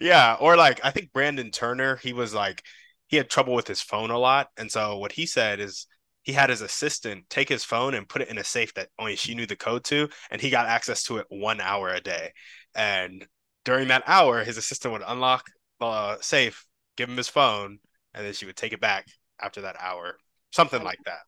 Yeah. 0.00 0.36
Or 0.40 0.56
like 0.56 0.80
I 0.84 0.90
think 0.90 1.12
Brandon 1.12 1.52
Turner, 1.52 1.94
he 1.96 2.12
was 2.12 2.34
like 2.34 2.64
he 3.06 3.16
had 3.16 3.30
trouble 3.30 3.54
with 3.54 3.68
his 3.68 3.80
phone 3.80 4.10
a 4.10 4.18
lot. 4.18 4.48
And 4.56 4.70
so 4.70 4.98
what 4.98 5.12
he 5.12 5.26
said 5.26 5.60
is 5.60 5.86
he 6.22 6.32
had 6.32 6.50
his 6.50 6.60
assistant 6.60 7.28
take 7.30 7.48
his 7.48 7.64
phone 7.64 7.94
and 7.94 8.08
put 8.08 8.22
it 8.22 8.28
in 8.28 8.38
a 8.38 8.44
safe 8.44 8.74
that 8.74 8.88
only 8.98 9.16
she 9.16 9.34
knew 9.34 9.46
the 9.46 9.56
code 9.56 9.84
to, 9.84 10.08
and 10.30 10.40
he 10.40 10.50
got 10.50 10.66
access 10.66 11.02
to 11.04 11.18
it 11.18 11.26
one 11.28 11.60
hour 11.60 11.88
a 11.88 12.00
day. 12.00 12.32
And 12.74 13.26
during 13.64 13.88
that 13.88 14.04
hour, 14.06 14.44
his 14.44 14.56
assistant 14.56 14.92
would 14.92 15.02
unlock 15.06 15.46
the 15.78 16.18
safe, 16.20 16.66
give 16.96 17.08
him 17.08 17.16
his 17.16 17.28
phone, 17.28 17.78
and 18.14 18.26
then 18.26 18.32
she 18.32 18.46
would 18.46 18.56
take 18.56 18.72
it 18.72 18.80
back 18.80 19.06
after 19.40 19.62
that 19.62 19.76
hour. 19.80 20.16
Something 20.52 20.82
like 20.82 20.98
that. 21.06 21.20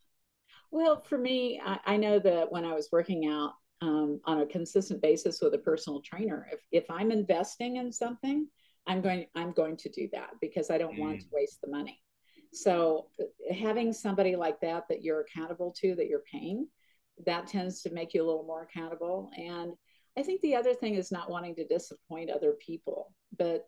Well, 0.71 1.03
for 1.03 1.19
me, 1.19 1.61
I, 1.65 1.79
I 1.85 1.97
know 1.97 2.19
that 2.19 2.51
when 2.51 2.65
I 2.65 2.75
was 2.75 2.89
working 2.91 3.27
out 3.27 3.53
um, 3.81 4.21
on 4.25 4.41
a 4.41 4.47
consistent 4.47 5.03
basis 5.03 5.41
with 5.41 5.55
a 5.55 5.59
personal 5.59 6.01
trainer, 6.01 6.49
if, 6.53 6.61
if 6.73 6.91
I'm 6.91 7.11
investing 7.11 7.77
in 7.77 7.93
something, 7.93 8.49
I'm 8.87 9.01
going 9.01 9.27
I'm 9.35 9.53
going 9.53 9.77
to 9.77 9.89
do 9.91 10.09
that 10.13 10.31
because 10.41 10.71
I 10.71 10.79
don't 10.79 10.97
mm. 10.97 11.01
want 11.01 11.21
to 11.21 11.27
waste 11.33 11.61
the 11.61 11.71
money. 11.71 12.03
So 12.53 13.07
uh, 13.21 13.55
having 13.55 13.93
somebody 13.93 14.37
like 14.37 14.61
that 14.61 14.85
that 14.89 15.03
you're 15.03 15.21
accountable 15.23 15.75
to, 15.79 15.95
that 15.95 16.09
you're 16.09 16.23
paying, 16.31 16.69
that 17.27 17.47
tends 17.47 17.83
to 17.83 17.93
make 17.93 18.15
you 18.15 18.23
a 18.23 18.27
little 18.27 18.45
more 18.45 18.63
accountable. 18.63 19.31
And 19.37 19.73
I 20.19 20.23
think 20.23 20.41
the 20.41 20.57
other 20.57 20.75
thing 20.75 20.95
is 20.95 21.13
not 21.13 21.31
wanting 21.31 21.55
to 21.57 21.67
disappoint 21.67 22.31
other 22.31 22.53
people. 22.65 23.15
But 23.39 23.67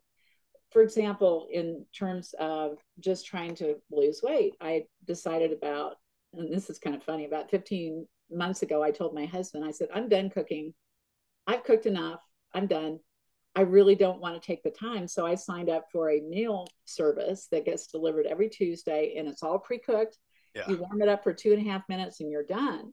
for 0.70 0.82
example, 0.82 1.48
in 1.52 1.86
terms 1.96 2.34
of 2.38 2.78
just 3.00 3.26
trying 3.26 3.54
to 3.56 3.76
lose 3.90 4.20
weight, 4.22 4.54
I 4.60 4.84
decided 5.06 5.52
about 5.52 5.96
and 6.38 6.52
this 6.52 6.70
is 6.70 6.78
kind 6.78 6.96
of 6.96 7.02
funny, 7.02 7.24
about 7.24 7.50
15 7.50 8.06
months 8.30 8.62
ago, 8.62 8.82
I 8.82 8.90
told 8.90 9.14
my 9.14 9.26
husband, 9.26 9.64
I 9.64 9.70
said, 9.70 9.88
I'm 9.94 10.08
done 10.08 10.30
cooking. 10.30 10.74
I've 11.46 11.64
cooked 11.64 11.86
enough. 11.86 12.20
I'm 12.54 12.66
done. 12.66 13.00
I 13.56 13.62
really 13.62 13.94
don't 13.94 14.20
want 14.20 14.40
to 14.40 14.44
take 14.44 14.62
the 14.62 14.70
time. 14.70 15.06
So 15.06 15.26
I 15.26 15.36
signed 15.36 15.70
up 15.70 15.86
for 15.92 16.10
a 16.10 16.20
meal 16.20 16.66
service 16.84 17.46
that 17.52 17.64
gets 17.64 17.86
delivered 17.86 18.26
every 18.26 18.48
Tuesday 18.48 19.14
and 19.16 19.28
it's 19.28 19.42
all 19.42 19.58
pre 19.58 19.78
cooked. 19.78 20.18
Yeah. 20.54 20.68
You 20.68 20.76
warm 20.78 21.02
it 21.02 21.08
up 21.08 21.22
for 21.22 21.32
two 21.32 21.52
and 21.52 21.66
a 21.66 21.70
half 21.70 21.88
minutes 21.88 22.20
and 22.20 22.30
you're 22.30 22.44
done. 22.44 22.92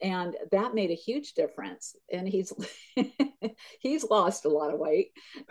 And 0.00 0.36
that 0.52 0.74
made 0.74 0.90
a 0.90 0.94
huge 0.94 1.32
difference. 1.32 1.96
And 2.12 2.28
he's 2.28 2.52
he's 3.80 4.04
lost 4.04 4.44
a 4.44 4.50
lot 4.50 4.72
of 4.72 4.78
weight. 4.78 5.08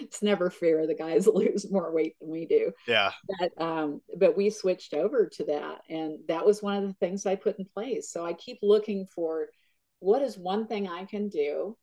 it's 0.00 0.22
never 0.22 0.50
fair. 0.50 0.86
The 0.86 0.94
guys 0.94 1.26
lose 1.32 1.70
more 1.70 1.92
weight 1.92 2.16
than 2.20 2.30
we 2.30 2.46
do. 2.46 2.72
Yeah. 2.86 3.12
But 3.38 3.60
um, 3.60 4.00
but 4.16 4.36
we 4.36 4.50
switched 4.50 4.94
over 4.94 5.28
to 5.34 5.44
that, 5.44 5.80
and 5.88 6.20
that 6.28 6.46
was 6.46 6.62
one 6.62 6.76
of 6.76 6.84
the 6.84 6.94
things 6.94 7.26
I 7.26 7.34
put 7.34 7.58
in 7.58 7.64
place. 7.64 8.10
So 8.10 8.24
I 8.24 8.32
keep 8.32 8.58
looking 8.62 9.06
for 9.06 9.48
what 10.00 10.22
is 10.22 10.38
one 10.38 10.66
thing 10.66 10.88
I 10.88 11.04
can 11.04 11.28
do 11.28 11.76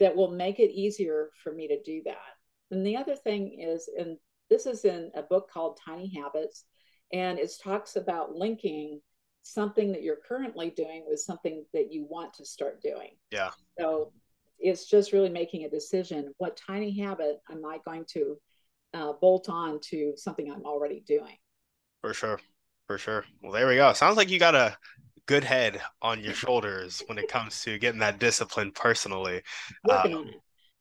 that 0.00 0.14
will 0.14 0.30
make 0.30 0.58
it 0.58 0.72
easier 0.72 1.30
for 1.42 1.52
me 1.52 1.68
to 1.68 1.82
do 1.82 2.02
that. 2.04 2.16
And 2.70 2.84
the 2.86 2.96
other 2.96 3.16
thing 3.16 3.60
is, 3.60 3.88
and 3.96 4.16
this 4.48 4.66
is 4.66 4.84
in 4.84 5.10
a 5.14 5.22
book 5.22 5.50
called 5.50 5.78
Tiny 5.84 6.12
Habits, 6.14 6.64
and 7.12 7.38
it 7.38 7.50
talks 7.62 7.96
about 7.96 8.34
linking 8.34 9.00
something 9.42 9.92
that 9.92 10.02
you're 10.02 10.18
currently 10.26 10.70
doing 10.70 11.04
with 11.06 11.20
something 11.20 11.64
that 11.72 11.92
you 11.92 12.06
want 12.08 12.34
to 12.34 12.44
start 12.44 12.82
doing. 12.82 13.10
Yeah. 13.30 13.50
So 13.78 14.12
it's 14.60 14.84
just 14.86 15.12
really 15.12 15.28
making 15.28 15.64
a 15.64 15.70
decision 15.70 16.32
what 16.38 16.56
tiny 16.56 16.96
habit 16.98 17.40
am 17.50 17.64
i 17.64 17.78
going 17.84 18.04
to 18.04 18.36
uh, 18.94 19.12
bolt 19.20 19.48
on 19.48 19.80
to 19.80 20.12
something 20.16 20.50
i'm 20.50 20.64
already 20.64 21.02
doing 21.06 21.36
for 22.00 22.12
sure 22.12 22.38
for 22.86 22.98
sure 22.98 23.24
well 23.42 23.52
there 23.52 23.66
we 23.66 23.76
go 23.76 23.92
sounds 23.92 24.16
like 24.16 24.30
you 24.30 24.38
got 24.38 24.54
a 24.54 24.76
good 25.30 25.44
head 25.44 25.80
on 26.02 26.22
your 26.22 26.34
shoulders 26.34 27.02
when 27.06 27.16
it 27.16 27.28
comes 27.28 27.62
to 27.62 27.78
getting 27.78 28.00
that 28.00 28.18
discipline 28.18 28.72
personally 28.72 29.40
uh, 29.88 30.02
yeah, 30.08 30.24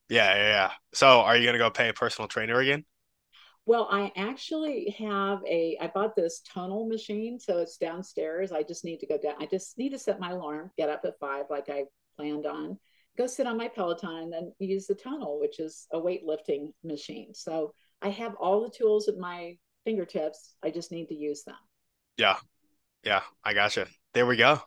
yeah 0.09 0.35
yeah 0.35 0.71
so 0.93 1.21
are 1.21 1.37
you 1.37 1.43
going 1.43 1.53
to 1.53 1.59
go 1.59 1.69
pay 1.69 1.89
a 1.89 1.93
personal 1.93 2.27
trainer 2.27 2.59
again 2.59 2.83
well, 3.65 3.87
I 3.91 4.11
actually 4.15 4.95
have 4.97 5.41
a, 5.47 5.77
I 5.79 5.91
bought 5.93 6.15
this 6.15 6.41
Tonal 6.41 6.87
machine. 6.87 7.39
So 7.39 7.59
it's 7.59 7.77
downstairs. 7.77 8.51
I 8.51 8.63
just 8.63 8.83
need 8.83 8.99
to 9.01 9.05
go 9.05 9.19
down. 9.19 9.35
I 9.39 9.45
just 9.45 9.77
need 9.77 9.91
to 9.91 9.99
set 9.99 10.19
my 10.19 10.31
alarm, 10.31 10.71
get 10.75 10.89
up 10.89 11.01
at 11.05 11.19
five, 11.19 11.45
like 11.51 11.69
I 11.69 11.83
planned 12.17 12.47
on 12.47 12.79
go 13.19 13.27
sit 13.27 13.45
on 13.45 13.57
my 13.57 13.67
Peloton 13.67 14.15
and 14.15 14.33
then 14.33 14.53
use 14.59 14.87
the 14.87 14.95
Tonal, 14.95 15.41
which 15.41 15.59
is 15.59 15.87
a 15.91 15.99
weightlifting 15.99 16.71
machine. 16.85 17.33
So 17.33 17.73
I 18.01 18.09
have 18.09 18.33
all 18.35 18.61
the 18.61 18.69
tools 18.69 19.09
at 19.09 19.17
my 19.17 19.57
fingertips. 19.83 20.55
I 20.63 20.71
just 20.71 20.91
need 20.91 21.07
to 21.07 21.15
use 21.15 21.43
them. 21.43 21.57
Yeah. 22.17 22.37
Yeah. 23.03 23.21
I 23.43 23.53
gotcha. 23.53 23.87
There 24.13 24.25
we 24.25 24.37
go. 24.37 24.61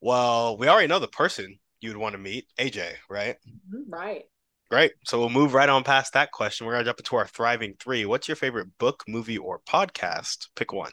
Well, 0.00 0.56
we 0.56 0.68
already 0.68 0.88
know 0.88 0.98
the 0.98 1.08
person 1.08 1.58
you 1.80 1.90
would 1.90 1.98
want 1.98 2.14
to 2.14 2.18
meet, 2.18 2.46
AJ, 2.58 2.94
right? 3.08 3.36
Mm-hmm, 3.48 3.90
right. 3.92 4.24
Great. 4.70 4.92
So 5.04 5.20
we'll 5.20 5.30
move 5.30 5.54
right 5.54 5.68
on 5.68 5.84
past 5.84 6.14
that 6.14 6.32
question. 6.32 6.66
We're 6.66 6.74
going 6.74 6.84
to 6.84 6.88
jump 6.88 6.98
into 6.98 7.16
our 7.16 7.26
thriving 7.26 7.74
three. 7.78 8.04
What's 8.04 8.26
your 8.26 8.36
favorite 8.36 8.66
book, 8.78 9.04
movie, 9.06 9.38
or 9.38 9.60
podcast? 9.60 10.48
Pick 10.56 10.72
one. 10.72 10.90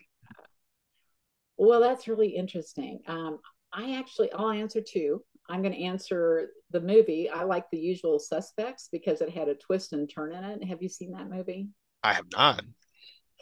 Well, 1.58 1.80
that's 1.80 2.08
really 2.08 2.30
interesting. 2.30 3.00
Um, 3.08 3.40
I 3.74 3.96
actually, 3.96 4.32
I'll 4.32 4.52
answer 4.52 4.82
two. 4.82 5.24
I'm 5.50 5.62
going 5.62 5.74
to 5.74 5.84
answer 5.84 6.50
the 6.72 6.82
movie. 6.82 7.30
I 7.30 7.44
like 7.44 7.66
The 7.72 7.80
Usual 7.80 8.20
Suspects 8.20 8.90
because 8.92 9.22
it 9.22 9.30
had 9.30 9.50
a 9.50 9.56
twist 9.56 9.94
and 9.94 10.10
turn 10.10 10.34
in 10.34 10.44
it. 10.44 10.64
Have 10.66 10.82
you 10.82 10.90
seen 10.90 11.12
that 11.12 11.30
movie? 11.30 11.68
I 12.04 12.14
have 12.14 12.26
not. 12.32 12.64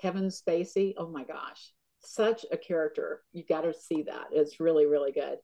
Kevin 0.01 0.29
Spacey. 0.29 0.93
Oh 0.97 1.09
my 1.09 1.23
gosh, 1.23 1.73
such 2.01 2.45
a 2.51 2.57
character. 2.57 3.21
You 3.33 3.43
got 3.47 3.61
to 3.61 3.73
see 3.73 4.03
that. 4.03 4.27
It's 4.31 4.59
really, 4.59 4.85
really 4.85 5.11
good. 5.11 5.37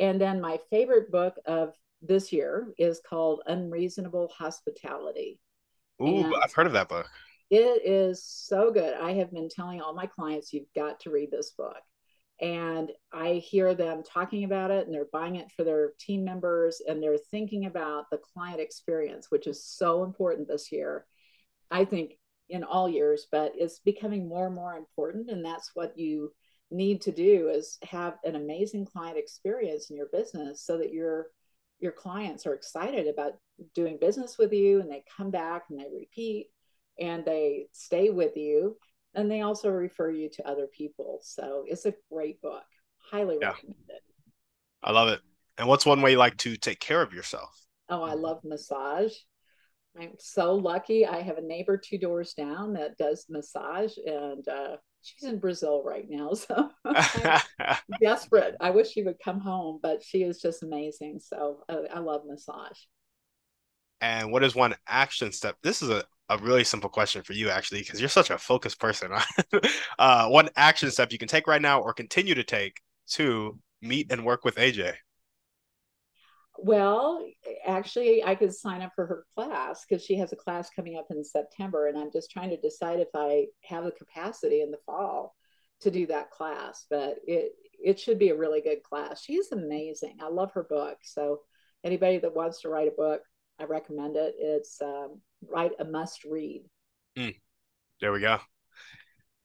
And 0.00 0.20
then 0.20 0.40
my 0.40 0.58
favorite 0.70 1.10
book 1.10 1.34
of 1.46 1.74
this 2.02 2.32
year 2.32 2.72
is 2.78 3.00
called 3.08 3.42
Unreasonable 3.46 4.30
Hospitality. 4.36 5.40
Ooh, 6.00 6.24
and 6.24 6.34
I've 6.42 6.52
heard 6.52 6.66
of 6.66 6.72
that 6.74 6.88
book. 6.88 7.08
It 7.50 7.82
is 7.84 8.22
so 8.24 8.70
good. 8.70 8.94
I 8.94 9.14
have 9.14 9.32
been 9.32 9.48
telling 9.48 9.80
all 9.80 9.94
my 9.94 10.06
clients, 10.06 10.52
you've 10.52 10.72
got 10.74 11.00
to 11.00 11.10
read 11.10 11.30
this 11.30 11.52
book 11.52 11.80
and 12.40 12.92
I 13.12 13.34
hear 13.34 13.74
them 13.74 14.02
talking 14.04 14.44
about 14.44 14.70
it 14.70 14.86
and 14.86 14.94
they're 14.94 15.06
buying 15.12 15.36
it 15.36 15.50
for 15.56 15.64
their 15.64 15.92
team 15.98 16.24
members 16.24 16.80
and 16.86 17.02
they're 17.02 17.18
thinking 17.30 17.66
about 17.66 18.10
the 18.10 18.18
client 18.18 18.60
experience, 18.60 19.26
which 19.30 19.46
is 19.46 19.64
so 19.64 20.04
important 20.04 20.46
this 20.46 20.70
year. 20.70 21.04
I 21.70 21.84
think 21.84 22.17
in 22.48 22.64
all 22.64 22.88
years, 22.88 23.26
but 23.30 23.52
it's 23.56 23.80
becoming 23.80 24.28
more 24.28 24.46
and 24.46 24.54
more 24.54 24.74
important. 24.74 25.30
And 25.30 25.44
that's 25.44 25.70
what 25.74 25.98
you 25.98 26.32
need 26.70 27.00
to 27.02 27.12
do 27.12 27.48
is 27.48 27.78
have 27.82 28.16
an 28.24 28.36
amazing 28.36 28.86
client 28.86 29.16
experience 29.16 29.90
in 29.90 29.96
your 29.96 30.08
business 30.12 30.62
so 30.62 30.78
that 30.78 30.92
your 30.92 31.28
your 31.80 31.92
clients 31.92 32.44
are 32.44 32.54
excited 32.54 33.06
about 33.06 33.34
doing 33.74 33.98
business 34.00 34.36
with 34.36 34.52
you 34.52 34.80
and 34.80 34.90
they 34.90 35.04
come 35.16 35.30
back 35.30 35.62
and 35.70 35.78
they 35.78 35.86
repeat 35.94 36.48
and 36.98 37.24
they 37.24 37.66
stay 37.72 38.10
with 38.10 38.36
you 38.36 38.76
and 39.14 39.30
they 39.30 39.42
also 39.42 39.70
refer 39.70 40.10
you 40.10 40.28
to 40.28 40.46
other 40.46 40.66
people. 40.66 41.20
So 41.22 41.64
it's 41.66 41.86
a 41.86 41.94
great 42.12 42.42
book. 42.42 42.64
Highly 42.98 43.38
yeah. 43.40 43.50
recommend 43.50 43.76
it. 43.88 44.02
I 44.82 44.90
love 44.90 45.08
it. 45.08 45.20
And 45.56 45.68
what's 45.68 45.86
one 45.86 46.02
way 46.02 46.12
you 46.12 46.18
like 46.18 46.36
to 46.38 46.56
take 46.56 46.80
care 46.80 47.00
of 47.00 47.12
yourself? 47.12 47.66
Oh, 47.88 48.02
I 48.02 48.14
love 48.14 48.40
massage. 48.44 49.12
I'm 49.98 50.12
so 50.18 50.54
lucky. 50.54 51.06
I 51.06 51.22
have 51.22 51.38
a 51.38 51.42
neighbor 51.42 51.76
two 51.76 51.98
doors 51.98 52.34
down 52.34 52.74
that 52.74 52.96
does 52.98 53.26
massage, 53.28 53.96
and 54.04 54.46
uh, 54.46 54.76
she's 55.02 55.28
in 55.28 55.38
Brazil 55.38 55.82
right 55.84 56.06
now. 56.08 56.32
So 56.34 56.70
desperate. 58.00 58.56
I 58.60 58.70
wish 58.70 58.90
she 58.90 59.02
would 59.02 59.18
come 59.22 59.40
home, 59.40 59.80
but 59.82 60.02
she 60.02 60.22
is 60.22 60.40
just 60.40 60.62
amazing. 60.62 61.20
So 61.20 61.64
uh, 61.68 61.82
I 61.94 61.98
love 61.98 62.22
massage. 62.26 62.78
And 64.00 64.30
what 64.30 64.44
is 64.44 64.54
one 64.54 64.76
action 64.86 65.32
step? 65.32 65.56
This 65.62 65.82
is 65.82 65.90
a 65.90 66.04
a 66.30 66.38
really 66.38 66.64
simple 66.64 66.90
question 66.90 67.22
for 67.22 67.32
you 67.32 67.48
actually 67.48 67.80
because 67.80 68.00
you're 68.00 68.08
such 68.08 68.30
a 68.30 68.38
focused 68.38 68.78
person 68.78 69.10
uh, 69.98 70.28
one 70.28 70.48
action 70.56 70.90
step 70.90 71.10
you 71.10 71.18
can 71.18 71.28
take 71.28 71.46
right 71.46 71.62
now 71.62 71.80
or 71.80 71.92
continue 71.94 72.34
to 72.34 72.44
take 72.44 72.80
to 73.06 73.58
meet 73.80 74.12
and 74.12 74.24
work 74.24 74.44
with 74.44 74.56
aj 74.56 74.94
well 76.60 77.24
actually 77.66 78.22
i 78.24 78.34
could 78.34 78.52
sign 78.52 78.82
up 78.82 78.92
for 78.94 79.06
her 79.06 79.24
class 79.34 79.84
because 79.88 80.04
she 80.04 80.16
has 80.16 80.32
a 80.32 80.36
class 80.36 80.70
coming 80.70 80.96
up 80.96 81.06
in 81.10 81.22
september 81.24 81.86
and 81.86 81.96
i'm 81.96 82.10
just 82.12 82.30
trying 82.30 82.50
to 82.50 82.60
decide 82.60 82.98
if 82.98 83.08
i 83.14 83.46
have 83.62 83.84
the 83.84 83.92
capacity 83.92 84.60
in 84.60 84.70
the 84.70 84.78
fall 84.84 85.34
to 85.80 85.90
do 85.90 86.06
that 86.06 86.30
class 86.30 86.86
but 86.90 87.16
it 87.26 87.52
it 87.80 88.00
should 88.00 88.18
be 88.18 88.30
a 88.30 88.36
really 88.36 88.60
good 88.60 88.82
class 88.82 89.22
she's 89.22 89.52
amazing 89.52 90.16
i 90.20 90.28
love 90.28 90.50
her 90.52 90.64
book 90.64 90.98
so 91.02 91.40
anybody 91.84 92.18
that 92.18 92.34
wants 92.34 92.60
to 92.60 92.68
write 92.68 92.88
a 92.88 92.96
book 92.96 93.22
I 93.60 93.64
recommend 93.64 94.16
it. 94.16 94.34
It's 94.38 94.80
um, 94.80 95.20
right 95.42 95.72
a 95.78 95.84
must 95.84 96.24
read. 96.24 96.64
Mm. 97.16 97.34
There 98.00 98.12
we 98.12 98.20
go. 98.20 98.38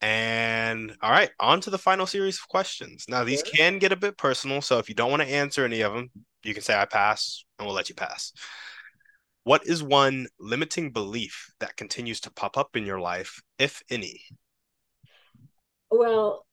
And 0.01 0.95
all 1.01 1.11
right, 1.11 1.31
on 1.39 1.61
to 1.61 1.69
the 1.69 1.77
final 1.77 2.05
series 2.05 2.37
of 2.37 2.47
questions. 2.47 3.05
Now, 3.07 3.23
these 3.23 3.39
sure. 3.39 3.53
can 3.55 3.79
get 3.79 3.91
a 3.91 3.97
bit 3.97 4.17
personal. 4.17 4.61
So 4.61 4.77
if 4.77 4.89
you 4.89 4.95
don't 4.95 5.09
want 5.09 5.23
to 5.23 5.29
answer 5.29 5.65
any 5.65 5.81
of 5.81 5.93
them, 5.93 6.11
you 6.43 6.53
can 6.53 6.63
say 6.63 6.75
I 6.75 6.85
pass 6.85 7.43
and 7.57 7.65
we'll 7.65 7.75
let 7.75 7.89
you 7.89 7.95
pass. 7.95 8.33
What 9.43 9.65
is 9.65 9.83
one 9.83 10.27
limiting 10.39 10.91
belief 10.91 11.51
that 11.59 11.75
continues 11.75 12.21
to 12.21 12.31
pop 12.31 12.57
up 12.57 12.75
in 12.75 12.85
your 12.85 12.99
life, 12.99 13.41
if 13.59 13.81
any? 13.89 14.21
Well, 15.91 16.45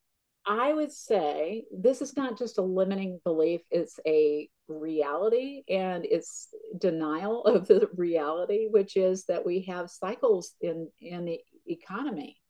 I 0.47 0.73
would 0.73 0.91
say 0.91 1.65
this 1.71 2.03
is 2.03 2.17
not 2.17 2.37
just 2.37 2.59
a 2.59 2.63
limiting 2.63 3.21
belief, 3.25 3.61
it's 3.71 4.01
a 4.07 4.49
reality 4.67 5.63
and 5.69 6.05
it's 6.05 6.49
denial 6.79 7.45
of 7.45 7.69
the 7.69 7.89
reality, 7.97 8.67
which 8.69 8.97
is 8.97 9.25
that 9.27 9.47
we 9.47 9.63
have 9.63 9.91
cycles 9.91 10.55
in, 10.61 10.89
in 11.01 11.25
the 11.25 11.41
economy 11.67 12.41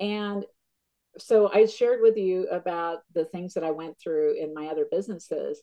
and 0.00 0.44
so 1.18 1.50
I 1.52 1.66
shared 1.66 2.00
with 2.00 2.16
you 2.16 2.48
about 2.48 3.00
the 3.14 3.26
things 3.26 3.54
that 3.54 3.64
I 3.64 3.70
went 3.70 3.98
through 3.98 4.34
in 4.40 4.54
my 4.54 4.68
other 4.68 4.86
businesses. 4.90 5.62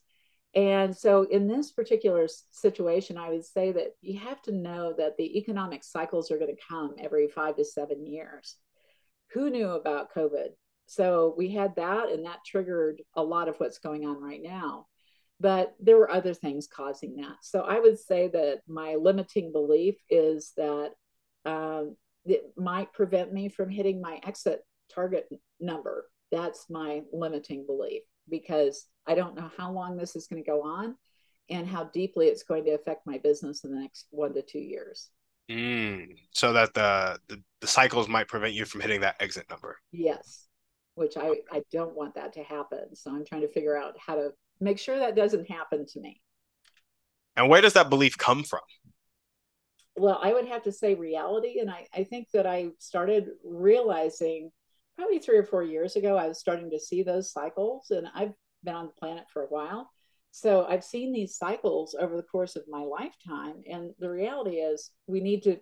And 0.57 0.97
so 0.97 1.21
in 1.21 1.47
this 1.47 1.71
particular 1.71 2.27
situation, 2.49 3.15
I 3.15 3.29
would 3.29 3.45
say 3.45 3.71
that 3.73 3.93
you 4.01 4.17
have 4.17 4.41
to 4.41 4.51
know 4.51 4.91
that 4.97 5.15
the 5.15 5.37
economic 5.37 5.83
cycles 5.83 6.31
are 6.31 6.39
going 6.39 6.53
to 6.53 6.61
come 6.67 6.95
every 6.97 7.27
five 7.27 7.57
to 7.57 7.63
seven 7.63 8.07
years. 8.07 8.55
Who 9.33 9.51
knew 9.51 9.69
about 9.69 10.11
COVID? 10.15 10.47
So 10.87 11.35
we 11.37 11.51
had 11.51 11.75
that, 11.75 12.09
and 12.09 12.25
that 12.25 12.39
triggered 12.43 13.03
a 13.15 13.21
lot 13.21 13.49
of 13.49 13.57
what's 13.57 13.77
going 13.77 14.07
on 14.07 14.19
right 14.19 14.41
now. 14.41 14.87
But 15.39 15.75
there 15.79 15.97
were 15.97 16.09
other 16.09 16.33
things 16.33 16.67
causing 16.67 17.17
that. 17.17 17.35
So 17.43 17.61
I 17.61 17.79
would 17.79 17.99
say 17.99 18.27
that 18.29 18.61
my 18.67 18.95
limiting 18.95 19.51
belief 19.51 19.93
is 20.09 20.53
that 20.57 20.93
um, 21.45 21.95
that 22.25 22.41
might 22.57 22.93
prevent 22.93 23.31
me 23.31 23.49
from 23.49 23.69
hitting 23.69 24.01
my 24.01 24.19
exit 24.25 24.61
target 24.91 25.29
number. 25.59 26.09
That's 26.31 26.65
my 26.67 27.03
limiting 27.13 27.67
belief 27.67 28.01
because 28.29 28.87
I 29.05 29.15
don't 29.15 29.35
know 29.35 29.49
how 29.57 29.71
long 29.71 29.97
this 29.97 30.15
is 30.15 30.27
going 30.27 30.43
to 30.43 30.49
go 30.49 30.63
on 30.63 30.95
and 31.49 31.67
how 31.67 31.85
deeply 31.85 32.27
it's 32.27 32.43
going 32.43 32.65
to 32.65 32.71
affect 32.71 33.05
my 33.05 33.17
business 33.17 33.63
in 33.63 33.71
the 33.71 33.79
next 33.79 34.07
one 34.11 34.33
to 34.33 34.41
two 34.41 34.59
years. 34.59 35.09
Mm, 35.49 36.17
so 36.31 36.51
that 36.53 36.73
the, 36.73 37.17
the, 37.29 37.41
the 37.61 37.67
cycles 37.67 38.09
might 38.09 38.27
prevent 38.27 38.53
you 38.53 38.65
from 38.65 38.81
hitting 38.81 39.01
that 39.01 39.15
exit 39.21 39.45
number. 39.49 39.77
Yes, 39.93 40.47
which 40.95 41.15
I 41.15 41.35
I 41.49 41.63
don't 41.71 41.95
want 41.95 42.15
that 42.15 42.33
to 42.33 42.43
happen. 42.43 42.95
So 42.95 43.11
I'm 43.11 43.25
trying 43.25 43.41
to 43.41 43.47
figure 43.47 43.77
out 43.77 43.95
how 44.05 44.15
to 44.15 44.31
make 44.59 44.77
sure 44.77 44.99
that 44.99 45.15
doesn't 45.15 45.49
happen 45.49 45.85
to 45.85 46.01
me. 46.01 46.21
And 47.37 47.49
where 47.49 47.61
does 47.61 47.73
that 47.73 47.89
belief 47.89 48.17
come 48.17 48.43
from? 48.43 48.59
well, 49.97 50.19
I 50.21 50.33
would 50.33 50.47
have 50.47 50.63
to 50.63 50.71
say 50.71 50.93
reality. 50.93 51.59
And 51.59 51.69
I, 51.69 51.87
I 51.93 52.03
think 52.03 52.29
that 52.33 52.45
I 52.45 52.69
started 52.79 53.29
realizing 53.43 54.51
probably 54.97 55.19
three 55.19 55.37
or 55.37 55.43
four 55.43 55.63
years 55.63 55.95
ago, 55.95 56.17
I 56.17 56.27
was 56.27 56.39
starting 56.39 56.69
to 56.71 56.79
see 56.79 57.03
those 57.03 57.31
cycles. 57.31 57.91
And 57.91 58.07
I've 58.13 58.33
been 58.63 58.75
on 58.75 58.87
the 58.87 58.99
planet 58.99 59.25
for 59.31 59.43
a 59.43 59.47
while. 59.47 59.89
So 60.31 60.65
I've 60.67 60.83
seen 60.83 61.13
these 61.13 61.37
cycles 61.37 61.95
over 61.99 62.15
the 62.15 62.23
course 62.23 62.55
of 62.55 62.63
my 62.67 62.81
lifetime. 62.81 63.63
And 63.69 63.91
the 63.99 64.09
reality 64.09 64.57
is, 64.57 64.91
we 65.07 65.21
need 65.21 65.43
to 65.43 65.57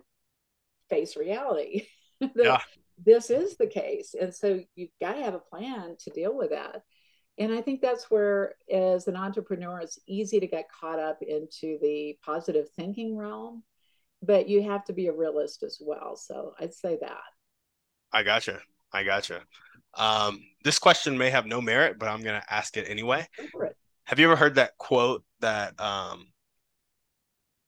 face 0.89 1.15
reality. 1.15 1.87
yeah. 2.35 2.59
This 3.03 3.29
is 3.29 3.57
the 3.57 3.67
case. 3.67 4.15
And 4.19 4.33
so 4.33 4.61
you've 4.75 4.89
got 5.01 5.13
to 5.13 5.23
have 5.23 5.33
a 5.33 5.39
plan 5.39 5.95
to 5.99 6.09
deal 6.11 6.35
with 6.35 6.51
that. 6.51 6.81
And 7.37 7.53
I 7.53 7.61
think 7.61 7.81
that's 7.81 8.09
where, 8.09 8.55
as 8.71 9.07
an 9.07 9.17
entrepreneur, 9.17 9.79
it's 9.81 9.99
easy 10.07 10.39
to 10.39 10.47
get 10.47 10.71
caught 10.71 10.99
up 10.99 11.21
into 11.21 11.77
the 11.81 12.17
positive 12.25 12.67
thinking 12.77 13.17
realm 13.17 13.63
but 14.25 14.49
you 14.49 14.63
have 14.63 14.83
to 14.85 14.93
be 14.93 15.07
a 15.07 15.13
realist 15.13 15.63
as 15.63 15.79
well. 15.81 16.15
So 16.15 16.53
I'd 16.59 16.73
say 16.73 16.97
that. 17.01 17.21
I 18.11 18.23
gotcha. 18.23 18.59
I 18.95 19.03
gotcha. 19.03 19.41
Um, 19.93 20.41
this 20.63 20.79
question 20.79 21.17
may 21.17 21.29
have 21.29 21.45
no 21.45 21.61
merit, 21.61 21.99
but 21.99 22.09
I'm 22.09 22.21
going 22.21 22.39
to 22.39 22.53
ask 22.53 22.77
it 22.77 22.89
anyway. 22.89 23.27
It. 23.37 23.75
Have 24.05 24.19
you 24.19 24.25
ever 24.25 24.35
heard 24.35 24.55
that 24.55 24.77
quote 24.77 25.23
that 25.41 25.79
um, 25.79 26.27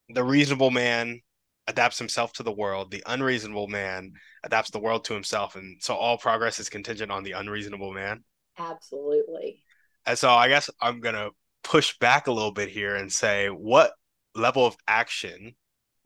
the 0.09 0.23
reasonable 0.23 0.71
man 0.71 1.21
adapts 1.67 1.99
himself 1.99 2.33
to 2.33 2.43
the 2.43 2.51
world, 2.51 2.91
the 2.91 3.03
unreasonable 3.05 3.67
man 3.67 4.13
adapts 4.43 4.71
the 4.71 4.79
world 4.79 5.03
to 5.05 5.13
himself, 5.13 5.55
and 5.55 5.77
so 5.81 5.95
all 5.95 6.17
progress 6.17 6.59
is 6.59 6.69
contingent 6.69 7.11
on 7.11 7.23
the 7.23 7.33
unreasonable 7.33 7.91
man? 7.93 8.23
Absolutely. 8.57 9.63
And 10.05 10.17
so 10.17 10.29
I 10.29 10.47
guess 10.47 10.69
I'm 10.81 11.01
going 11.01 11.15
to 11.15 11.31
push 11.63 11.97
back 11.99 12.27
a 12.27 12.31
little 12.31 12.53
bit 12.53 12.69
here 12.69 12.95
and 12.95 13.11
say, 13.11 13.47
what 13.47 13.91
level 14.33 14.65
of 14.65 14.77
action 14.87 15.55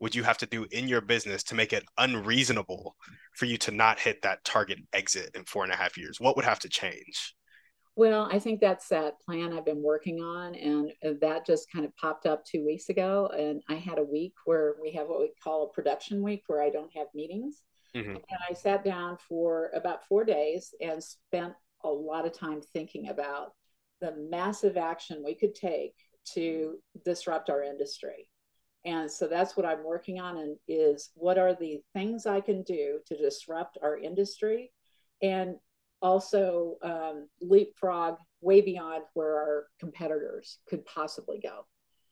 would 0.02 0.16
you 0.16 0.24
have 0.24 0.36
to 0.36 0.46
do 0.46 0.66
in 0.72 0.88
your 0.88 1.00
business 1.00 1.44
to 1.44 1.54
make 1.54 1.72
it 1.72 1.84
unreasonable 1.96 2.96
for 3.36 3.44
you 3.44 3.56
to 3.56 3.70
not 3.70 4.00
hit 4.00 4.20
that 4.22 4.44
target 4.44 4.80
exit 4.92 5.30
in 5.36 5.44
four 5.44 5.62
and 5.62 5.72
a 5.72 5.76
half 5.76 5.96
years? 5.96 6.20
What 6.20 6.34
would 6.34 6.44
have 6.44 6.58
to 6.58 6.68
change? 6.68 7.36
Well, 7.94 8.28
I 8.32 8.40
think 8.40 8.60
that's 8.60 8.88
that 8.88 9.20
plan 9.20 9.52
I've 9.52 9.64
been 9.64 9.82
working 9.82 10.20
on, 10.20 10.56
and 10.56 10.92
that 11.20 11.46
just 11.46 11.70
kind 11.70 11.84
of 11.84 11.96
popped 11.96 12.26
up 12.26 12.44
two 12.44 12.66
weeks 12.66 12.88
ago. 12.88 13.30
And 13.32 13.62
I 13.68 13.74
had 13.74 13.98
a 13.98 14.02
week 14.02 14.32
where 14.44 14.74
we 14.82 14.90
have 14.92 15.06
what 15.06 15.20
we 15.20 15.30
call 15.42 15.64
a 15.64 15.72
production 15.72 16.20
week 16.20 16.42
where 16.48 16.60
I 16.60 16.70
don't 16.70 16.90
have 16.96 17.06
meetings. 17.14 17.62
Mm-hmm. 17.94 18.16
And 18.16 18.38
I 18.50 18.54
sat 18.54 18.84
down 18.84 19.18
for 19.28 19.70
about 19.72 20.04
four 20.08 20.24
days 20.24 20.74
and 20.80 21.04
spent 21.04 21.52
a 21.84 21.88
lot 21.88 22.26
of 22.26 22.36
time 22.36 22.60
thinking 22.72 23.08
about 23.08 23.52
the 24.00 24.16
massive 24.16 24.76
action 24.76 25.22
we 25.24 25.36
could 25.36 25.54
take 25.54 25.94
to 26.34 26.78
disrupt 27.04 27.50
our 27.50 27.62
industry 27.62 28.26
and 28.84 29.10
so 29.10 29.26
that's 29.26 29.56
what 29.56 29.66
i'm 29.66 29.84
working 29.84 30.20
on 30.20 30.38
and 30.38 30.56
is 30.68 31.10
what 31.14 31.38
are 31.38 31.54
the 31.54 31.80
things 31.92 32.26
i 32.26 32.40
can 32.40 32.62
do 32.62 32.98
to 33.06 33.16
disrupt 33.16 33.78
our 33.82 33.96
industry 33.98 34.70
and 35.22 35.56
also 36.02 36.76
um, 36.82 37.28
leapfrog 37.40 38.16
way 38.40 38.60
beyond 38.60 39.04
where 39.14 39.36
our 39.36 39.66
competitors 39.78 40.58
could 40.68 40.84
possibly 40.84 41.38
go. 41.40 41.64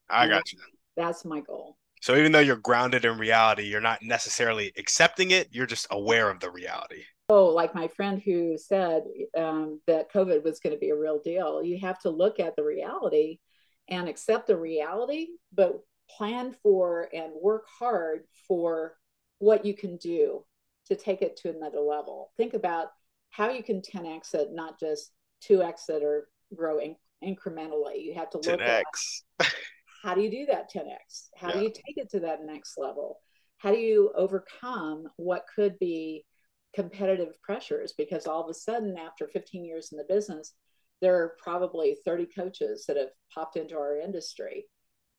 I 0.08 0.28
got 0.28 0.52
you 0.52 0.58
that's 0.96 1.24
my 1.24 1.40
goal. 1.40 1.76
So 2.02 2.16
even 2.16 2.32
though 2.32 2.40
you're 2.40 2.56
grounded 2.56 3.04
in 3.04 3.18
reality 3.18 3.64
you're 3.64 3.80
not 3.80 4.02
necessarily 4.02 4.72
accepting 4.76 5.30
it 5.32 5.48
you're 5.50 5.66
just 5.66 5.86
aware 5.90 6.30
of 6.30 6.40
the 6.40 6.50
reality. 6.50 7.02
Oh 7.28 7.46
like 7.46 7.74
my 7.74 7.88
friend 7.88 8.20
who 8.24 8.56
said 8.58 9.04
um, 9.36 9.80
that 9.86 10.12
covid 10.12 10.42
was 10.42 10.60
going 10.60 10.74
to 10.74 10.80
be 10.80 10.90
a 10.90 10.96
real 10.96 11.20
deal. 11.20 11.62
You 11.62 11.78
have 11.80 11.98
to 12.00 12.10
look 12.10 12.40
at 12.40 12.56
the 12.56 12.64
reality 12.64 13.38
and 13.88 14.08
accept 14.08 14.46
the 14.46 14.56
reality 14.56 15.28
but 15.52 15.80
plan 16.16 16.54
for 16.62 17.08
and 17.12 17.32
work 17.40 17.66
hard 17.78 18.24
for 18.46 18.96
what 19.38 19.64
you 19.64 19.74
can 19.74 19.96
do 19.96 20.44
to 20.86 20.96
take 20.96 21.22
it 21.22 21.36
to 21.36 21.50
another 21.50 21.80
level. 21.80 22.32
Think 22.36 22.54
about 22.54 22.88
how 23.30 23.50
you 23.50 23.62
can 23.62 23.80
10x 23.80 24.34
it, 24.34 24.48
not 24.52 24.78
just 24.78 25.12
2x 25.48 25.88
it 25.88 26.02
or 26.02 26.28
grow 26.54 26.78
in- 26.78 26.96
incrementally. 27.24 28.02
You 28.02 28.14
have 28.14 28.30
to 28.30 28.38
look 28.38 28.60
10x. 28.60 29.22
at 29.40 29.54
how 30.02 30.14
do 30.14 30.20
you 30.20 30.30
do 30.30 30.46
that 30.46 30.70
10x? 30.72 31.28
How 31.36 31.48
yeah. 31.48 31.54
do 31.54 31.60
you 31.60 31.70
take 31.70 31.96
it 31.96 32.10
to 32.10 32.20
that 32.20 32.44
next 32.44 32.76
level? 32.76 33.20
How 33.58 33.72
do 33.72 33.78
you 33.78 34.10
overcome 34.16 35.08
what 35.16 35.44
could 35.54 35.78
be 35.78 36.24
competitive 36.74 37.40
pressures? 37.42 37.94
Because 37.96 38.26
all 38.26 38.42
of 38.42 38.50
a 38.50 38.54
sudden, 38.54 38.96
after 38.96 39.28
15 39.28 39.64
years 39.64 39.90
in 39.92 39.98
the 39.98 40.04
business, 40.08 40.54
there 41.00 41.16
are 41.16 41.36
probably 41.42 41.96
30 42.04 42.26
coaches 42.34 42.84
that 42.86 42.96
have 42.96 43.10
popped 43.34 43.56
into 43.56 43.76
our 43.76 43.98
industry 43.98 44.66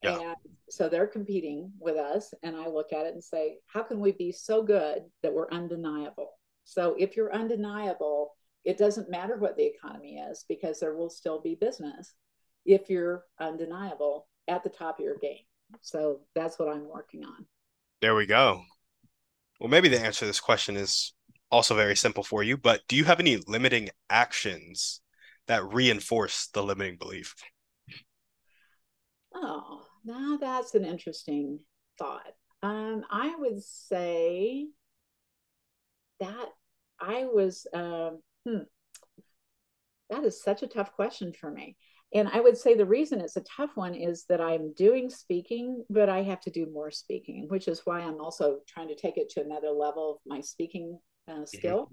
yeah. 0.02 0.18
And 0.20 0.36
so 0.68 0.88
they're 0.88 1.06
competing 1.06 1.72
with 1.78 1.96
us. 1.96 2.32
And 2.42 2.56
I 2.56 2.68
look 2.68 2.92
at 2.92 3.06
it 3.06 3.14
and 3.14 3.22
say, 3.22 3.58
how 3.66 3.82
can 3.82 4.00
we 4.00 4.12
be 4.12 4.32
so 4.32 4.62
good 4.62 5.02
that 5.22 5.32
we're 5.32 5.50
undeniable? 5.50 6.30
So 6.64 6.94
if 6.98 7.16
you're 7.16 7.34
undeniable, 7.34 8.34
it 8.64 8.78
doesn't 8.78 9.10
matter 9.10 9.36
what 9.36 9.56
the 9.56 9.66
economy 9.66 10.18
is 10.18 10.44
because 10.48 10.78
there 10.78 10.94
will 10.94 11.10
still 11.10 11.40
be 11.40 11.54
business 11.54 12.14
if 12.64 12.88
you're 12.88 13.24
undeniable 13.40 14.28
at 14.48 14.62
the 14.62 14.70
top 14.70 14.98
of 14.98 15.04
your 15.04 15.18
game. 15.18 15.44
So 15.80 16.20
that's 16.34 16.58
what 16.58 16.68
I'm 16.68 16.88
working 16.88 17.24
on. 17.24 17.46
There 18.00 18.14
we 18.14 18.26
go. 18.26 18.62
Well, 19.60 19.70
maybe 19.70 19.88
the 19.88 20.00
answer 20.00 20.20
to 20.20 20.26
this 20.26 20.40
question 20.40 20.76
is 20.76 21.14
also 21.50 21.74
very 21.74 21.96
simple 21.96 22.22
for 22.22 22.42
you, 22.42 22.56
but 22.56 22.82
do 22.88 22.96
you 22.96 23.04
have 23.04 23.20
any 23.20 23.36
limiting 23.36 23.90
actions 24.10 25.00
that 25.46 25.64
reinforce 25.64 26.48
the 26.48 26.62
limiting 26.62 26.96
belief? 26.96 27.34
Oh, 29.34 29.81
now 30.04 30.38
that's 30.40 30.74
an 30.74 30.84
interesting 30.84 31.60
thought. 31.98 32.32
Um, 32.62 33.04
I 33.10 33.34
would 33.36 33.62
say 33.62 34.66
that 36.20 36.48
I 37.00 37.24
was, 37.24 37.66
um, 37.74 38.20
hmm, 38.46 38.62
that 40.10 40.24
is 40.24 40.42
such 40.42 40.62
a 40.62 40.68
tough 40.68 40.92
question 40.92 41.32
for 41.32 41.50
me. 41.50 41.76
And 42.14 42.28
I 42.28 42.40
would 42.40 42.58
say 42.58 42.74
the 42.74 42.84
reason 42.84 43.20
it's 43.20 43.36
a 43.36 43.44
tough 43.56 43.70
one 43.74 43.94
is 43.94 44.24
that 44.28 44.40
I'm 44.40 44.74
doing 44.74 45.08
speaking, 45.08 45.84
but 45.88 46.08
I 46.10 46.22
have 46.22 46.40
to 46.42 46.50
do 46.50 46.66
more 46.70 46.90
speaking, 46.90 47.46
which 47.48 47.68
is 47.68 47.82
why 47.84 48.00
I'm 48.00 48.20
also 48.20 48.58
trying 48.68 48.88
to 48.88 48.94
take 48.94 49.16
it 49.16 49.30
to 49.30 49.40
another 49.40 49.70
level 49.70 50.12
of 50.12 50.16
my 50.26 50.40
speaking 50.40 50.98
uh, 51.26 51.32
mm-hmm. 51.32 51.44
skill. 51.44 51.90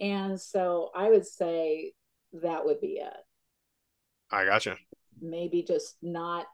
Mm-hmm. 0.00 0.06
And 0.06 0.40
so 0.40 0.90
I 0.94 1.08
would 1.08 1.26
say 1.26 1.92
that 2.34 2.64
would 2.64 2.80
be 2.80 3.00
it. 3.00 3.16
I 4.30 4.44
gotcha. 4.44 4.76
Maybe 5.20 5.62
just 5.62 5.96
not 6.02 6.46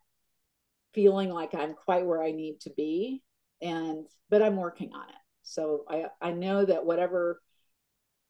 feeling 0.95 1.31
like 1.31 1.55
I'm 1.55 1.75
quite 1.75 2.07
where 2.07 2.23
I 2.23 2.33
need 2.33 2.61
to 2.63 2.71
be. 2.77 3.23
And, 3.63 4.07
but 4.31 4.43
I'm 4.43 4.57
working 4.57 4.93
on 4.93 5.09
it. 5.09 5.15
So 5.43 5.85
I, 5.89 6.07
I 6.21 6.33
know 6.33 6.65
that 6.65 6.85
whatever 6.85 7.41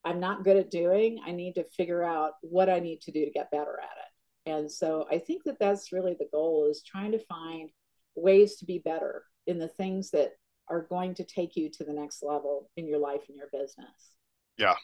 I'm 0.03 0.19
not 0.19 0.43
good 0.43 0.57
at 0.57 0.71
doing, 0.71 1.19
I 1.25 1.31
need 1.31 1.55
to 1.55 1.65
figure 1.75 2.03
out 2.03 2.33
what 2.41 2.69
I 2.69 2.79
need 2.79 3.01
to 3.01 3.11
do 3.11 3.25
to 3.25 3.31
get 3.31 3.51
better 3.51 3.79
at 3.81 3.97
it. 3.97 4.51
And 4.51 4.71
so 4.71 5.07
I 5.11 5.17
think 5.17 5.43
that 5.45 5.59
that's 5.59 5.91
really 5.91 6.15
the 6.17 6.29
goal 6.31 6.67
is 6.69 6.83
trying 6.83 7.11
to 7.13 7.25
find 7.25 7.69
ways 8.15 8.57
to 8.57 8.65
be 8.65 8.79
better 8.79 9.23
in 9.47 9.57
the 9.57 9.67
things 9.67 10.11
that 10.11 10.33
are 10.69 10.83
going 10.83 11.15
to 11.15 11.23
take 11.23 11.55
you 11.55 11.69
to 11.71 11.83
the 11.83 11.93
next 11.93 12.23
level 12.23 12.69
in 12.77 12.87
your 12.87 12.99
life 12.99 13.21
and 13.27 13.37
your 13.37 13.49
business. 13.51 14.15
Yeah. 14.57 14.75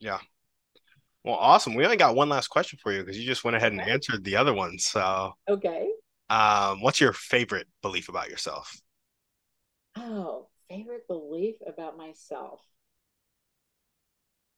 Yeah. 0.00 0.18
Well, 1.24 1.36
awesome. 1.36 1.74
We 1.74 1.84
only 1.84 1.96
got 1.96 2.16
one 2.16 2.28
last 2.28 2.48
question 2.48 2.78
for 2.82 2.92
you 2.92 3.00
because 3.00 3.18
you 3.18 3.26
just 3.26 3.44
went 3.44 3.56
ahead 3.56 3.72
and 3.72 3.80
answered 3.80 4.24
the 4.24 4.36
other 4.36 4.54
one. 4.54 4.78
So, 4.78 5.32
okay. 5.48 5.90
Um, 6.30 6.80
what's 6.80 7.00
your 7.00 7.12
favorite 7.12 7.66
belief 7.82 8.08
about 8.08 8.30
yourself? 8.30 8.80
Oh, 9.96 10.48
favorite 10.68 11.06
belief 11.08 11.56
about 11.66 11.96
myself. 11.96 12.60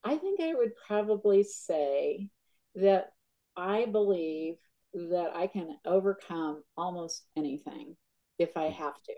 I 0.05 0.17
think 0.19 0.41
I 0.41 0.55
would 0.55 0.73
probably 0.87 1.45
say 1.45 2.29
that 2.75 3.13
I 3.57 3.87
believe 3.87 4.57
that 4.93 5.31
I 5.35 5.47
can 5.47 5.79
overcome 5.87 6.63
almost 6.77 7.25
anything 7.37 7.97
if 8.39 8.57
I 8.57 8.65
have 8.65 8.95
to. 9.05 9.15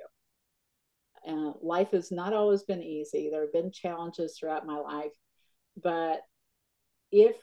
Uh, 1.27 1.53
life 1.63 1.91
has 1.93 2.13
not 2.13 2.35
always 2.35 2.63
been 2.63 2.83
easy. 2.83 3.31
There 3.31 3.41
have 3.41 3.53
been 3.53 3.73
challenges 3.73 4.37
throughout 4.39 4.67
my 4.67 4.79
life, 4.79 5.13
but 5.83 6.21
if 7.11 7.37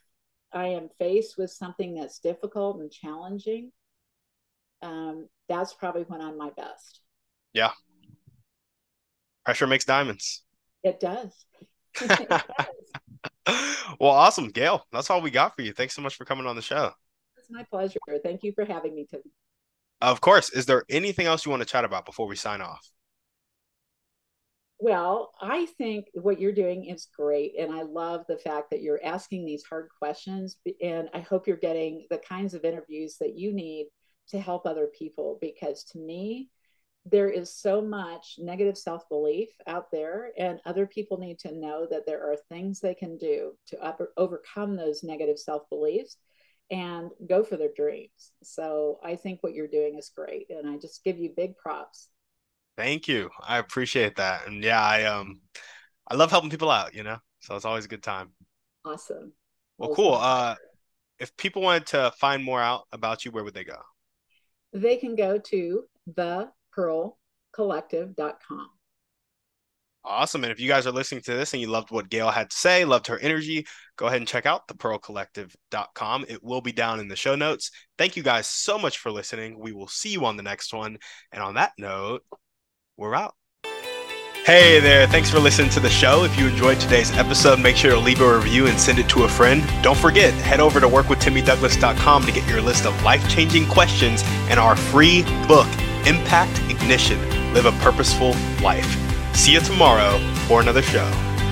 I 0.53 0.67
am 0.67 0.89
faced 0.99 1.37
with 1.37 1.51
something 1.51 1.95
that's 1.95 2.19
difficult 2.19 2.79
and 2.79 2.91
challenging, 2.91 3.71
um, 4.81 5.27
that's 5.47 5.73
probably 5.73 6.03
when 6.03 6.21
I'm 6.21 6.37
my 6.37 6.49
best. 6.55 7.01
Yeah. 7.53 7.71
Pressure 9.45 9.67
makes 9.67 9.85
diamonds. 9.85 10.43
It 10.83 10.99
does. 10.99 11.45
it 12.01 12.29
does. 12.29 12.43
well, 13.99 14.11
awesome, 14.11 14.49
Gail. 14.49 14.85
That's 14.91 15.09
all 15.09 15.21
we 15.21 15.31
got 15.31 15.55
for 15.55 15.61
you. 15.61 15.73
Thanks 15.73 15.95
so 15.95 16.01
much 16.01 16.15
for 16.15 16.25
coming 16.25 16.45
on 16.45 16.55
the 16.55 16.61
show. 16.61 16.91
It's 17.37 17.49
my 17.49 17.63
pleasure. 17.63 17.99
Thank 18.23 18.43
you 18.43 18.53
for 18.53 18.65
having 18.65 18.95
me, 18.95 19.07
Tim. 19.09 19.21
Of 20.01 20.21
course. 20.21 20.49
Is 20.51 20.65
there 20.65 20.83
anything 20.89 21.27
else 21.27 21.45
you 21.45 21.51
want 21.51 21.61
to 21.61 21.67
chat 21.67 21.85
about 21.85 22.05
before 22.05 22.27
we 22.27 22.35
sign 22.35 22.61
off? 22.61 22.91
Well, 24.79 25.31
I 25.39 25.67
think 25.77 26.07
what 26.13 26.39
you're 26.39 26.51
doing 26.51 26.85
is 26.85 27.07
great. 27.15 27.53
And 27.59 27.71
I 27.71 27.83
love 27.83 28.25
the 28.27 28.37
fact 28.37 28.71
that 28.71 28.81
you're 28.81 28.99
asking 29.03 29.45
these 29.45 29.63
hard 29.63 29.89
questions. 29.99 30.57
And 30.81 31.07
I 31.13 31.19
hope 31.19 31.45
you're 31.45 31.57
getting 31.57 32.07
the 32.09 32.17
kinds 32.17 32.55
of 32.55 32.65
interviews 32.65 33.17
that 33.19 33.37
you 33.37 33.53
need 33.53 33.89
to 34.31 34.39
help 34.39 34.65
other 34.65 34.87
people 34.87 35.37
because 35.41 35.83
to 35.85 35.99
me, 35.99 36.49
there 37.05 37.29
is 37.29 37.53
so 37.53 37.81
much 37.81 38.35
negative 38.37 38.77
self 38.77 39.07
belief 39.09 39.49
out 39.65 39.89
there, 39.91 40.31
and 40.37 40.59
other 40.65 40.85
people 40.85 41.17
need 41.17 41.39
to 41.39 41.51
know 41.51 41.87
that 41.89 42.05
there 42.05 42.31
are 42.31 42.37
things 42.49 42.79
they 42.79 42.93
can 42.93 43.17
do 43.17 43.53
to 43.67 43.79
up- 43.83 44.01
overcome 44.17 44.75
those 44.75 45.03
negative 45.03 45.39
self 45.39 45.67
beliefs 45.69 46.17
and 46.69 47.09
go 47.27 47.43
for 47.43 47.57
their 47.57 47.71
dreams. 47.75 48.31
So 48.43 48.99
I 49.03 49.15
think 49.15 49.41
what 49.41 49.53
you're 49.53 49.67
doing 49.67 49.97
is 49.97 50.11
great, 50.15 50.47
and 50.49 50.69
I 50.69 50.77
just 50.77 51.03
give 51.03 51.17
you 51.17 51.33
big 51.35 51.57
props. 51.57 52.09
Thank 52.77 53.07
you. 53.07 53.29
I 53.41 53.57
appreciate 53.57 54.15
that, 54.17 54.47
and 54.47 54.63
yeah, 54.63 54.81
I 54.81 55.05
um, 55.05 55.41
I 56.07 56.15
love 56.15 56.29
helping 56.29 56.51
people 56.51 56.69
out. 56.69 56.93
You 56.93 57.03
know, 57.03 57.17
so 57.39 57.55
it's 57.55 57.65
always 57.65 57.85
a 57.85 57.89
good 57.89 58.03
time. 58.03 58.29
Awesome. 58.85 59.33
Well, 59.79 59.95
cool. 59.95 60.13
Uh, 60.13 60.55
if 61.19 61.35
people 61.35 61.63
wanted 61.63 61.87
to 61.87 62.11
find 62.19 62.43
more 62.43 62.61
out 62.61 62.83
about 62.91 63.25
you, 63.25 63.31
where 63.31 63.43
would 63.43 63.53
they 63.55 63.63
go? 63.63 63.77
They 64.73 64.97
can 64.97 65.15
go 65.15 65.37
to 65.37 65.83
thepearlcollective.com. 66.09 68.69
Awesome. 70.03 70.43
And 70.43 70.51
if 70.51 70.59
you 70.59 70.67
guys 70.67 70.87
are 70.87 70.91
listening 70.91 71.21
to 71.23 71.35
this 71.35 71.53
and 71.53 71.61
you 71.61 71.67
loved 71.67 71.91
what 71.91 72.09
Gail 72.09 72.31
had 72.31 72.49
to 72.49 72.57
say, 72.57 72.85
loved 72.85 73.05
her 73.05 73.19
energy, 73.19 73.67
go 73.97 74.07
ahead 74.07 74.17
and 74.17 74.27
check 74.27 74.47
out 74.47 74.67
thepearlcollective.com. 74.67 76.25
It 76.27 76.43
will 76.43 76.61
be 76.61 76.71
down 76.71 76.99
in 76.99 77.07
the 77.07 77.15
show 77.15 77.35
notes. 77.35 77.69
Thank 77.99 78.17
you 78.17 78.23
guys 78.23 78.47
so 78.47 78.79
much 78.79 78.97
for 78.97 79.11
listening. 79.11 79.59
We 79.59 79.73
will 79.73 79.87
see 79.87 80.09
you 80.09 80.25
on 80.25 80.37
the 80.37 80.43
next 80.43 80.73
one. 80.73 80.97
And 81.31 81.43
on 81.43 81.53
that 81.53 81.73
note, 81.77 82.23
we're 82.97 83.13
out. 83.13 83.35
Hey 84.43 84.79
there, 84.79 85.05
thanks 85.05 85.29
for 85.29 85.37
listening 85.37 85.69
to 85.69 85.79
the 85.79 85.89
show. 85.89 86.23
If 86.23 86.35
you 86.35 86.47
enjoyed 86.47 86.79
today's 86.79 87.11
episode, 87.11 87.59
make 87.59 87.75
sure 87.75 87.91
to 87.91 87.99
leave 87.99 88.21
a 88.21 88.37
review 88.37 88.65
and 88.65 88.79
send 88.79 88.97
it 88.97 89.07
to 89.09 89.23
a 89.23 89.27
friend. 89.27 89.63
Don't 89.83 89.97
forget, 89.97 90.33
head 90.33 90.59
over 90.59 90.79
to 90.79 90.87
workwithtimmydouglas.com 90.87 92.25
to 92.25 92.31
get 92.31 92.49
your 92.49 92.59
list 92.59 92.87
of 92.87 93.03
life 93.03 93.29
changing 93.29 93.67
questions 93.67 94.23
and 94.49 94.59
our 94.59 94.75
free 94.75 95.21
book, 95.47 95.67
Impact 96.07 96.59
Ignition 96.71 97.19
Live 97.53 97.67
a 97.67 97.71
Purposeful 97.83 98.31
Life. 98.63 98.97
See 99.35 99.53
you 99.53 99.59
tomorrow 99.59 100.17
for 100.47 100.59
another 100.59 100.81
show. 100.81 101.30